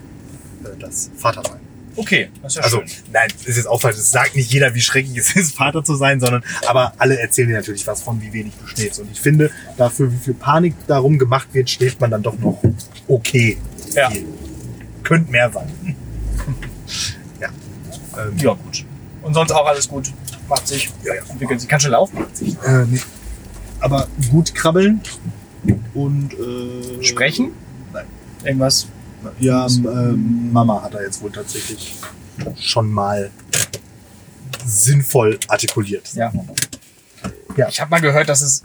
äh, 0.63 0.77
das 0.79 1.09
Vatersein. 1.17 1.59
Okay, 1.95 2.29
das 2.43 2.53
ist 2.53 2.55
ja 2.57 2.63
Also, 2.63 2.77
schön. 2.79 2.89
nein, 3.11 3.27
ist 3.45 3.57
jetzt 3.57 3.65
auch 3.67 3.81
falsch. 3.81 3.97
Es 3.97 4.11
sagt 4.11 4.35
nicht 4.35 4.51
jeder, 4.53 4.73
wie 4.75 4.79
schrecklich 4.81 5.17
es 5.17 5.35
ist, 5.35 5.55
Vater 5.57 5.83
zu 5.83 5.95
sein, 5.95 6.19
sondern, 6.19 6.43
aber 6.67 6.93
alle 6.97 7.19
erzählen 7.19 7.49
dir 7.49 7.55
natürlich 7.55 7.85
was 7.87 8.01
von, 8.03 8.21
wie 8.21 8.31
wenig 8.31 8.53
du 8.61 8.67
schläfst. 8.67 8.99
Und 8.99 9.11
ich 9.11 9.19
finde, 9.19 9.51
dafür, 9.77 10.11
wie 10.13 10.17
viel 10.17 10.33
Panik 10.35 10.75
darum 10.87 11.17
gemacht 11.17 11.47
wird, 11.53 11.69
schläft 11.69 11.99
man 11.99 12.11
dann 12.11 12.23
doch 12.23 12.37
noch 12.39 12.61
okay. 13.07 13.57
Ja. 13.95 14.09
Viel. 14.11 14.25
Könnte 15.09 15.31
mehr 15.31 15.51
sein. 15.51 15.67
ja. 17.41 17.49
Ähm, 18.15 18.37
Ja, 18.37 18.53
gut. 18.53 18.85
Und 19.23 19.33
sonst 19.33 19.51
auch 19.51 19.65
alles 19.65 19.89
gut. 19.89 20.13
Macht 20.47 20.67
sich. 20.67 20.91
Ja, 21.03 21.15
ja. 21.15 21.21
Entwickelt 21.29 21.59
sich. 21.59 21.67
Kann 21.67 21.79
schon 21.79 21.91
laufen. 21.91 22.19
Macht 22.19 22.37
sich. 22.37 22.55
äh, 22.63 22.85
nee. 22.85 23.01
Aber 23.79 24.07
gut 24.29 24.53
krabbeln 24.53 25.01
und 25.95 26.33
äh, 26.33 27.03
Sprechen? 27.03 27.53
Nein. 27.91 28.05
Irgendwas? 28.43 28.87
Ja, 29.39 29.65
ähm, 29.65 30.51
Mama 30.53 30.83
hat 30.83 30.93
er 30.93 31.03
jetzt 31.03 31.23
wohl 31.23 31.31
tatsächlich 31.31 31.95
schon 32.59 32.91
mal 32.91 33.31
sinnvoll 34.63 35.39
artikuliert. 35.47 36.13
Ja. 36.13 36.31
Ja. 37.57 37.67
Ich 37.67 37.81
habe 37.81 37.89
mal 37.89 37.99
gehört, 37.99 38.29
dass 38.29 38.41
es 38.41 38.63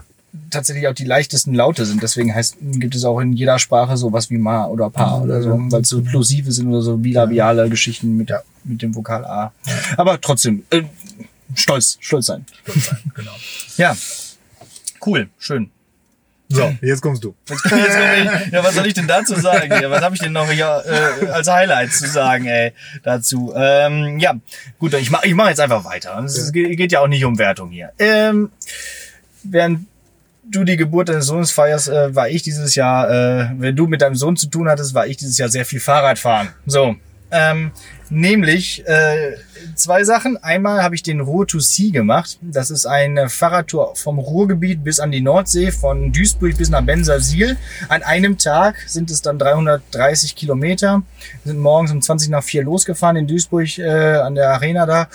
tatsächlich 0.49 0.87
auch 0.87 0.93
die 0.93 1.05
leichtesten 1.05 1.53
Laute 1.53 1.85
sind. 1.85 2.01
Deswegen 2.01 2.33
heißt, 2.33 2.57
gibt 2.59 2.95
es 2.95 3.03
auch 3.03 3.19
in 3.19 3.33
jeder 3.33 3.59
Sprache 3.59 3.97
sowas 3.97 4.29
wie 4.29 4.37
Ma 4.37 4.65
oder 4.65 4.89
Pa 4.89 5.19
oder 5.21 5.41
so, 5.41 5.57
weil 5.71 5.81
es 5.81 5.89
so 5.89 6.01
plosive 6.01 6.51
sind 6.51 6.67
oder 6.67 6.81
so 6.81 6.97
bilabiale 6.97 7.69
Geschichten 7.69 8.15
mit, 8.17 8.31
mit 8.63 8.81
dem 8.81 8.95
Vokal 8.95 9.25
A. 9.25 9.51
Aber 9.97 10.19
trotzdem, 10.19 10.63
äh, 10.69 10.83
stolz, 11.53 11.97
stolz 11.99 12.27
sein. 12.27 12.45
genau. 13.15 13.35
Ja. 13.77 13.95
Cool, 15.05 15.29
schön. 15.37 15.69
So, 16.47 16.75
jetzt 16.81 17.01
kommst 17.01 17.23
du. 17.23 17.35
Jetzt 17.49 17.63
komm 17.63 17.79
ich, 17.79 18.51
ja, 18.51 18.63
was 18.63 18.75
soll 18.75 18.85
ich 18.85 18.93
denn 18.93 19.07
dazu 19.07 19.35
sagen? 19.35 19.71
Ja, 19.71 19.89
was 19.89 20.01
habe 20.01 20.15
ich 20.15 20.21
denn 20.21 20.31
noch 20.31 20.49
hier 20.49 20.83
äh, 20.85 21.27
als 21.27 21.47
Highlights 21.47 21.99
zu 21.99 22.07
sagen, 22.07 22.45
ey, 22.45 22.71
dazu? 23.03 23.51
Ähm, 23.55 24.19
ja, 24.19 24.35
gut, 24.77 24.93
ich 24.93 25.09
mache 25.09 25.27
ich 25.27 25.33
mach 25.33 25.49
jetzt 25.49 25.59
einfach 25.59 25.83
weiter. 25.85 26.19
Es 26.23 26.51
geht, 26.51 26.77
geht 26.77 26.91
ja 26.91 27.01
auch 27.01 27.07
nicht 27.07 27.25
um 27.25 27.39
Wertung 27.39 27.71
hier. 27.71 27.91
Ähm, 27.97 28.51
während 29.43 29.87
du 30.49 30.63
die 30.63 30.77
Geburt 30.77 31.09
deines 31.09 31.27
Sohnes 31.27 31.51
feierst, 31.51 31.89
äh, 31.89 32.15
war 32.15 32.29
ich 32.29 32.43
dieses 32.43 32.75
Jahr, 32.75 33.09
äh, 33.09 33.49
wenn 33.57 33.75
du 33.75 33.87
mit 33.87 34.01
deinem 34.01 34.15
Sohn 34.15 34.35
zu 34.35 34.47
tun 34.47 34.69
hattest, 34.69 34.93
war 34.93 35.07
ich 35.07 35.17
dieses 35.17 35.37
Jahr 35.37 35.49
sehr 35.49 35.65
viel 35.65 35.79
Fahrrad 35.79 36.19
fahren. 36.19 36.49
So, 36.65 36.95
ähm, 37.31 37.71
nämlich 38.09 38.87
äh, 38.87 39.35
zwei 39.75 40.03
Sachen. 40.03 40.37
Einmal 40.37 40.83
habe 40.83 40.95
ich 40.95 41.03
den 41.03 41.19
Ruhr 41.19 41.47
to 41.47 41.59
Sea 41.59 41.91
gemacht. 41.91 42.37
Das 42.41 42.69
ist 42.69 42.85
eine 42.85 43.29
Fahrradtour 43.29 43.95
vom 43.95 44.19
Ruhrgebiet 44.19 44.83
bis 44.83 44.99
an 44.99 45.11
die 45.11 45.21
Nordsee, 45.21 45.71
von 45.71 46.11
Duisburg 46.11 46.57
bis 46.57 46.69
nach 46.69 46.83
Bensersiel. 46.83 47.57
An 47.89 48.03
einem 48.03 48.37
Tag 48.37 48.77
sind 48.87 49.09
es 49.09 49.21
dann 49.21 49.39
330 49.39 50.35
Kilometer. 50.35 51.01
Wir 51.43 51.51
sind 51.51 51.59
morgens 51.59 51.91
um 51.91 52.01
20 52.01 52.29
nach 52.29 52.43
4 52.43 52.63
losgefahren 52.63 53.17
in 53.17 53.27
Duisburg 53.27 53.79
äh, 53.79 54.17
an 54.17 54.35
der 54.35 54.51
Arena 54.51 54.85
da. 54.85 55.07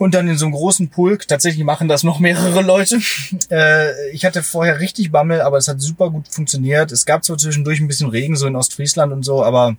Und 0.00 0.14
dann 0.14 0.28
in 0.28 0.38
so 0.38 0.46
einem 0.46 0.54
großen 0.54 0.88
Pulk. 0.88 1.28
Tatsächlich 1.28 1.62
machen 1.62 1.86
das 1.86 2.04
noch 2.04 2.20
mehrere 2.20 2.62
Leute. 2.62 2.98
Äh, 3.50 4.10
ich 4.12 4.24
hatte 4.24 4.42
vorher 4.42 4.80
richtig 4.80 5.10
Bammel, 5.10 5.40
aber 5.40 5.58
es 5.58 5.66
hat 5.66 5.80
super 5.80 6.10
gut 6.10 6.28
funktioniert. 6.28 6.92
Es 6.92 7.04
gab 7.04 7.24
zwar 7.24 7.36
zwischendurch 7.36 7.80
ein 7.80 7.88
bisschen 7.88 8.08
Regen, 8.08 8.36
so 8.36 8.46
in 8.46 8.54
Ostfriesland 8.54 9.12
und 9.12 9.24
so, 9.24 9.42
aber 9.42 9.76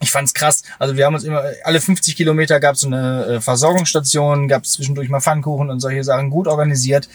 ich 0.00 0.10
fand's 0.10 0.34
krass. 0.34 0.62
Also 0.78 0.96
wir 0.96 1.06
haben 1.06 1.14
uns 1.14 1.24
immer, 1.24 1.42
alle 1.64 1.80
50 1.80 2.16
Kilometer 2.16 2.60
gab 2.60 2.74
es 2.74 2.82
so 2.82 2.86
eine 2.86 3.24
äh, 3.24 3.40
Versorgungsstation, 3.40 4.46
gab 4.46 4.64
es 4.64 4.72
zwischendurch 4.72 5.08
mal 5.08 5.20
Pfannkuchen 5.20 5.70
und 5.70 5.80
solche 5.80 6.04
Sachen, 6.04 6.30
gut 6.30 6.46
organisiert. 6.46 7.08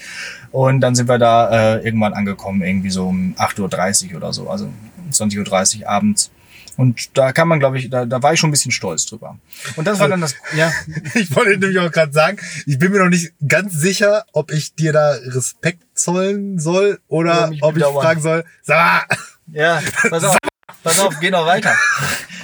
Und 0.51 0.82
dann 0.82 0.95
sind 0.95 1.08
wir 1.08 1.19
da 1.19 1.75
äh, 1.75 1.86
irgendwann 1.86 2.13
angekommen, 2.13 2.62
irgendwie 2.62 2.89
so 2.89 3.08
um 3.08 3.36
8.30 3.38 4.12
Uhr 4.12 4.17
oder 4.17 4.34
so, 4.34 4.49
also 4.49 4.65
um 4.65 5.12
20.30 5.12 5.82
Uhr 5.82 5.89
abends. 5.89 6.32
Und 6.75 7.17
da 7.17 7.31
kann 7.31 7.47
man, 7.47 7.59
glaube 7.59 7.77
ich, 7.77 7.89
da, 7.89 8.05
da 8.05 8.23
war 8.23 8.33
ich 8.33 8.39
schon 8.39 8.49
ein 8.49 8.51
bisschen 8.51 8.71
stolz 8.71 9.05
drüber. 9.05 9.38
Und 9.75 9.86
das 9.86 9.99
war 9.99 10.07
dann 10.07 10.21
das, 10.21 10.36
ja, 10.55 10.71
Ich 11.13 11.36
wollte 11.36 11.57
nämlich 11.57 11.79
auch 11.79 11.91
gerade 11.91 12.12
sagen, 12.12 12.38
ich 12.65 12.79
bin 12.79 12.91
mir 12.91 12.99
noch 12.99 13.09
nicht 13.09 13.33
ganz 13.47 13.73
sicher, 13.73 14.25
ob 14.33 14.51
ich 14.51 14.73
dir 14.73 14.93
da 14.93 15.12
Respekt 15.12 15.83
zollen 15.93 16.59
soll 16.59 16.99
oder 17.07 17.49
Oder 17.49 17.67
ob 17.67 17.77
ich 17.77 17.83
fragen 17.83 18.21
soll, 18.21 18.43
sag 18.63 19.07
mal, 19.09 19.17
Ja, 19.51 19.81
pass 20.09 20.23
auf, 20.23 20.38
pass 20.83 20.99
auf, 20.99 21.19
geh 21.19 21.29
noch 21.29 21.45
weiter. 21.45 21.75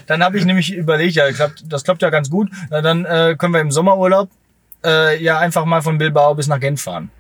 Dann 0.06 0.24
habe 0.24 0.38
ich 0.38 0.46
nämlich 0.46 0.74
überlegt, 0.74 1.16
ja, 1.16 1.32
klappt, 1.32 1.64
das 1.68 1.84
klappt 1.84 2.02
ja 2.02 2.10
ganz 2.10 2.30
gut. 2.30 2.50
Na, 2.70 2.82
dann 2.82 3.06
äh, 3.06 3.36
können 3.38 3.54
wir 3.54 3.62
im 3.62 3.72
Sommerurlaub 3.72 4.30
äh, 4.84 5.22
ja 5.22 5.40
einfach 5.40 5.66
mal 5.66 5.82
von 5.82 5.98
Bilbao 5.98 6.36
bis 6.36 6.48
nach 6.48 6.60
Genf 6.60 6.82
fahren. 6.82 7.12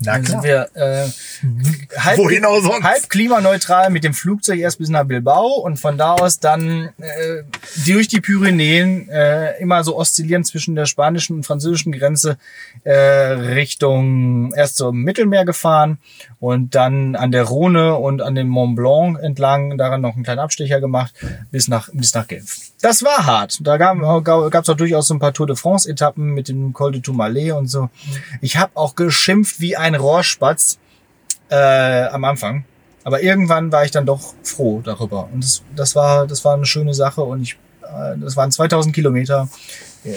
Na 0.00 0.12
Dann 0.12 0.24
klar, 0.24 0.42
sind 0.42 0.44
wir 0.44 0.68
äh, 0.74 1.98
halb, 1.98 2.18
wohin 2.18 2.44
auch 2.44 2.60
sonst? 2.60 2.82
halb 2.82 3.08
klimaneutral 3.08 3.90
mit 3.90 4.04
dem 4.04 4.14
Flugzeug 4.14 4.58
erst 4.58 4.78
bis 4.78 4.88
nach 4.88 5.04
Bilbao 5.04 5.60
und 5.60 5.78
von 5.78 5.96
da 5.96 6.14
aus 6.14 6.38
dann 6.38 6.90
äh, 6.98 7.42
durch 7.86 8.08
die 8.08 8.20
Pyrenäen 8.20 9.08
äh, 9.08 9.58
immer 9.60 9.84
so 9.84 9.96
oszillieren 9.96 10.44
zwischen 10.44 10.74
der 10.74 10.86
spanischen 10.86 11.36
und 11.36 11.46
französischen 11.46 11.92
Grenze 11.92 12.36
äh, 12.84 12.92
Richtung 12.92 14.52
erst 14.54 14.76
zum 14.76 15.02
Mittelmeer 15.02 15.44
gefahren 15.44 15.98
und 16.40 16.74
dann 16.74 17.16
an 17.16 17.32
der 17.32 17.44
Rhone 17.44 17.96
und 17.96 18.22
an 18.22 18.34
dem 18.34 18.48
Mont 18.48 18.76
Blanc 18.76 19.18
entlang 19.20 19.78
daran 19.78 20.00
noch 20.00 20.14
einen 20.14 20.24
kleinen 20.24 20.40
Abstecher 20.40 20.80
gemacht 20.80 21.14
bis 21.50 21.68
nach 21.68 21.88
bis 21.92 22.14
nach 22.14 22.26
Genf. 22.26 22.72
Das 22.82 23.02
war 23.02 23.24
hart. 23.26 23.58
Da 23.62 23.78
gab 23.78 23.96
es 23.98 24.68
auch 24.68 24.76
durchaus 24.76 25.08
so 25.08 25.14
ein 25.14 25.18
paar 25.18 25.32
Tour 25.32 25.46
de 25.46 25.56
France 25.56 25.90
Etappen 25.90 26.34
mit 26.34 26.48
dem 26.48 26.72
Col 26.72 26.92
de 26.92 27.00
Tourmalet 27.00 27.52
und 27.52 27.68
so. 27.68 27.88
Ich 28.40 28.58
habe 28.58 28.72
auch 28.74 28.94
geschimpft 28.94 29.60
wie 29.60 29.76
ein 29.76 29.85
Rohrspatz 29.94 30.78
äh, 31.48 32.04
am 32.06 32.24
Anfang. 32.24 32.64
Aber 33.04 33.22
irgendwann 33.22 33.70
war 33.70 33.84
ich 33.84 33.92
dann 33.92 34.04
doch 34.04 34.34
froh 34.42 34.80
darüber. 34.82 35.28
Und 35.32 35.44
das, 35.44 35.62
das 35.76 35.94
war, 35.94 36.26
das 36.26 36.44
war 36.44 36.54
eine 36.54 36.66
schöne 36.66 36.92
Sache. 36.92 37.22
Und 37.22 37.42
ich, 37.42 37.56
äh, 37.82 38.18
das 38.18 38.36
waren 38.36 38.50
2000 38.50 38.94
Kilometer. 38.94 39.48
Äh, 40.04 40.14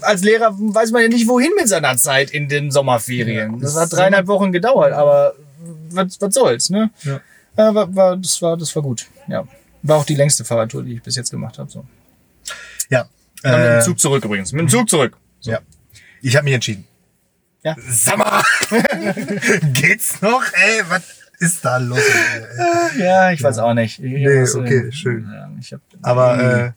Als 0.00 0.24
Lehrer 0.24 0.52
weiß 0.52 0.90
man 0.90 1.02
ja 1.02 1.08
nicht, 1.08 1.28
wohin 1.28 1.52
mit 1.56 1.68
seiner 1.68 1.96
Zeit 1.96 2.30
in 2.30 2.48
den 2.48 2.70
Sommerferien. 2.72 3.52
Ja, 3.52 3.58
das 3.60 3.74
das 3.74 3.82
hat 3.82 3.92
dreieinhalb 3.92 4.26
Wochen 4.26 4.50
gedauert, 4.50 4.92
aber 4.92 5.34
was, 5.90 6.20
was 6.20 6.34
soll's, 6.34 6.70
ne? 6.70 6.90
Ja. 7.02 7.20
Äh, 7.56 7.74
war, 7.74 7.94
war, 7.94 8.16
das 8.16 8.42
war, 8.42 8.56
das 8.56 8.74
war 8.74 8.82
gut. 8.82 9.06
Ja. 9.28 9.46
War 9.82 9.98
auch 9.98 10.04
die 10.04 10.16
längste 10.16 10.44
Fahrradtour, 10.44 10.82
die 10.82 10.94
ich 10.94 11.02
bis 11.02 11.14
jetzt 11.14 11.30
gemacht 11.30 11.58
habe. 11.58 11.70
So. 11.70 11.84
Ja, 12.90 13.08
Dann 13.42 13.60
mit 13.60 13.68
äh, 13.68 13.78
dem 13.78 13.82
Zug 13.82 14.00
zurück 14.00 14.24
übrigens. 14.24 14.52
Mit 14.52 14.62
dem 14.62 14.68
Zug 14.68 14.88
zurück. 14.88 15.16
So. 15.40 15.52
ja. 15.52 15.60
Ich 16.20 16.34
habe 16.36 16.44
mich 16.44 16.54
entschieden. 16.54 16.86
Ja. 17.64 17.76
Sag 17.88 18.18
mal, 18.18 18.42
geht's 19.72 20.20
noch? 20.20 20.42
Ey, 20.52 20.82
was 20.88 21.02
ist 21.40 21.64
da 21.64 21.78
los? 21.78 21.98
ey? 21.98 23.00
Ja, 23.02 23.32
ich 23.32 23.42
weiß 23.42 23.58
auch 23.58 23.72
nicht. 23.74 23.98
Ich, 23.98 24.04
Nee, 24.12 24.22
irgendwas, 24.24 24.54
okay, 24.54 24.88
äh, 24.88 24.92
schön. 24.92 25.28
Ja, 25.32 25.48
hab, 25.72 25.80
Aber 26.02 26.38
äh, 26.66 26.72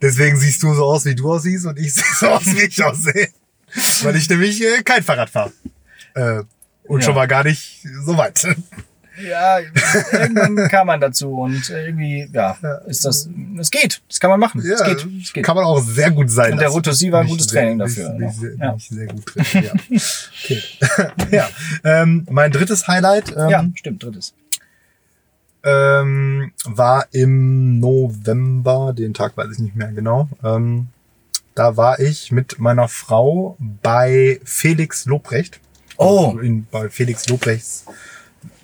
deswegen 0.00 0.36
siehst 0.38 0.62
du 0.62 0.72
so 0.74 0.84
aus, 0.84 1.04
wie 1.04 1.14
du 1.16 1.32
aussiehst 1.32 1.66
und 1.66 1.78
ich 1.78 1.92
sehe 1.94 2.04
so 2.18 2.28
aus, 2.28 2.46
wie 2.46 2.62
ich 2.62 2.82
aussehe. 2.84 3.28
Weil 4.02 4.16
ich 4.16 4.28
nämlich 4.30 4.62
äh, 4.62 4.82
kein 4.82 5.02
Fahrrad 5.02 5.30
fahre. 5.30 5.52
Äh, 6.14 6.42
und 6.84 7.00
Ja. 7.00 7.06
schon 7.06 7.14
mal 7.14 7.26
gar 7.28 7.44
nicht 7.44 7.84
so 8.04 8.16
weit. 8.16 8.46
Ja, 9.28 9.58
irgendwann 10.12 10.56
kam 10.70 10.86
man 10.86 11.00
dazu 11.00 11.32
und 11.34 11.68
irgendwie, 11.70 12.28
ja, 12.32 12.56
ist 12.86 13.04
das, 13.04 13.28
es 13.58 13.70
geht, 13.70 14.02
das 14.08 14.20
kann 14.20 14.30
man 14.30 14.40
machen, 14.40 14.60
es 14.60 14.82
geht, 14.82 15.06
es 15.22 15.32
geht. 15.32 15.44
kann 15.44 15.56
man 15.56 15.64
auch 15.64 15.80
sehr 15.80 16.10
gut 16.10 16.30
sein. 16.30 16.52
Und 16.52 16.60
der. 16.60 16.68
Rotossi 16.68 17.10
war 17.12 17.20
ein 17.22 17.28
gutes 17.28 17.46
sehr- 17.48 17.62
Training 17.62 17.78
dafür, 17.78 18.10
Bin 18.10 18.16
ich 18.16 18.26
noch. 18.26 18.34
sehr, 18.34 18.56
Ja. 18.56 18.76
sehr 18.78 19.06
gut 19.06 19.34
drin. 19.34 19.44
Ja. 19.64 19.72
Okay. 20.44 20.62
ja. 21.36 21.48
Ähm, 21.84 22.26
mein 22.30 22.50
drittes 22.52 22.86
Highlight 22.88 23.30
ähm, 23.36 23.48
Ja, 23.50 23.64
stimmt, 23.74 24.02
drittes. 24.02 24.34
ähm, 25.64 26.52
war 26.64 27.06
im 27.12 27.78
November, 27.80 28.92
den 28.96 29.14
Tag 29.14 29.36
weiß 29.36 29.48
ich 29.52 29.58
nicht 29.58 29.76
mehr 29.76 29.92
genau. 29.92 30.28
Ähm, 30.42 30.88
da 31.54 31.76
war 31.76 31.98
ich 32.00 32.32
mit 32.32 32.58
meiner 32.58 32.88
Frau 32.88 33.56
bei 33.82 34.40
Felix 34.44 35.04
Lobrecht. 35.04 35.60
Oh. 35.98 36.38
In, 36.40 36.66
bei 36.70 36.88
Felix 36.88 37.28
Lobrechts 37.28 37.84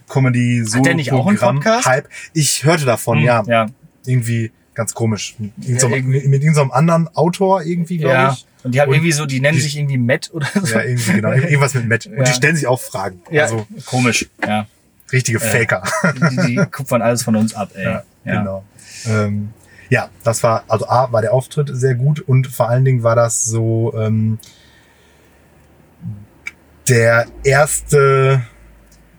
Comedy 0.09 0.65
Solo 0.65 0.85
der 0.85 0.95
nicht 0.95 1.13
auch 1.13 1.27
einen 1.27 1.39
Podcast? 1.39 1.87
Hype. 1.87 2.09
Ich 2.33 2.65
hörte 2.65 2.85
davon, 2.85 3.19
ja. 3.21 3.41
Hm, 3.43 3.49
Ja, 3.51 3.67
Irgendwie 4.07 4.53
ganz 4.75 4.95
komisch. 4.95 5.35
Irgend 5.61 5.81
so, 5.81 5.89
Ja, 5.89 6.03
mit 6.03 6.43
irgendeinem 6.43 6.71
anderen 6.71 7.09
Autor 7.17 7.63
irgendwie, 7.63 7.99
glaube 7.99 8.15
ja. 8.15 8.33
ich. 8.33 8.47
Und 8.63 8.75
die 8.75 8.81
haben 8.81 8.89
Und 8.89 8.95
irgendwie 8.97 9.13
so, 9.13 9.27
die 9.27 9.41
nennen 9.41 9.57
die- 9.57 9.63
sich 9.63 9.77
irgendwie 9.79 9.97
Matt 9.99 10.31
oder 10.33 10.47
so. 10.55 10.75
Ja, 10.75 10.83
irgendwie, 10.83 11.13
genau. 11.13 11.33
Irgendwas 11.33 11.75
mit 11.75 11.89
Matt. 11.89 12.07
Und 12.07 12.19
Ja. 12.19 12.25
die 12.25 12.33
stellen 12.33 12.57
sich 12.57 12.67
auch 12.67 12.81
Fragen. 12.81 13.21
Ja, 13.31 13.45
Also 13.45 13.67
komisch, 13.87 14.29
ja. 14.47 14.67
richtige 15.13 15.41
Faker. 15.41 15.83
Die, 16.31 16.37
die 16.47 16.57
kupfern 16.71 17.01
alles 17.03 17.23
von 17.23 17.37
uns 17.37 17.55
ab, 17.55 17.71
ey. 17.75 17.85
Ja, 17.85 18.03
genau. 18.25 18.65
Ähm, 19.07 19.51
ja, 19.89 20.09
das 20.25 20.43
war, 20.43 20.65
also 20.69 20.89
A, 20.89 21.11
war 21.13 21.23
der 21.23 21.33
Auftritt 21.33 21.71
sehr 21.73 21.95
gut 21.95 22.21
und 22.21 22.49
vor 22.49 22.69
allen 22.69 22.85
Dingen 22.85 23.03
war 23.05 23.15
das 23.17 23.45
so 23.45 23.95
ähm, 23.97 24.39
der 26.89 27.27
erste 27.45 28.43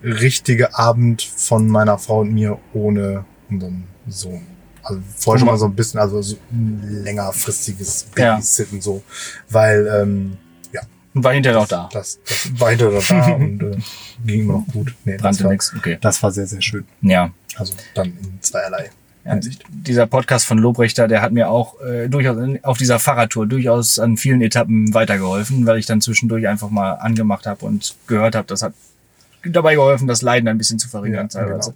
richtige 0.02 0.76
Abend 0.78 1.22
von 1.22 1.68
meiner 1.68 1.98
Frau 1.98 2.20
und 2.20 2.32
mir 2.32 2.58
ohne 2.74 3.24
unseren 3.50 3.84
Sohn. 4.06 4.42
Also 4.82 5.00
vorher 5.16 5.38
schon 5.40 5.46
mal 5.48 5.58
so 5.58 5.66
ein 5.66 5.74
bisschen, 5.74 6.00
also 6.00 6.22
so 6.22 6.36
ein 6.50 7.02
längerfristiges 7.04 8.06
Ja. 8.16 8.34
Babysitten 8.34 8.80
so, 8.80 9.02
weil 9.50 9.86
ähm, 10.02 10.36
ja, 10.72 10.80
Und 11.14 11.24
war 11.24 11.32
hinterher 11.34 11.60
auch 11.60 11.68
da. 11.68 11.88
das, 11.92 12.18
das 12.26 12.50
war 12.58 12.70
hinterher 12.70 13.02
da 13.06 13.32
und 13.34 13.62
äh, 13.62 13.76
ging 14.24 14.42
immer 14.42 14.54
noch 14.54 14.66
gut. 14.72 14.94
Nee, 15.04 15.12
das 15.14 15.22
Brannte 15.22 15.44
war, 15.44 15.50
nix, 15.52 15.74
okay. 15.76 15.98
das 16.00 16.22
war 16.22 16.30
sehr, 16.30 16.46
sehr 16.46 16.62
schön. 16.62 16.84
Ja. 17.02 17.30
Also 17.56 17.74
dann 17.94 18.06
in 18.06 18.40
zweierlei 18.40 18.90
Ja, 19.24 19.38
dieser 19.68 20.06
Podcast 20.06 20.46
von 20.46 20.58
Lobrechter, 20.58 21.06
der 21.08 21.20
hat 21.20 21.32
mir 21.32 21.50
auch 21.50 21.80
äh, 21.82 22.08
durchaus 22.08 22.38
auf 22.62 22.78
dieser 22.78 22.98
Fahrradtour 22.98 23.46
durchaus 23.46 23.98
an 23.98 24.16
vielen 24.16 24.40
Etappen 24.40 24.94
weitergeholfen, 24.94 25.66
weil 25.66 25.78
ich 25.78 25.86
dann 25.86 26.00
zwischendurch 26.00 26.46
einfach 26.48 26.70
mal 26.70 26.92
angemacht 26.92 27.46
habe 27.46 27.66
und 27.66 27.94
gehört 28.06 28.34
habe, 28.34 28.46
das 28.46 28.62
hat 28.62 28.72
dabei 29.44 29.74
geholfen, 29.74 30.06
das 30.08 30.22
Leiden 30.22 30.48
ein 30.48 30.58
bisschen 30.58 30.78
zu 30.78 30.88
verringern 30.88 31.28
Ja, 31.32 31.44
genau. 31.44 31.72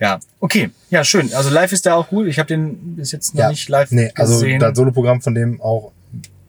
Ja, 0.00 0.20
okay, 0.40 0.70
ja 0.90 1.04
schön. 1.04 1.32
Also 1.34 1.50
live 1.50 1.72
ist 1.72 1.84
der 1.86 1.96
auch 1.96 2.08
gut. 2.08 2.26
Ich 2.26 2.38
habe 2.38 2.46
den 2.48 2.96
bis 2.96 3.12
jetzt 3.12 3.34
noch 3.34 3.40
Ja. 3.42 3.48
nicht 3.50 3.68
live 3.68 3.90
Nee, 3.90 4.10
also 4.14 4.34
gesehen. 4.34 4.60
das 4.60 4.76
Soloprogramm 4.76 5.20
von 5.20 5.34
dem 5.34 5.60
auch 5.60 5.92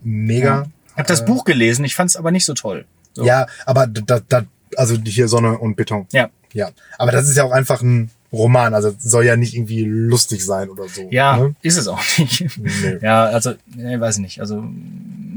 mega. 0.03 0.67
Ich 0.93 0.97
habe 0.97 1.07
das 1.07 1.25
Buch 1.25 1.45
gelesen, 1.45 1.85
ich 1.85 1.95
fand 1.95 2.09
es 2.09 2.15
aber 2.15 2.31
nicht 2.31 2.45
so 2.45 2.53
toll. 2.53 2.85
So. 3.13 3.23
Ja, 3.25 3.47
aber 3.65 3.87
da, 3.87 4.19
da, 4.27 4.43
also 4.77 4.95
hier 5.03 5.27
Sonne 5.27 5.57
und 5.57 5.75
Beton. 5.75 6.07
Ja. 6.11 6.29
Ja. 6.53 6.69
Aber 6.97 7.11
das 7.11 7.29
ist 7.29 7.37
ja 7.37 7.43
auch 7.43 7.51
einfach 7.51 7.81
ein 7.81 8.09
Roman, 8.33 8.73
also 8.73 8.93
soll 8.97 9.25
ja 9.25 9.35
nicht 9.35 9.53
irgendwie 9.55 9.83
lustig 9.83 10.45
sein 10.45 10.69
oder 10.69 10.87
so. 10.87 11.07
Ja, 11.11 11.37
Ne? 11.37 11.55
ist 11.61 11.77
es 11.77 11.87
auch 11.87 11.99
nicht. 12.17 12.45
Nee. 12.57 12.97
Ja, 13.01 13.25
also, 13.25 13.53
nee, 13.75 13.99
weiß 13.99 14.19
nicht. 14.19 14.39
Also, 14.39 14.63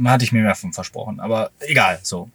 hatte 0.05 0.25
ich 0.25 0.33
mir 0.33 0.43
mehr 0.43 0.55
von 0.55 0.73
versprochen. 0.73 1.19
Aber 1.21 1.51
egal, 1.61 1.99
so. 2.03 2.29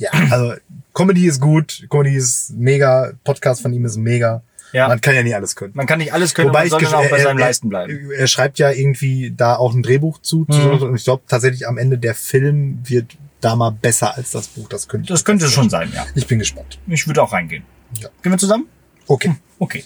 Ja, 0.00 0.10
also 0.30 0.54
Comedy 0.94 1.26
ist 1.26 1.40
gut, 1.40 1.86
Comedy 1.88 2.16
ist 2.16 2.50
mega, 2.50 3.12
Podcast 3.24 3.62
von 3.62 3.72
ihm 3.72 3.84
ist 3.84 3.96
mega. 3.96 4.42
Ja. 4.72 4.86
Man 4.88 5.00
kann 5.00 5.14
ja 5.16 5.22
nie 5.22 5.34
alles 5.34 5.56
können. 5.56 5.72
Man 5.74 5.86
kann 5.86 5.98
nicht 5.98 6.12
alles 6.12 6.32
können, 6.34 6.48
Wobei 6.48 6.58
man 6.60 6.66
ich 6.66 6.70
soll 6.70 6.80
dann 6.82 6.94
auch 6.94 7.10
bei 7.10 7.16
er- 7.18 7.22
seinem 7.24 7.38
er- 7.38 7.44
Leisten 7.46 7.68
bleiben. 7.68 8.10
Er 8.16 8.26
schreibt 8.28 8.58
ja 8.60 8.70
irgendwie 8.70 9.32
da 9.36 9.56
auch 9.56 9.74
ein 9.74 9.82
Drehbuch 9.82 10.20
zu. 10.22 10.46
Mhm. 10.48 10.82
Und 10.82 10.94
ich 10.96 11.04
glaube 11.04 11.22
tatsächlich 11.28 11.66
am 11.66 11.76
Ende 11.76 11.98
der 11.98 12.14
Film 12.14 12.78
wird 12.84 13.16
da 13.40 13.56
mal 13.56 13.70
besser 13.70 14.16
als 14.16 14.30
das 14.30 14.46
Buch. 14.48 14.68
Das 14.68 14.86
könnte. 14.86 15.08
Das 15.12 15.24
könnte 15.24 15.48
schon 15.48 15.70
sein, 15.70 15.90
ja. 15.94 16.06
Ich 16.14 16.26
bin 16.26 16.38
gespannt. 16.38 16.78
Ich 16.86 17.06
würde 17.06 17.20
auch 17.22 17.32
reingehen. 17.32 17.64
Ja. 17.98 18.08
Gehen 18.22 18.32
wir 18.32 18.38
zusammen? 18.38 18.66
Okay. 19.08 19.34
Okay. 19.58 19.84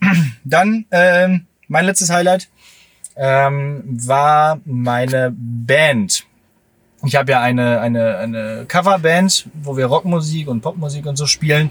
Dann 0.44 0.84
ähm, 0.90 1.46
mein 1.68 1.86
letztes 1.86 2.10
Highlight 2.10 2.48
ähm, 3.16 3.82
war 4.06 4.60
meine 4.64 5.34
Band. 5.36 6.24
Ich 7.06 7.16
habe 7.16 7.32
ja 7.32 7.40
eine, 7.40 7.80
eine, 7.80 8.16
eine 8.18 8.64
Coverband, 8.66 9.46
wo 9.62 9.76
wir 9.76 9.86
Rockmusik 9.86 10.48
und 10.48 10.60
Popmusik 10.60 11.06
und 11.06 11.16
so 11.16 11.26
spielen. 11.26 11.70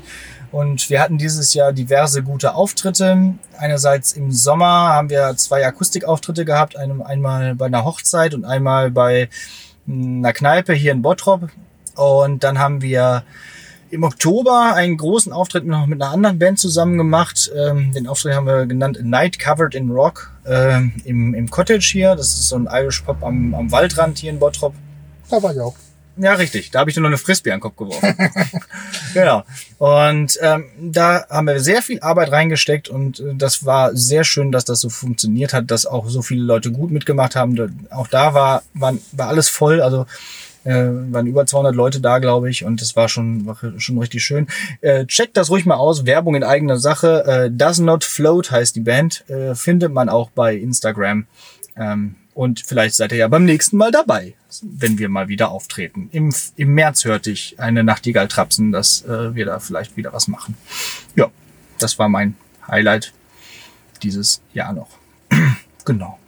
Und 0.51 0.89
wir 0.91 1.01
hatten 1.01 1.17
dieses 1.17 1.55
Jahr 1.55 1.73
diverse 1.73 2.21
gute 2.21 2.53
Auftritte. 2.53 3.33
Einerseits 3.57 4.13
im 4.13 4.31
Sommer 4.31 4.65
haben 4.65 5.09
wir 5.09 5.35
zwei 5.35 5.65
Akustikauftritte 5.65 6.45
gehabt. 6.45 6.77
Einem, 6.77 7.01
einmal 7.01 7.55
bei 7.55 7.65
einer 7.65 7.83
Hochzeit 7.83 8.35
und 8.35 8.45
einmal 8.45 8.91
bei 8.91 9.29
einer 9.87 10.33
Kneipe 10.33 10.73
hier 10.73 10.91
in 10.91 11.01
Bottrop. 11.01 11.49
Und 11.95 12.43
dann 12.43 12.59
haben 12.59 12.83
wir 12.83 13.23
im 13.89 14.03
Oktober 14.03 14.73
einen 14.75 14.97
großen 14.97 15.31
Auftritt 15.31 15.65
noch 15.65 15.87
mit 15.87 16.01
einer 16.01 16.11
anderen 16.11 16.39
Band 16.39 16.59
zusammen 16.59 16.97
gemacht. 16.97 17.51
Ähm, 17.55 17.91
den 17.91 18.07
Auftritt 18.07 18.35
haben 18.35 18.47
wir 18.47 18.67
genannt 18.67 18.99
Night 19.03 19.39
Covered 19.39 19.75
in 19.75 19.89
Rock 19.89 20.31
ähm, 20.45 20.93
im, 21.05 21.33
im 21.33 21.49
Cottage 21.49 21.89
hier. 21.91 22.15
Das 22.15 22.27
ist 22.27 22.49
so 22.49 22.55
ein 22.55 22.67
Irish 22.71 23.01
Pop 23.01 23.23
am, 23.23 23.55
am 23.55 23.71
Waldrand 23.71 24.19
hier 24.19 24.31
in 24.31 24.39
Bottrop. 24.39 24.73
Da 25.33 25.41
war 25.41 25.51
ich 25.51 25.59
auch. 25.59 25.73
Ja, 26.15 26.33
richtig. 26.35 26.69
Da 26.69 26.79
habe 26.81 26.91
ich 26.91 26.93
dir 26.93 27.01
noch 27.01 27.07
eine 27.07 27.17
Frisbee 27.17 27.49
an 27.49 27.57
den 27.57 27.61
Kopf 27.61 27.75
geworfen. 27.75 28.15
genau. 29.15 29.43
Und 29.79 30.37
ähm, 30.43 30.65
da 30.79 31.25
haben 31.27 31.47
wir 31.47 31.59
sehr 31.59 31.81
viel 31.81 31.99
Arbeit 32.01 32.31
reingesteckt 32.31 32.87
und 32.87 33.19
äh, 33.19 33.33
das 33.33 33.65
war 33.65 33.95
sehr 33.95 34.23
schön, 34.25 34.51
dass 34.51 34.63
das 34.63 34.79
so 34.79 34.89
funktioniert 34.89 35.51
hat, 35.51 35.71
dass 35.71 35.87
auch 35.87 36.07
so 36.07 36.21
viele 36.21 36.43
Leute 36.43 36.71
gut 36.71 36.91
mitgemacht 36.91 37.35
haben. 37.35 37.87
Auch 37.89 38.07
da 38.07 38.35
war, 38.35 38.61
war, 38.75 38.93
war 39.11 39.27
alles 39.27 39.49
voll. 39.49 39.81
Also 39.81 40.05
äh, 40.65 40.71
waren 40.71 41.25
über 41.25 41.47
200 41.47 41.73
Leute 41.73 41.99
da, 41.99 42.19
glaube 42.19 42.51
ich, 42.51 42.63
und 42.63 42.79
das 42.79 42.95
war 42.95 43.09
schon, 43.09 43.47
war 43.47 43.57
schon 43.77 43.97
richtig 43.97 44.23
schön. 44.23 44.45
Äh, 44.81 45.07
checkt 45.07 45.35
das 45.35 45.49
ruhig 45.49 45.65
mal 45.65 45.77
aus. 45.77 46.05
Werbung 46.05 46.35
in 46.35 46.43
eigener 46.43 46.77
Sache. 46.77 47.25
Äh, 47.25 47.51
Does 47.51 47.79
Not 47.79 48.03
Float 48.03 48.51
heißt 48.51 48.75
die 48.75 48.81
Band. 48.81 49.27
Äh, 49.31 49.55
findet 49.55 49.91
man 49.91 50.09
auch 50.09 50.29
bei 50.29 50.55
Instagram. 50.55 51.25
Ähm, 51.75 52.17
und 52.33 52.61
vielleicht 52.61 52.95
seid 52.95 53.11
ihr 53.11 53.19
ja 53.19 53.27
beim 53.27 53.45
nächsten 53.45 53.77
Mal 53.77 53.91
dabei, 53.91 54.33
wenn 54.61 54.97
wir 54.97 55.09
mal 55.09 55.27
wieder 55.27 55.51
auftreten. 55.51 56.09
Im, 56.11 56.33
im 56.55 56.73
März 56.73 57.05
hörte 57.05 57.31
ich 57.31 57.59
eine 57.59 57.83
Nachtigall 57.83 58.27
trapsen, 58.27 58.71
dass 58.71 59.03
äh, 59.03 59.35
wir 59.35 59.45
da 59.45 59.59
vielleicht 59.59 59.97
wieder 59.97 60.13
was 60.13 60.27
machen. 60.27 60.57
Ja, 61.15 61.29
das 61.79 61.99
war 61.99 62.09
mein 62.09 62.35
Highlight 62.67 63.13
dieses 64.01 64.41
Jahr 64.53 64.73
noch. 64.73 64.89
genau. 65.85 66.19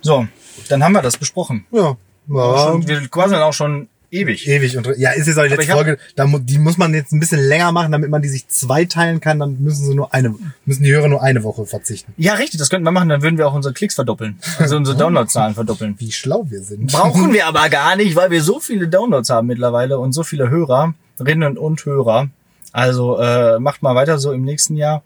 So, 0.00 0.26
dann 0.68 0.84
haben 0.84 0.92
wir 0.92 1.02
das 1.02 1.16
besprochen. 1.16 1.66
Ja. 1.70 1.96
War 2.26 2.72
Schon, 2.72 2.88
wir 2.88 3.08
quasi 3.08 3.34
auch 3.34 3.52
schon 3.52 3.88
ewig. 4.10 4.46
ewig 4.48 4.76
und 4.76 4.88
ja, 4.96 5.10
ist 5.10 5.26
jetzt 5.26 5.38
auch 5.38 5.44
letzte 5.44 5.72
Folge. 5.72 5.98
Da, 6.16 6.26
die 6.26 6.58
muss 6.58 6.76
man 6.76 6.94
jetzt 6.94 7.12
ein 7.12 7.20
bisschen 7.20 7.40
länger 7.40 7.72
machen, 7.72 7.92
damit 7.92 8.10
man 8.10 8.22
die 8.22 8.28
sich 8.28 8.48
zweiteilen 8.48 9.20
kann. 9.20 9.38
Dann 9.38 9.62
müssen 9.62 9.84
sie 9.84 9.94
nur 9.94 10.12
eine, 10.14 10.34
müssen 10.64 10.82
die 10.82 10.92
Hörer 10.92 11.08
nur 11.08 11.22
eine 11.22 11.42
Woche 11.42 11.66
verzichten. 11.66 12.12
Ja, 12.16 12.34
richtig, 12.34 12.58
das 12.58 12.70
könnten 12.70 12.84
wir 12.84 12.92
machen, 12.92 13.08
dann 13.08 13.22
würden 13.22 13.38
wir 13.38 13.46
auch 13.46 13.54
unsere 13.54 13.74
Klicks 13.74 13.94
verdoppeln. 13.94 14.38
Also 14.58 14.76
unsere 14.76 14.96
Downloadzahlen 14.96 15.54
verdoppeln. 15.54 15.94
Wie 15.98 16.12
schlau 16.12 16.46
wir 16.48 16.62
sind. 16.62 16.92
Brauchen 16.92 17.32
wir 17.32 17.46
aber 17.46 17.68
gar 17.68 17.96
nicht, 17.96 18.16
weil 18.16 18.30
wir 18.30 18.42
so 18.42 18.60
viele 18.60 18.88
Downloads 18.88 19.30
haben 19.30 19.46
mittlerweile 19.46 19.98
und 19.98 20.12
so 20.12 20.22
viele 20.22 20.50
Hörerinnen 20.50 21.58
und 21.58 21.84
Hörer. 21.84 22.28
Also 22.72 23.18
äh, 23.18 23.58
macht 23.60 23.82
mal 23.82 23.94
weiter 23.94 24.18
so 24.18 24.32
im 24.32 24.42
nächsten 24.42 24.76
Jahr. 24.76 25.02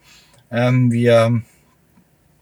Ähm, 0.51 0.91
wir, 0.91 1.43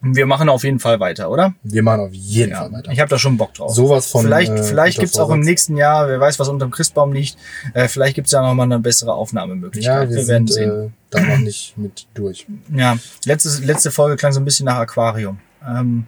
wir 0.03 0.26
machen 0.26 0.49
auf 0.49 0.62
jeden 0.62 0.78
Fall 0.78 1.01
weiter, 1.01 1.30
oder? 1.30 1.55
Wir 1.62 1.82
machen 1.82 2.01
auf 2.01 2.12
jeden 2.12 2.51
Ja, 2.53 2.59
Fall 2.61 2.72
weiter. 2.72 2.92
ich 2.92 3.01
habe 3.01 3.09
da 3.09 3.18
schon 3.18 3.36
Bock 3.36 3.55
drauf. 3.55 3.74
Sowas 3.74 4.07
von. 4.07 4.22
vielleicht 4.24 4.53
äh, 4.53 4.62
vielleicht 4.62 4.99
gibt's 5.01 5.18
auch 5.18 5.24
im 5.24 5.36
Vorsatz. 5.36 5.47
nächsten 5.47 5.76
Jahr, 5.76 6.09
wer 6.09 6.20
weiß, 6.20 6.38
was 6.38 6.49
unterm 6.49 6.70
Christbaum 6.70 7.12
liegt, 7.12 7.36
äh, 7.74 7.88
vielleicht 7.88 8.14
gibt's 8.14 8.32
ja 8.32 8.42
noch 8.42 8.55
mal 8.55 8.64
eine 8.64 8.78
bessere 8.78 9.14
Aufnahmemöglichkeit. 9.14 10.05
Ja, 10.05 10.09
wir, 10.11 10.16
wir 10.16 10.28
werden 10.28 10.47
sind 10.47 10.55
sehen. 10.55 10.86
äh, 10.86 10.90
da 11.11 11.20
noch 11.20 11.38
nicht 11.38 11.76
mit 11.78 12.07
durch. 12.14 12.47
Ja, 12.74 12.97
letzte, 13.24 13.64
letzte 13.64 13.90
Folge 13.90 14.16
klang 14.16 14.32
so 14.32 14.40
ein 14.40 14.44
bisschen 14.44 14.66
nach 14.66 14.76
Aquarium. 14.78 15.38
Ähm, 15.66 16.07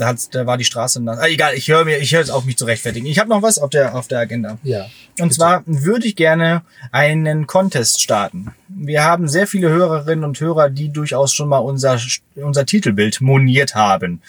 da, 0.00 0.06
hat's, 0.08 0.30
da 0.30 0.46
war 0.46 0.56
die 0.56 0.64
Straße 0.64 1.02
nass. 1.02 1.18
Ah, 1.18 1.28
egal, 1.28 1.54
ich 1.54 1.68
höre 1.68 1.84
mir, 1.84 1.98
ich 1.98 2.12
höre 2.12 2.20
jetzt 2.20 2.30
auf 2.30 2.44
mich 2.44 2.56
zu 2.56 2.64
rechtfertigen. 2.64 3.06
Ich 3.06 3.18
habe 3.18 3.28
noch 3.28 3.42
was 3.42 3.58
auf 3.58 3.70
der, 3.70 3.94
auf 3.94 4.08
der 4.08 4.20
Agenda. 4.20 4.58
Ja. 4.62 4.86
Und 5.20 5.34
zwar 5.34 5.62
würde 5.66 6.06
ich 6.06 6.16
gerne 6.16 6.62
einen 6.90 7.46
Contest 7.46 8.00
starten. 8.00 8.54
Wir 8.68 9.04
haben 9.04 9.28
sehr 9.28 9.46
viele 9.46 9.68
Hörerinnen 9.68 10.24
und 10.24 10.40
Hörer, 10.40 10.70
die 10.70 10.90
durchaus 10.90 11.34
schon 11.34 11.48
mal 11.48 11.58
unser, 11.58 11.98
unser 12.36 12.64
Titelbild 12.64 13.20
moniert 13.20 13.74
haben. 13.74 14.22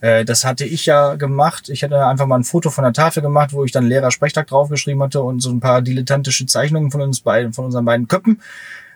Äh, 0.00 0.24
Das 0.24 0.44
hatte 0.44 0.64
ich 0.64 0.86
ja 0.86 1.16
gemacht. 1.16 1.68
Ich 1.68 1.82
hatte 1.84 2.06
einfach 2.06 2.26
mal 2.26 2.38
ein 2.38 2.44
Foto 2.44 2.70
von 2.70 2.84
der 2.84 2.92
Tafel 2.92 3.22
gemacht, 3.22 3.52
wo 3.52 3.64
ich 3.64 3.72
dann 3.72 3.86
Lehrer 3.86 4.10
Sprechtag 4.10 4.46
draufgeschrieben 4.46 5.02
hatte 5.02 5.22
und 5.22 5.40
so 5.40 5.50
ein 5.50 5.60
paar 5.60 5.82
dilettantische 5.82 6.46
Zeichnungen 6.46 6.90
von 6.90 7.02
uns 7.02 7.20
beiden, 7.20 7.52
von 7.52 7.66
unseren 7.66 7.84
beiden 7.84 8.08
Köppen. 8.08 8.40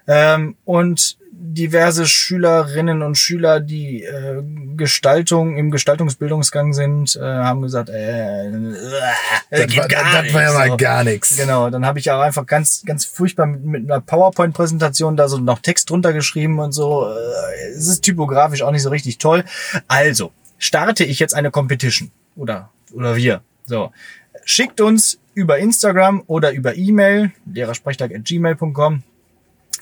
Ähm, 0.06 0.56
und 0.64 1.18
diverse 1.34 2.06
Schülerinnen 2.06 3.02
und 3.02 3.16
Schüler, 3.16 3.58
die 3.60 4.04
äh, 4.04 4.42
Gestaltung 4.76 5.56
im 5.56 5.70
Gestaltungsbildungsgang 5.70 6.72
sind, 6.72 7.16
äh, 7.16 7.20
haben 7.20 7.62
gesagt, 7.62 7.88
äh, 7.88 8.46
äh, 8.46 8.74
Das, 9.50 9.66
geht 9.66 9.76
war, 9.76 9.88
gar 9.88 10.22
das 10.22 10.32
war 10.32 10.42
ja 10.42 10.52
mal 10.52 10.68
So. 10.68 10.76
gar 10.76 11.02
nichts. 11.04 11.36
Genau, 11.36 11.68
dann 11.68 11.84
habe 11.84 11.98
ich 11.98 12.10
auch 12.10 12.20
einfach 12.20 12.46
ganz, 12.46 12.82
ganz 12.86 13.04
furchtbar 13.04 13.46
mit, 13.46 13.64
mit 13.64 13.90
einer 13.90 14.00
PowerPoint-Präsentation 14.00 15.16
da 15.16 15.28
so 15.28 15.38
noch 15.38 15.58
Text 15.58 15.90
drunter 15.90 16.12
geschrieben 16.12 16.58
und 16.60 16.72
so. 16.72 17.06
Äh, 17.08 17.70
Es 17.76 17.88
ist 17.88 18.02
typografisch 18.02 18.62
auch 18.62 18.70
nicht 18.70 18.82
so 18.82 18.90
richtig 18.90 19.18
toll. 19.18 19.44
Also, 19.88 20.32
starte 20.58 21.04
ich 21.04 21.18
jetzt 21.18 21.34
eine 21.34 21.50
Competition. 21.50 22.12
Oder, 22.36 22.70
oder 22.92 23.16
wir. 23.16 23.42
So. 23.66 23.92
Schickt 24.44 24.80
uns 24.80 25.18
über 25.34 25.58
Instagram 25.58 26.22
oder 26.26 26.52
über 26.52 26.76
E-Mail, 26.76 27.32
lehrersprechtag.gmail.com, 27.52 29.02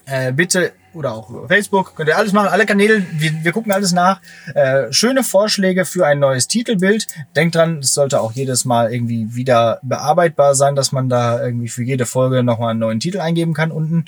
äh, 0.06 0.32
bitte 0.32 0.72
oder 0.92 1.12
auch 1.14 1.30
über 1.30 1.46
Facebook, 1.46 1.94
könnt 1.94 2.08
ihr 2.08 2.16
alles 2.16 2.32
machen, 2.32 2.48
alle 2.48 2.66
Kanäle, 2.66 3.06
wir, 3.12 3.44
wir 3.44 3.52
gucken 3.52 3.70
alles 3.70 3.92
nach. 3.92 4.20
Äh, 4.54 4.92
schöne 4.92 5.22
Vorschläge 5.22 5.84
für 5.84 6.06
ein 6.06 6.18
neues 6.18 6.48
Titelbild. 6.48 7.06
Denkt 7.36 7.54
dran, 7.54 7.78
es 7.78 7.94
sollte 7.94 8.20
auch 8.20 8.32
jedes 8.32 8.64
Mal 8.64 8.92
irgendwie 8.92 9.34
wieder 9.34 9.78
bearbeitbar 9.82 10.54
sein, 10.54 10.74
dass 10.74 10.90
man 10.90 11.08
da 11.08 11.42
irgendwie 11.42 11.68
für 11.68 11.84
jede 11.84 12.06
Folge 12.06 12.42
nochmal 12.42 12.70
einen 12.70 12.80
neuen 12.80 13.00
Titel 13.00 13.20
eingeben 13.20 13.54
kann 13.54 13.70
unten. 13.70 14.04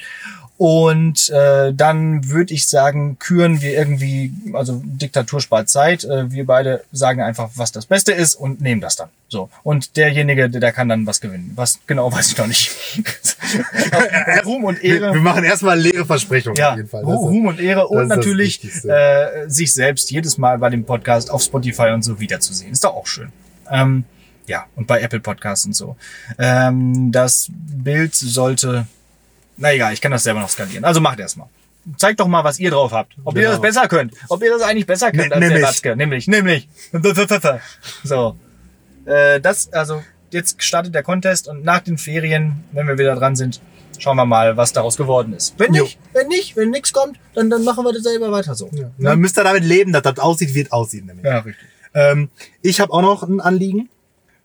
Und 0.59 1.28
äh, 1.30 1.72
dann 1.72 2.28
würde 2.28 2.55
ich 2.55 2.68
sagen, 2.68 3.18
küren 3.18 3.62
wir 3.62 3.72
irgendwie, 3.72 4.32
also 4.53 4.80
Diktatur 4.84 5.40
spart 5.40 5.68
Zeit. 5.68 6.05
Äh, 6.05 6.30
wir 6.30 6.46
beide 6.46 6.84
sagen 6.92 7.20
einfach, 7.20 7.50
was 7.57 7.72
das 7.72 7.86
Beste 7.86 8.12
ist 8.12 8.34
und 8.34 8.61
nehmen 8.61 8.80
das 8.80 8.96
dann. 8.96 9.09
So. 9.28 9.48
Und 9.64 9.96
derjenige, 9.96 10.48
der, 10.48 10.61
der 10.61 10.72
kann 10.72 10.88
dann 10.88 11.07
was 11.07 11.20
gewinnen. 11.20 11.53
Was 11.57 11.80
genau 11.86 12.12
weiß 12.12 12.32
ich 12.32 12.38
noch 12.38 12.46
nicht. 12.46 12.70
Ruhm 14.44 14.64
und 14.64 14.82
Wir, 14.82 15.00
Ehre. 15.00 15.14
wir 15.14 15.20
machen 15.20 15.42
erstmal 15.42 15.78
leere 15.80 16.05
Versprechungen 16.05 16.57
Ja, 16.57 16.70
auf 16.70 16.76
jeden 16.76 16.88
Fall. 16.88 17.03
Das 17.03 17.11
Ruhm 17.11 17.46
und 17.46 17.59
Ehre 17.59 17.88
und 17.88 18.09
natürlich 18.09 18.62
äh, 18.84 19.48
sich 19.48 19.72
selbst 19.72 20.11
jedes 20.11 20.38
Mal 20.38 20.59
bei 20.59 20.70
dem 20.70 20.84
Podcast 20.84 21.30
auf 21.30 21.42
Spotify 21.42 21.88
und 21.88 22.03
so 22.03 22.20
wiederzusehen. 22.20 22.72
Ist 22.72 22.84
doch 22.84 22.94
auch 22.94 23.07
schön. 23.07 23.32
Ähm, 23.70 24.05
ja, 24.46 24.66
und 24.76 24.86
bei 24.86 25.00
Apple 25.00 25.20
Podcasts 25.20 25.66
und 25.66 25.74
so. 25.74 25.96
Ähm, 26.38 27.12
das 27.12 27.48
Bild 27.50 28.14
sollte, 28.14 28.86
na 29.57 29.72
egal, 29.72 29.92
ich 29.92 30.00
kann 30.00 30.12
das 30.12 30.22
selber 30.24 30.40
noch 30.40 30.48
skalieren. 30.48 30.84
Also 30.84 31.00
macht 31.00 31.18
erstmal. 31.20 31.48
Zeigt 31.96 32.20
doch 32.20 32.28
mal, 32.28 32.44
was 32.44 32.59
ihr 32.61 32.70
drauf 32.70 32.92
habt. 32.92 33.14
Ob 33.24 33.34
ihr 33.34 33.40
Genau. 33.42 33.53
das 33.55 33.61
besser 33.61 33.88
könnt. 33.88 34.14
Ob 34.28 34.42
ihr 34.42 34.50
das 34.50 34.62
eigentlich 34.62 34.86
besser 34.86 35.11
könnt 35.11 35.30
Ne- 35.30 35.34
als 35.34 35.40
der 35.40 35.48
nämlich. 35.48 35.62
Latzke. 35.62 35.96
Nämlich, 35.96 36.28
nämlich. 36.28 36.68
So. 38.05 38.36
Äh, 39.05 39.40
das, 39.40 39.72
also, 39.72 40.03
jetzt 40.30 40.62
startet 40.62 40.94
der 40.94 41.03
Contest 41.03 41.48
und 41.48 41.64
nach 41.64 41.80
den 41.80 41.98
Ferien, 41.98 42.64
wenn 42.72 42.86
wir 42.86 42.98
wieder 42.98 43.16
dran 43.16 43.34
sind, 43.36 43.61
schauen 43.98 44.16
wir 44.16 44.26
mal, 44.26 44.57
was 44.57 44.72
daraus 44.72 44.96
geworden 44.96 45.32
ist. 45.32 45.55
Wenn 45.59 45.74
Jo. 45.74 45.82
nicht, 45.84 45.98
wenn 46.12 46.28
nicht, 46.28 46.57
wenn 46.57 46.70
nichts 46.70 46.92
kommt, 46.92 47.18
dann, 47.34 47.50
dann 47.50 47.64
machen 47.64 47.84
wir 47.84 47.92
das 47.92 48.03
selber 48.05 48.30
weiter 48.30 48.55
so. 48.55 48.68
Ja. 48.72 48.90
Dann 48.98 49.18
müsst 49.18 49.36
ihr 49.38 49.44
damit 49.44 49.64
leben, 49.64 49.92
dass 49.92 50.03
das 50.03 50.18
aussieht, 50.18 50.55
wie 50.55 50.62
es 50.62 50.72
aussieht. 50.72 51.05
Nämlich. 51.07 51.24
Ja, 51.24 51.38
richtig. 51.40 51.66
Ähm, 51.94 52.30
ich 52.62 52.80
habe 52.80 52.92
auch 52.92 53.03
noch 53.03 53.22
ein 53.22 53.40
Anliegen. 53.40 53.88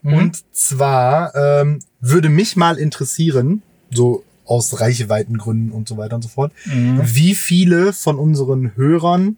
Mhm. 0.01 0.14
Und 0.14 0.55
zwar 0.55 1.34
ähm, 1.36 1.80
würde 2.01 2.30
mich 2.30 2.55
mal 2.55 2.78
interessieren, 2.78 3.62
so 3.91 4.24
aus 4.48 4.80
Reichweitengründen 4.80 5.72
und 5.72 5.88
so 5.88 5.98
weiter 5.98 6.16
und 6.16 6.22
so 6.24 6.30
fort, 6.30 6.52
Mhm. 6.66 7.02
wie 7.04 7.36
viele 7.36 7.93
von 7.93 8.18
unseren 8.18 8.76
Hörern 8.76 9.38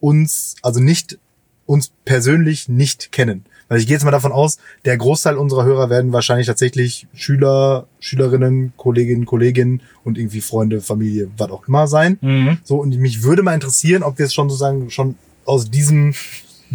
uns, 0.00 0.56
also 0.62 0.80
nicht 0.80 1.18
uns 1.66 1.92
persönlich 2.04 2.68
nicht 2.68 3.12
kennen. 3.12 3.44
Weil 3.68 3.78
ich 3.78 3.86
gehe 3.86 3.94
jetzt 3.94 4.04
mal 4.04 4.10
davon 4.10 4.32
aus, 4.32 4.58
der 4.84 4.98
Großteil 4.98 5.38
unserer 5.38 5.64
Hörer 5.64 5.88
werden 5.88 6.12
wahrscheinlich 6.12 6.46
tatsächlich 6.46 7.06
Schüler, 7.14 7.86
Schülerinnen, 8.00 8.74
Kolleginnen, 8.76 9.24
Kollegen 9.24 9.80
und 10.04 10.18
irgendwie 10.18 10.42
Freunde, 10.42 10.82
Familie, 10.82 11.30
was 11.38 11.50
auch 11.50 11.66
immer 11.66 11.86
sein. 11.86 12.18
Mhm. 12.20 12.58
So, 12.64 12.76
und 12.76 12.94
mich 12.98 13.22
würde 13.22 13.42
mal 13.42 13.54
interessieren, 13.54 14.02
ob 14.02 14.18
wir 14.18 14.26
es 14.26 14.34
schon 14.34 14.50
sozusagen 14.50 14.90
schon 14.90 15.14
aus 15.46 15.70
diesem 15.70 16.12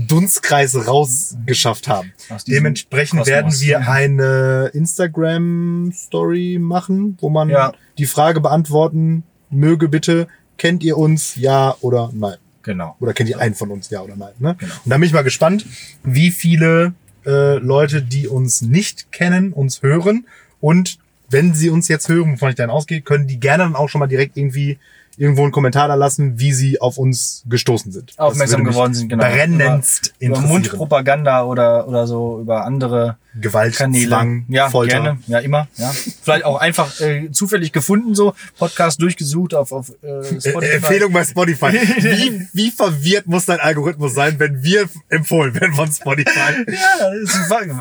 Dunstkreis 0.05 0.87
rausgeschafft 0.87 1.87
haben. 1.87 2.13
Dementsprechend 2.47 3.19
Kosmos. 3.19 3.27
werden 3.27 3.51
wir 3.59 3.89
eine 3.89 4.69
Instagram-Story 4.73 6.57
machen, 6.59 7.17
wo 7.19 7.29
man 7.29 7.49
Ja. 7.49 7.73
die 7.97 8.05
Frage 8.05 8.39
beantworten 8.41 9.23
möge 9.49 9.87
bitte, 9.87 10.27
kennt 10.57 10.83
ihr 10.83 10.97
uns, 10.97 11.35
ja 11.35 11.75
oder 11.81 12.11
nein? 12.13 12.37
Genau. 12.63 12.95
Oder 12.99 13.13
kennt 13.13 13.29
ihr 13.29 13.39
einen 13.39 13.55
von 13.55 13.71
uns, 13.71 13.89
ja 13.89 14.01
oder 14.01 14.15
nein? 14.15 14.33
Ne? 14.39 14.55
Genau. 14.59 14.73
Und 14.83 14.89
da 14.91 14.95
bin 14.97 15.03
ich 15.03 15.13
mal 15.13 15.23
gespannt, 15.23 15.65
wie 16.03 16.31
viele 16.31 16.93
äh, 17.25 17.55
Leute, 17.59 18.01
die 18.01 18.27
uns 18.27 18.61
nicht 18.61 19.11
kennen, 19.11 19.53
uns 19.53 19.81
hören. 19.81 20.27
Und 20.59 20.97
wenn 21.29 21.53
sie 21.53 21.69
uns 21.69 21.87
jetzt 21.87 22.09
hören, 22.09 22.33
wovon 22.33 22.49
ich 22.49 22.55
dann 22.55 22.69
ausgehe, 22.69 23.01
können 23.01 23.27
die 23.27 23.39
gerne 23.39 23.63
dann 23.63 23.75
auch 23.75 23.87
schon 23.89 23.99
mal 23.99 24.07
direkt 24.07 24.35
irgendwie 24.37 24.79
irgendwo 25.17 25.43
einen 25.43 25.51
Kommentar 25.51 25.87
da 25.87 25.95
lassen, 25.95 26.39
wie 26.39 26.53
sie 26.53 26.79
auf 26.79 26.97
uns 26.97 27.43
gestoßen 27.47 27.91
sind. 27.91 28.13
Aufmerksam 28.17 28.63
geworden 28.63 28.93
sind, 28.93 29.09
genau. 29.09 29.23
Brennendst 29.25 30.13
Über 30.19 30.25
interessieren. 30.27 30.49
Mundpropaganda 30.49 31.43
oder, 31.43 31.87
oder 31.87 32.07
so, 32.07 32.39
über 32.39 32.65
andere 32.65 33.17
Gewalt, 33.41 33.75
Kanäle. 33.75 34.07
Zwang, 34.09 34.45
ja, 34.49 34.69
Folter. 34.69 35.01
gerne. 35.01 35.19
Ja, 35.27 35.39
immer. 35.39 35.67
Ja. 35.77 35.91
Vielleicht 36.21 36.45
auch 36.45 36.59
einfach 36.59 36.99
äh, 37.01 37.31
zufällig 37.31 37.71
gefunden, 37.71 38.15
so 38.15 38.33
Podcast 38.57 39.01
durchgesucht 39.01 39.53
auf, 39.53 39.71
auf 39.71 39.91
äh, 40.03 40.07
Äh, 40.07 40.41
Spotify. 40.41 40.75
Empfehlung 40.75 41.13
bei 41.13 41.23
Spotify. 41.23 41.71
Wie, 41.97 42.47
wie 42.53 42.71
verwirrt 42.71 43.27
muss 43.27 43.45
dein 43.45 43.59
Algorithmus 43.59 44.13
sein, 44.13 44.39
wenn 44.39 44.63
wir 44.63 44.87
empfohlen 45.09 45.53
werden 45.55 45.73
von 45.73 45.91
Spotify? 45.91 46.53
Ja, 46.67 47.09
ist, 47.23 47.35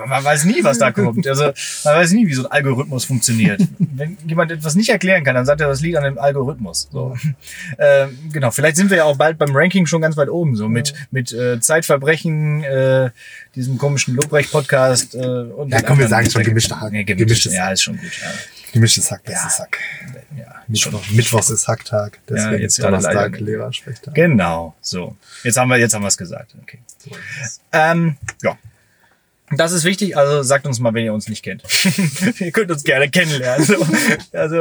man 0.08 0.24
weiß 0.24 0.44
nie, 0.44 0.62
was 0.64 0.78
da 0.78 0.92
kommt. 0.92 1.26
Also 1.26 1.44
man 1.84 1.94
weiß 1.96 2.12
nie, 2.12 2.26
wie 2.26 2.34
so 2.34 2.44
ein 2.44 2.52
Algorithmus 2.52 3.04
funktioniert. 3.04 3.60
Wenn 3.78 4.16
jemand 4.26 4.50
etwas 4.50 4.74
nicht 4.74 4.88
erklären 4.88 5.24
kann, 5.24 5.34
dann 5.34 5.46
sagt 5.46 5.60
er, 5.60 5.68
das 5.68 5.80
liegt 5.80 5.96
an 5.96 6.04
dem 6.04 6.18
Algorithmus. 6.18 6.88
So. 6.92 7.16
Ähm, 7.78 8.18
genau, 8.32 8.50
vielleicht 8.50 8.76
sind 8.76 8.90
wir 8.90 8.98
ja 8.98 9.04
auch 9.04 9.16
bald 9.16 9.38
beim 9.38 9.54
Ranking 9.54 9.86
schon 9.86 10.00
ganz 10.00 10.16
weit 10.16 10.28
oben, 10.30 10.56
so 10.56 10.68
mit 10.68 10.94
mit 11.10 11.32
äh, 11.32 11.60
Zeitverbrechen, 11.60 12.62
äh, 12.64 13.10
diesem 13.54 13.76
komischen 13.78 14.14
Lobrecht-Podcast. 14.16 15.14
Äh, 15.14 15.45
und 15.52 15.70
Ja, 15.70 15.82
komm, 15.82 15.98
wir 15.98 16.08
sagen 16.08 16.24
schon 16.24 16.32
Zwecken. 16.32 16.50
gemischter 16.50 16.80
Hack. 16.80 16.92
Ja, 16.92 17.02
gemischtes, 17.02 17.16
Gemischtes 17.26 17.54
ja, 17.54 17.70
ist 17.70 17.82
schon 17.82 17.96
gut. 17.96 18.10
Gemischtes 18.72 19.10
Hack, 19.10 19.22
bestes 19.24 19.58
Hack. 19.58 19.78
Ja, 20.36 20.42
ja, 20.42 20.62
Mittwoch, 20.68 21.02
Mittwochs 21.10 21.50
ist 21.50 21.68
Hacktag, 21.68 22.18
deswegen 22.28 22.52
Ja, 22.54 22.58
jetzt 22.58 22.82
Donnerstag 22.82 23.38
Lehrersprechtag. 23.38 24.14
Genau, 24.14 24.74
so. 24.80 25.16
Jetzt 25.44 25.56
haben 25.56 25.68
wir 25.68 25.78
jetzt 25.78 25.94
haben 25.94 26.02
wir 26.02 26.08
es 26.08 26.16
gesagt. 26.18 26.54
Okay. 26.62 26.78
Ähm, 27.72 28.16
ja. 28.42 28.58
Das 29.54 29.70
ist 29.72 29.84
wichtig, 29.84 30.16
also 30.16 30.42
sagt 30.42 30.66
uns 30.66 30.80
mal, 30.80 30.92
wenn 30.94 31.04
ihr 31.04 31.12
uns 31.14 31.28
nicht 31.28 31.42
kennt. 31.44 31.62
ihr 32.40 32.50
könnt 32.50 32.70
uns 32.70 32.82
gerne 32.82 33.08
kennenlernen. 33.08 33.64
Also, 33.68 33.86
also 34.32 34.56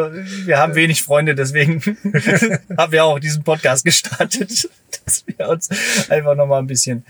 wir 0.46 0.60
haben 0.60 0.76
wenig 0.76 1.02
Freunde, 1.02 1.34
deswegen 1.34 1.82
haben 2.78 2.92
wir 2.92 3.04
auch 3.04 3.20
diesen 3.20 3.44
Podcast 3.44 3.84
gestartet, 3.84 4.70
dass 5.06 5.24
wir 5.26 5.50
uns 5.50 5.70
einfach 6.10 6.36
nochmal 6.36 6.60
ein 6.60 6.68
bisschen 6.68 7.04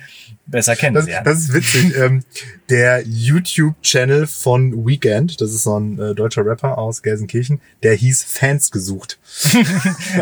besser 0.46 0.72
Das, 0.74 0.80
kennenlernen. 0.80 1.26
das 1.26 1.40
ist 1.40 1.54
witzig. 1.54 1.98
ähm, 1.98 2.24
der 2.70 3.04
YouTube-Channel 3.06 4.28
von 4.28 4.86
Weekend, 4.86 5.42
das 5.42 5.52
ist 5.52 5.64
so 5.64 5.78
ein 5.78 6.00
äh, 6.00 6.16
deutscher 6.16 6.46
Rapper 6.46 6.78
aus 6.78 7.02
Gelsenkirchen, 7.02 7.60
der 7.84 7.96
hieß 7.96 8.24
Fans 8.24 8.72
gesucht. 8.72 9.20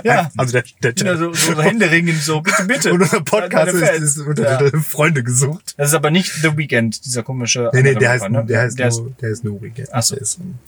ja, 0.03 0.31
Also 0.37 0.53
der, 0.53 0.63
der 0.81 0.93
ja, 1.05 1.17
so, 1.17 1.33
so 1.33 1.61
händeringend, 1.61 2.21
so 2.21 2.41
bitte, 2.41 2.63
bitte. 2.65 2.93
Und 2.93 3.01
unser 3.01 3.21
Podcast 3.21 3.73
ist, 3.73 4.17
ist 4.17 4.17
unter 4.19 4.63
ja. 4.65 4.79
Freunde 4.81 5.23
gesucht. 5.23 5.73
Das 5.77 5.89
ist 5.89 5.93
aber 5.93 6.09
nicht 6.09 6.31
The 6.41 6.57
Weekend, 6.57 7.05
dieser 7.05 7.23
komische. 7.43 7.69
Nee, 7.73 7.81
nee, 7.83 7.95
der 7.95 8.09
heißt, 8.09 8.29
ne? 8.29 8.45
der 8.45 8.61
heißt, 8.61 8.79
Der 8.79 8.89
nur, 8.89 9.11
der 9.21 9.29
ist 9.29 9.43
nur 9.43 9.61
Weekend. 9.61 9.89
Ach 9.91 10.03
so. 10.03 10.15
Der 10.15 10.21
ist 10.21 10.39
ein 10.39 10.59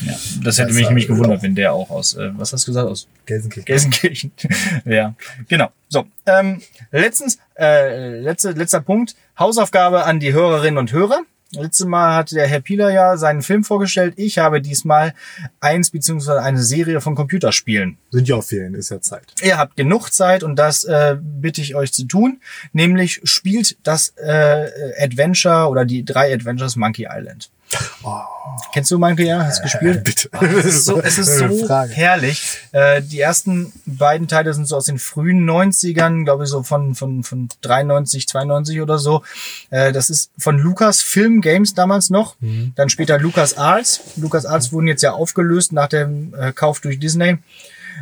Ja, 0.00 0.14
das 0.44 0.58
hätte 0.58 0.72
mich 0.72 0.86
nämlich 0.86 1.08
ja. 1.08 1.14
gewundert, 1.14 1.42
wenn 1.42 1.54
der 1.54 1.72
auch 1.72 1.90
aus, 1.90 2.14
äh, 2.14 2.30
was 2.36 2.52
hast 2.52 2.66
du 2.66 2.70
gesagt, 2.70 2.88
aus 2.88 3.08
Gelsenkirchen. 3.26 3.64
Gelsenkirchen. 3.66 4.32
ja, 4.84 5.14
genau. 5.48 5.70
So, 5.88 6.06
ähm, 6.26 6.62
letztens, 6.92 7.38
äh, 7.58 8.20
letzte, 8.20 8.52
letzter 8.52 8.80
Punkt, 8.80 9.16
Hausaufgabe 9.38 10.04
an 10.04 10.20
die 10.20 10.32
Hörerinnen 10.32 10.78
und 10.78 10.92
Hörer. 10.92 11.22
Letztes 11.52 11.86
Mal 11.86 12.14
hat 12.14 12.32
der 12.32 12.46
Herr 12.46 12.60
Pieler 12.60 12.90
ja 12.90 13.16
seinen 13.16 13.40
Film 13.40 13.64
vorgestellt. 13.64 14.14
Ich 14.16 14.38
habe 14.38 14.60
diesmal 14.60 15.14
eins 15.60 15.90
beziehungsweise 15.90 16.42
eine 16.42 16.62
Serie 16.62 17.00
von 17.00 17.14
Computerspielen. 17.14 17.96
Sind 18.10 18.28
ja 18.28 18.36
auch 18.36 18.44
Ferien, 18.44 18.74
ist 18.74 18.90
ja 18.90 19.00
Zeit. 19.00 19.34
Ihr 19.42 19.56
habt 19.56 19.76
genug 19.76 20.10
Zeit 20.10 20.42
und 20.42 20.56
das 20.56 20.84
äh, 20.84 21.16
bitte 21.20 21.62
ich 21.62 21.74
euch 21.74 21.92
zu 21.92 22.04
tun. 22.04 22.40
Nämlich 22.72 23.20
spielt 23.24 23.78
das 23.82 24.12
äh, 24.16 24.68
Adventure 24.98 25.68
oder 25.68 25.86
die 25.86 26.04
drei 26.04 26.34
Adventures 26.34 26.76
Monkey 26.76 27.08
Island. 27.10 27.50
Oh, 28.02 28.20
Kennst 28.72 28.90
du 28.90 28.98
Monkey 28.98 29.24
Island? 29.24 29.44
Hast 29.44 29.58
du 29.58 29.62
gespielt? 29.64 30.04
bitte. 30.04 30.28
Ah, 30.32 30.44
es 30.44 30.64
ist 30.64 30.84
so, 30.84 31.00
es 31.00 31.18
ist 31.18 31.38
so 31.38 31.68
herrlich. 31.68 32.58
Äh, 32.72 33.02
die 33.02 33.20
ersten 33.20 33.72
beiden 33.86 34.28
Teile 34.28 34.52
sind 34.54 34.66
so 34.66 34.76
aus 34.76 34.86
den 34.86 34.98
frühen 34.98 35.48
90ern, 35.48 36.24
glaube 36.24 36.44
ich, 36.44 36.50
so 36.50 36.62
von, 36.62 36.94
von, 36.94 37.22
von 37.22 37.48
93, 37.60 38.28
92 38.28 38.80
oder 38.80 38.98
so. 38.98 39.22
Äh, 39.70 39.92
das 39.92 40.10
ist 40.10 40.30
von 40.38 40.58
Lucas 40.58 41.02
Film 41.02 41.40
Games 41.40 41.74
damals 41.74 42.10
noch. 42.10 42.36
Mhm. 42.40 42.72
Dann 42.76 42.88
später 42.88 43.18
Lucas 43.18 43.56
Arts. 43.56 44.00
Lucas 44.16 44.46
Arts 44.46 44.72
wurden 44.72 44.86
jetzt 44.86 45.02
ja 45.02 45.12
aufgelöst 45.12 45.72
nach 45.72 45.88
dem 45.88 46.34
äh, 46.34 46.52
Kauf 46.52 46.80
durch 46.80 46.98
Disney. 46.98 47.38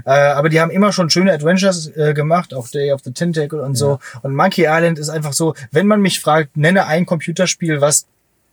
Äh, 0.05 0.11
aber 0.11 0.49
die 0.49 0.61
haben 0.61 0.71
immer 0.71 0.93
schon 0.93 1.09
schöne 1.11 1.33
Adventures 1.33 1.89
äh, 1.97 2.12
gemacht, 2.12 2.53
auch 2.53 2.69
Day 2.69 2.93
of 2.93 3.01
the 3.03 3.12
Tentacle 3.12 3.61
und 3.61 3.77
so. 3.77 3.99
Und 4.23 4.35
Monkey 4.35 4.67
Island 4.69 4.99
ist 4.99 5.09
einfach 5.09 5.33
so, 5.33 5.55
wenn 5.71 5.87
man 5.87 6.01
mich 6.01 6.21
fragt, 6.21 6.57
nenne 6.57 6.87
ein 6.87 7.07
Computerspiel, 7.07 7.81
was 7.81 8.07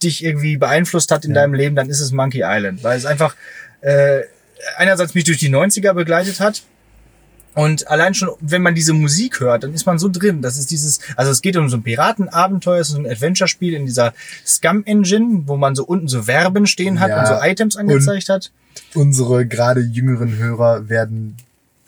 dich 0.04 0.24
irgendwie 0.24 0.58
beeinflusst 0.58 1.12
hat 1.12 1.26
in 1.26 1.34
deinem 1.34 1.54
Leben, 1.54 1.76
dann 1.76 1.90
ist 1.90 2.00
es 2.00 2.12
Monkey 2.12 2.44
Island, 2.46 2.84
weil 2.84 2.98
es 2.98 3.06
einfach 3.06 3.36
äh, 3.82 4.22
einerseits 4.78 5.14
mich 5.14 5.24
durch 5.24 5.40
die 5.40 5.50
90er 5.50 5.94
begleitet 5.94 6.40
hat 6.40 6.64
und 7.56 7.88
allein 7.88 8.14
schon, 8.14 8.30
wenn 8.40 8.62
man 8.62 8.74
diese 8.74 8.94
Musik 8.94 9.40
hört, 9.40 9.64
dann 9.64 9.74
ist 9.74 9.86
man 9.86 10.00
so 10.00 10.10
drin. 10.10 10.42
Das 10.42 10.58
ist 10.58 10.72
dieses, 10.72 11.00
also 11.16 11.32
es 11.32 11.42
geht 11.42 11.56
um 11.56 11.70
so 11.70 11.78
ein 11.78 11.84
Piratenabenteuer, 11.84 12.80
es 12.80 12.90
ist 12.90 12.96
so 12.96 13.00
ein 13.00 13.08
Adventure-Spiel 13.08 13.76
in 13.76 13.86
dieser 13.86 14.14
Scum-Engine, 14.46 15.44
wo 15.46 15.58
man 15.58 15.76
so 15.76 15.86
unten 15.86 16.08
so 16.08 16.24
Verben 16.24 16.66
stehen 16.66 17.00
hat 17.00 17.10
Ja, 17.10 17.20
und 17.20 17.28
so 17.28 17.34
Items 17.42 17.78
angezeigt 17.78 18.30
hat. 18.30 18.52
Unsere 18.96 19.46
gerade 19.46 19.82
jüngeren 19.82 20.38
Hörer 20.38 20.90
werden 20.90 21.38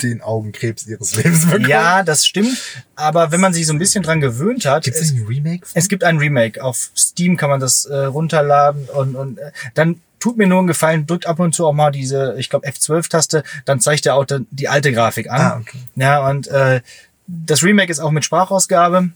den 0.01 0.21
Augenkrebs 0.21 0.87
ihres 0.87 1.15
Lebens 1.15 1.45
bekommen. 1.45 1.69
Ja, 1.69 2.03
das 2.03 2.25
stimmt. 2.25 2.57
Aber 2.95 3.31
wenn 3.31 3.39
man 3.39 3.53
sich 3.53 3.65
so 3.65 3.73
ein 3.73 3.79
bisschen 3.79 4.03
dran 4.03 4.21
gewöhnt 4.21 4.65
hat, 4.65 4.83
Gibt 4.83 4.97
es 4.97 5.11
ein 5.11 5.25
Remake? 5.27 5.65
Von? 5.65 5.71
es 5.79 5.87
gibt 5.87 6.03
ein 6.03 6.17
Remake. 6.17 6.63
Auf 6.63 6.91
Steam 6.95 7.37
kann 7.37 7.49
man 7.49 7.59
das 7.59 7.85
äh, 7.85 7.95
runterladen 7.95 8.85
und, 8.89 9.15
und 9.15 9.37
äh, 9.37 9.51
dann 9.73 10.01
tut 10.19 10.37
mir 10.37 10.47
nur 10.47 10.59
einen 10.59 10.67
Gefallen, 10.67 11.05
drückt 11.05 11.27
ab 11.27 11.39
und 11.39 11.53
zu 11.53 11.67
auch 11.67 11.73
mal 11.73 11.91
diese, 11.91 12.35
ich 12.37 12.49
glaube 12.49 12.67
F12-Taste, 12.67 13.43
dann 13.65 13.79
zeigt 13.79 14.05
er 14.05 14.15
auch 14.15 14.25
dann 14.25 14.47
die 14.49 14.67
alte 14.67 14.91
Grafik 14.91 15.29
an. 15.29 15.41
Ah, 15.41 15.57
okay. 15.61 15.77
Ja, 15.95 16.27
und 16.27 16.47
äh, 16.47 16.81
das 17.27 17.63
Remake 17.63 17.91
ist 17.91 17.99
auch 17.99 18.11
mit 18.11 18.25
Sprachausgabe. 18.25 19.09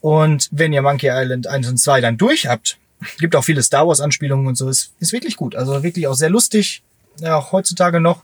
Und 0.00 0.48
wenn 0.50 0.72
ihr 0.72 0.82
Monkey 0.82 1.08
Island 1.10 1.46
1 1.46 1.68
und 1.68 1.78
2 1.78 2.00
dann 2.00 2.18
durch 2.18 2.46
habt, 2.46 2.78
gibt 3.18 3.36
auch 3.36 3.44
viele 3.44 3.62
Star 3.62 3.86
Wars 3.86 4.00
Anspielungen 4.00 4.46
und 4.46 4.56
so, 4.56 4.68
ist, 4.68 4.92
ist 4.98 5.12
wirklich 5.12 5.36
gut. 5.36 5.54
Also 5.54 5.82
wirklich 5.82 6.06
auch 6.06 6.14
sehr 6.14 6.30
lustig, 6.30 6.82
ja, 7.20 7.36
auch 7.36 7.52
heutzutage 7.52 8.00
noch. 8.00 8.22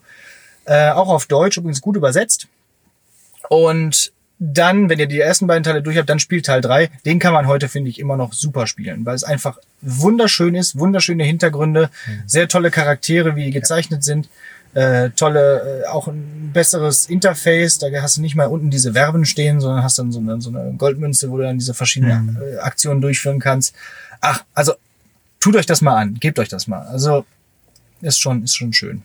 Äh, 0.70 0.90
auch 0.90 1.08
auf 1.08 1.26
Deutsch, 1.26 1.56
übrigens 1.56 1.80
gut 1.80 1.96
übersetzt. 1.96 2.46
Und 3.48 4.12
dann, 4.38 4.88
wenn 4.88 5.00
ihr 5.00 5.08
die 5.08 5.18
ersten 5.18 5.48
beiden 5.48 5.64
Teile 5.64 5.82
durch 5.82 5.98
habt, 5.98 6.08
dann 6.08 6.20
spielt 6.20 6.46
Teil 6.46 6.60
3. 6.60 6.88
Den 7.04 7.18
kann 7.18 7.32
man 7.32 7.48
heute, 7.48 7.68
finde 7.68 7.90
ich, 7.90 7.98
immer 7.98 8.16
noch 8.16 8.32
super 8.32 8.68
spielen, 8.68 9.04
weil 9.04 9.16
es 9.16 9.24
einfach 9.24 9.58
wunderschön 9.80 10.54
ist, 10.54 10.78
wunderschöne 10.78 11.24
Hintergründe, 11.24 11.90
sehr 12.24 12.46
tolle 12.46 12.70
Charaktere, 12.70 13.34
wie 13.34 13.46
die 13.46 13.50
gezeichnet 13.50 14.04
sind, 14.04 14.28
äh, 14.74 15.10
tolle, 15.10 15.82
äh, 15.82 15.88
auch 15.88 16.06
ein 16.06 16.52
besseres 16.54 17.06
Interface. 17.06 17.78
Da 17.78 17.88
hast 18.00 18.18
du 18.18 18.20
nicht 18.20 18.36
mal 18.36 18.46
unten 18.46 18.70
diese 18.70 18.92
Verben 18.92 19.24
stehen, 19.24 19.60
sondern 19.60 19.82
hast 19.82 19.98
dann 19.98 20.12
so 20.12 20.20
eine, 20.20 20.40
so 20.40 20.50
eine 20.50 20.72
Goldmünze, 20.78 21.32
wo 21.32 21.36
du 21.36 21.42
dann 21.42 21.58
diese 21.58 21.74
verschiedenen 21.74 22.38
äh, 22.40 22.58
Aktionen 22.58 23.00
durchführen 23.00 23.40
kannst. 23.40 23.74
Ach, 24.20 24.44
also 24.54 24.74
tut 25.40 25.56
euch 25.56 25.66
das 25.66 25.80
mal 25.80 25.96
an, 25.96 26.14
gebt 26.20 26.38
euch 26.38 26.48
das 26.48 26.68
mal. 26.68 26.86
Also 26.86 27.26
ist 28.02 28.20
schon, 28.20 28.44
ist 28.44 28.54
schon 28.54 28.72
schön. 28.72 29.02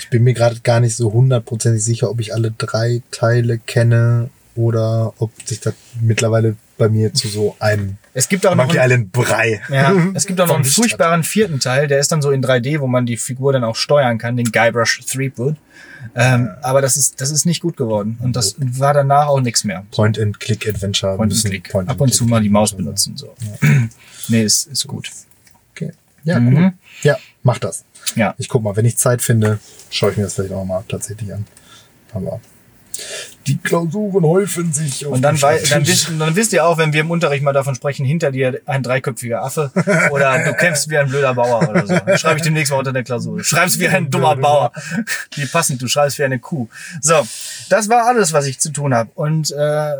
Ich 0.00 0.10
bin 0.10 0.24
mir 0.24 0.34
gerade 0.34 0.60
gar 0.60 0.80
nicht 0.80 0.96
so 0.96 1.12
hundertprozentig 1.12 1.82
sicher, 1.82 2.10
ob 2.10 2.20
ich 2.20 2.34
alle 2.34 2.52
drei 2.56 3.02
Teile 3.10 3.58
kenne 3.58 4.30
oder 4.54 5.12
ob 5.18 5.30
sich 5.44 5.60
das 5.60 5.74
mittlerweile 6.00 6.56
bei 6.78 6.88
mir 6.88 7.12
zu 7.12 7.28
so 7.28 7.56
einem 7.58 7.96
Es 8.14 8.28
gibt 8.28 8.46
auch 8.46 8.54
noch 8.54 8.64
Monkey 8.64 8.78
einen, 8.78 8.92
Island 8.92 9.12
Brei. 9.12 9.60
ja, 9.68 9.92
es 10.14 10.26
gibt 10.26 10.40
auch 10.40 10.46
noch 10.46 10.56
einen 10.56 10.64
furchtbaren 10.64 11.24
vierten 11.24 11.60
Teil, 11.60 11.88
der 11.88 11.98
ist 11.98 12.10
dann 12.10 12.22
so 12.22 12.30
in 12.30 12.42
3D, 12.42 12.80
wo 12.80 12.86
man 12.86 13.04
die 13.06 13.16
Figur 13.16 13.52
dann 13.52 13.64
auch 13.64 13.76
steuern 13.76 14.18
kann, 14.18 14.36
den 14.36 14.50
Guybrush 14.50 15.00
Threepwood. 15.04 15.56
Ähm, 16.14 16.50
aber 16.62 16.80
das 16.80 16.96
ist, 16.96 17.20
das 17.20 17.30
ist 17.30 17.44
nicht 17.44 17.60
gut 17.60 17.76
geworden. 17.76 18.18
Und 18.22 18.36
das 18.36 18.56
war 18.58 18.94
danach 18.94 19.26
auch 19.26 19.40
nichts 19.40 19.64
mehr. 19.64 19.84
Point-and-Click-Adventure. 19.90 21.16
Point 21.16 21.20
and 21.20 21.32
müssen 21.32 21.50
Click. 21.50 21.70
Point 21.70 21.88
Ab 21.88 22.00
und 22.00 22.14
zu 22.14 22.24
mal 22.24 22.40
die 22.40 22.48
Maus 22.48 22.74
benutzen. 22.74 23.16
So. 23.16 23.34
nee, 24.28 24.42
ist, 24.42 24.68
ist 24.68 24.86
gut. 24.86 25.10
Ja, 26.24 26.40
Mhm. 26.40 26.56
cool. 26.56 26.72
Ja, 27.02 27.16
mach 27.42 27.58
das. 27.58 27.84
Ja. 28.16 28.34
Ich 28.38 28.48
guck 28.48 28.62
mal, 28.62 28.76
wenn 28.76 28.84
ich 28.84 28.96
Zeit 28.96 29.22
finde, 29.22 29.58
schaue 29.90 30.10
ich 30.12 30.16
mir 30.16 30.24
das 30.24 30.34
vielleicht 30.34 30.52
auch 30.52 30.64
mal 30.64 30.84
tatsächlich 30.88 31.32
an. 31.32 31.46
Aber 32.12 32.40
die 33.46 33.56
Klausuren 33.58 34.24
häufen 34.24 34.72
sich. 34.72 35.06
Und 35.06 35.22
dann, 35.22 35.40
wei- 35.40 35.62
dann, 35.70 35.86
wisst, 35.86 36.10
dann 36.18 36.34
wisst 36.34 36.52
ihr 36.52 36.66
auch, 36.66 36.78
wenn 36.78 36.92
wir 36.92 37.00
im 37.02 37.10
Unterricht 37.10 37.44
mal 37.44 37.52
davon 37.52 37.74
sprechen, 37.76 38.04
hinter 38.04 38.32
dir 38.32 38.60
ein 38.66 38.82
dreiköpfiger 38.82 39.42
Affe 39.44 39.70
oder 40.10 40.42
du 40.44 40.52
kämpfst 40.54 40.90
wie 40.90 40.98
ein 40.98 41.08
blöder 41.08 41.34
Bauer 41.34 41.68
oder 41.68 41.86
so. 41.86 41.96
Das 42.04 42.20
schreibe 42.20 42.38
ich 42.38 42.42
demnächst 42.42 42.72
mal 42.72 42.78
unter 42.78 42.92
der 42.92 43.04
Klausur. 43.04 43.38
Du 43.38 43.44
schreibst 43.44 43.78
wie 43.78 43.88
ein 43.88 44.10
dummer 44.10 44.34
Bauer. 44.36 44.72
Wie 45.34 45.46
passend, 45.46 45.80
du 45.80 45.86
schreibst 45.86 46.18
wie 46.18 46.24
eine 46.24 46.38
Kuh. 46.40 46.68
So, 47.00 47.14
das 47.68 47.88
war 47.88 48.06
alles, 48.06 48.32
was 48.32 48.46
ich 48.46 48.58
zu 48.58 48.70
tun 48.70 48.92
habe. 48.94 49.10
Und 49.14 49.52
äh, 49.52 49.92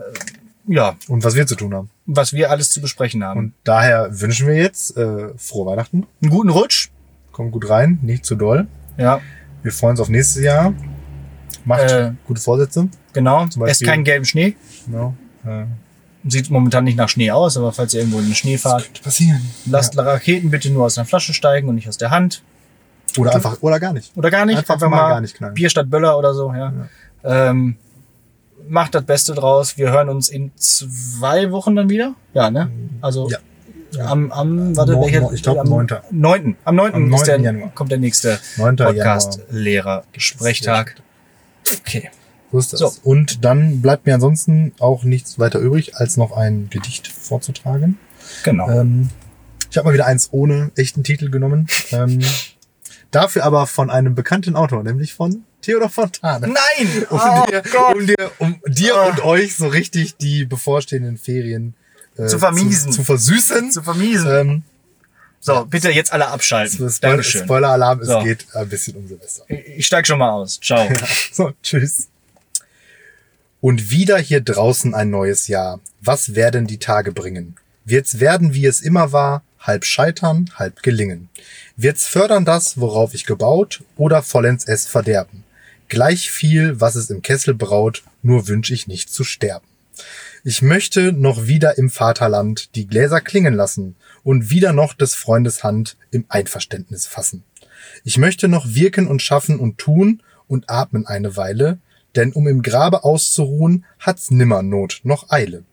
ja, 0.69 0.95
Und 1.09 1.25
was 1.25 1.35
wir 1.35 1.47
zu 1.47 1.55
tun 1.57 1.75
haben. 1.75 1.91
was 2.07 2.33
wir 2.33 2.51
alles 2.51 2.71
zu 2.71 2.81
besprechen 2.81 3.25
haben. 3.25 3.39
Und 3.41 3.53
daher 3.64 4.09
wünschen 4.21 4.47
wir 4.47 4.55
jetzt 4.55 4.97
äh, 4.97 5.29
frohe 5.37 5.66
Weihnachten. 5.66 6.07
Einen 6.23 6.31
guten 6.31 6.51
Rutsch. 6.51 6.89
Kommt 7.33 7.53
gut 7.53 7.69
rein, 7.69 7.99
nicht 8.03 8.25
zu 8.25 8.35
doll. 8.37 8.66
Ja, 8.97 9.21
Wir 9.62 9.73
freuen 9.73 9.93
uns 9.93 10.01
auf 10.01 10.09
nächstes 10.09 10.43
Jahr. 10.43 10.73
Macht 11.64 11.91
Äh. 11.91 12.12
gute 12.27 12.41
Vorsätze. 12.41 12.89
genau. 13.12 13.41
Zum 13.47 13.62
Esst 13.62 13.73
Beispiel- 13.81 13.89
keinen 13.89 14.05
gelben 14.05 14.25
Schnee. 14.25 14.55
Genau. 14.87 15.14
Äh, 15.45 15.64
Sieht 16.27 16.51
momentan 16.51 16.85
nicht 16.85 16.97
nach 16.97 17.09
Schnee 17.09 17.31
aus, 17.31 17.57
aber 17.57 17.73
falls 17.73 17.95
ihr 17.95 18.01
irgendwo 18.01 18.19
in 18.19 18.27
den 18.27 18.35
Schnee 18.35 18.59
fahrt, 18.59 19.03
passieren. 19.03 19.41
lasst 19.66 19.97
Raketen 19.97 20.51
bitte 20.51 20.69
nur 20.71 20.85
aus 20.85 20.97
der 20.97 21.05
Flasche 21.05 21.33
steigen 21.33 21.69
und 21.69 21.77
nicht 21.77 21.89
aus 21.89 21.97
der 21.97 22.11
Hand. 22.11 22.43
Oder 23.16 23.35
einfach, 23.35 23.57
oder 23.62 23.79
gar 23.81 23.93
nicht. 23.93 24.14
Oder 24.16 24.31
gar 24.31 24.45
nicht. 24.45 24.59
Einfach 24.59 24.81
mal 24.89 25.09
gar 25.09 25.21
nicht 25.21 25.35
knallen. 25.37 25.55
Bier 25.55 25.71
statt 25.71 25.89
Böller 25.89 26.19
oder 26.19 26.35
so, 26.35 26.53
ja. 26.53 26.73
Ähm, 27.25 27.77
macht 28.69 28.95
das 28.95 29.05
Beste 29.05 29.35
draus. 29.35 29.77
Wir 29.79 29.91
hören 29.91 30.09
uns 30.09 30.29
in 30.29 30.53
zwei 30.57 31.51
Wochen 31.51 31.75
dann 31.77 31.91
wieder. 31.91 32.14
Ja, 32.35 32.51
ne? 32.51 32.71
Also 33.01 33.29
Ja. 33.31 33.39
am, 34.07 34.31
am, 34.33 34.77
warte, 34.77 34.93
No- 34.93 35.03
welcher? 35.05 35.33
ich 35.33 35.43
glaub, 35.43 35.59
am 35.59 35.69
9.. 35.69 35.89
9. 36.11 36.57
Am 36.64 36.77
9. 36.77 36.95
Am 36.95 37.12
ist 37.14 37.27
der, 37.27 37.39
9. 37.39 37.45
Januar. 37.45 37.71
kommt 37.75 37.91
der 37.91 37.99
nächste 37.99 38.39
9. 38.57 38.77
Podcast-Lehrer-Sprechtag. 38.77 40.97
Okay. 41.81 42.11
So 42.51 42.59
ist 42.59 42.73
das. 42.73 42.81
So. 42.81 42.93
Und 43.05 43.45
dann 43.45 43.83
bleibt 43.83 44.07
mir 44.07 44.14
ansonsten 44.14 44.73
auch 44.79 45.05
nichts 45.05 45.39
weiter 45.39 45.59
übrig, 45.59 45.97
als 45.97 46.16
noch 46.16 46.33
ein 46.33 46.69
Gedicht 46.71 47.09
vorzutragen. 47.09 47.99
Genau. 48.45 48.69
Ähm, 48.71 49.11
ich 49.71 49.77
habe 49.77 49.89
mal 49.89 49.95
wieder 49.95 50.07
eins 50.07 50.29
ohne 50.33 50.71
echten 50.77 51.05
Titel 51.05 51.31
genommen. 51.31 51.66
Ähm, 51.93 52.21
dafür 53.11 53.45
aber 53.45 53.66
von 53.66 53.91
einem 53.91 54.14
bekannten 54.14 54.57
Autor, 54.57 54.83
nämlich 54.83 55.12
von 55.14 55.45
Theodor 55.63 55.89
Fontane. 55.91 56.47
Nein! 56.49 57.07
Um 57.11 57.21
Oh 57.21 57.47
dir, 57.51 57.63
Gott! 57.73 57.95
um 57.97 58.07
dir, 58.07 58.31
um 58.39 58.61
dir 58.69 58.95
Ah. 58.97 59.07
und 59.09 59.25
euch 59.25 59.57
so 59.57 59.69
richtig 59.69 60.17
die 60.17 60.45
bevorstehenden 60.45 61.19
Ferien 61.19 61.75
äh, 62.17 62.27
Zu 62.27 62.39
vermiesen. 62.39 62.93
zu, 62.93 62.99
zu 62.99 63.05
versüßen. 63.05 63.71
Zu 63.73 63.83
vermiesen. 63.83 64.31
Ähm, 64.31 64.63
so, 65.41 65.65
bitte 65.65 65.91
jetzt 65.91 66.13
alle 66.13 66.29
abschalten. 66.29 66.77
Spoiler- 66.91 66.99
Dankeschön. 67.13 67.45
Spoiler-Alarm, 67.45 68.01
es 68.01 68.09
So. 68.09 68.23
geht 68.23 68.47
ein 68.55 68.69
bisschen 68.69 68.97
um 68.97 69.07
Silvester. 69.09 69.45
Ich 69.49 69.87
steig 69.87 70.07
schon 70.07 70.19
mal 70.19 70.31
aus. 70.31 70.59
Ciao. 70.63 70.89
So, 71.33 71.53
tschüss. 71.63 72.09
Und 73.61 73.91
wieder 73.91 74.19
hier 74.19 74.41
draußen 74.41 74.95
ein 74.95 75.11
neues 75.11 75.49
Jahr. 75.49 75.81
Was 76.01 76.35
werden 76.35 76.67
die 76.67 76.79
Tage 76.79 77.13
bringen? 77.13 77.57
Wird's 77.85 78.21
werden, 78.21 78.55
wie 78.55 78.67
es 78.67 78.81
immer 78.81 79.13
war, 79.13 79.43
halb 79.61 79.85
scheitern, 79.85 80.51
halb 80.57 80.83
gelingen? 80.83 81.29
Wird's 81.77 82.07
fördern 82.07 82.45
das, 82.45 82.79
worauf 82.81 83.15
ich 83.15 83.25
gebaut, 83.25 83.83
oder 83.97 84.23
vollends 84.23 84.65
es 84.67 84.87
verderben? 84.87 85.45
Gleich 85.89 86.30
viel, 86.30 86.80
was 86.80 86.97
es 86.97 87.09
im 87.09 87.22
Kessel 87.22 87.55
braut, 87.55 88.03
nur 88.22 88.47
wünsch 88.47 88.70
ich 88.70 88.89
nicht 88.89 89.11
zu 89.11 89.24
sterben. 89.24 89.66
Ich 90.45 90.62
möchte 90.62 91.12
noch 91.12 91.47
wieder 91.47 91.78
im 91.78 91.91
Vaterland 91.91 92.74
die 92.74 92.86
Gläser 92.86 93.20
klingen 93.20 93.55
lassen 93.55 93.97
und 94.22 94.51
wieder 94.51 94.72
noch 94.72 94.95
des 94.95 95.14
Freundes 95.14 95.64
Hand 95.64 95.97
im 96.11 96.26
Einverständnis 96.28 97.07
fassen. 97.07 97.43
Ich 98.05 98.18
möchte 98.18 98.49
noch 98.49 98.74
wirken 98.74 99.07
und 99.07 99.22
schaffen 99.22 99.59
und 99.59 99.78
tun 99.78 100.22
und 100.47 100.68
atmen 100.68 101.07
eine 101.07 101.36
Weile, 101.36 101.78
denn 102.16 102.32
um 102.32 102.47
im 102.47 102.62
Grabe 102.62 103.05
auszuruhen, 103.05 103.84
hat's 103.99 104.30
nimmer 104.30 104.62
Not 104.62 105.01
noch 105.05 105.30
Eile. 105.30 105.64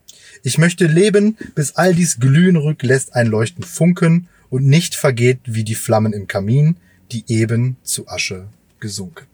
Ich 0.44 0.58
möchte 0.58 0.88
leben, 0.88 1.38
bis 1.56 1.76
all 1.76 1.94
dies 1.94 2.20
glühen 2.20 2.56
rück 2.56 2.84
lässt 2.84 3.16
ein 3.16 3.28
Leuchten 3.28 3.64
funken 3.64 4.30
und 4.50 4.66
nicht 4.66 4.96
vergeht 4.96 5.40
wie 5.44 5.64
die 5.64 5.76
Flammen 5.76 6.14
im 6.14 6.28
Kamin, 6.28 6.78
die 7.12 7.26
eben 7.28 7.78
zu 7.84 8.08
Asche 8.08 8.48
gesunken. 8.80 9.26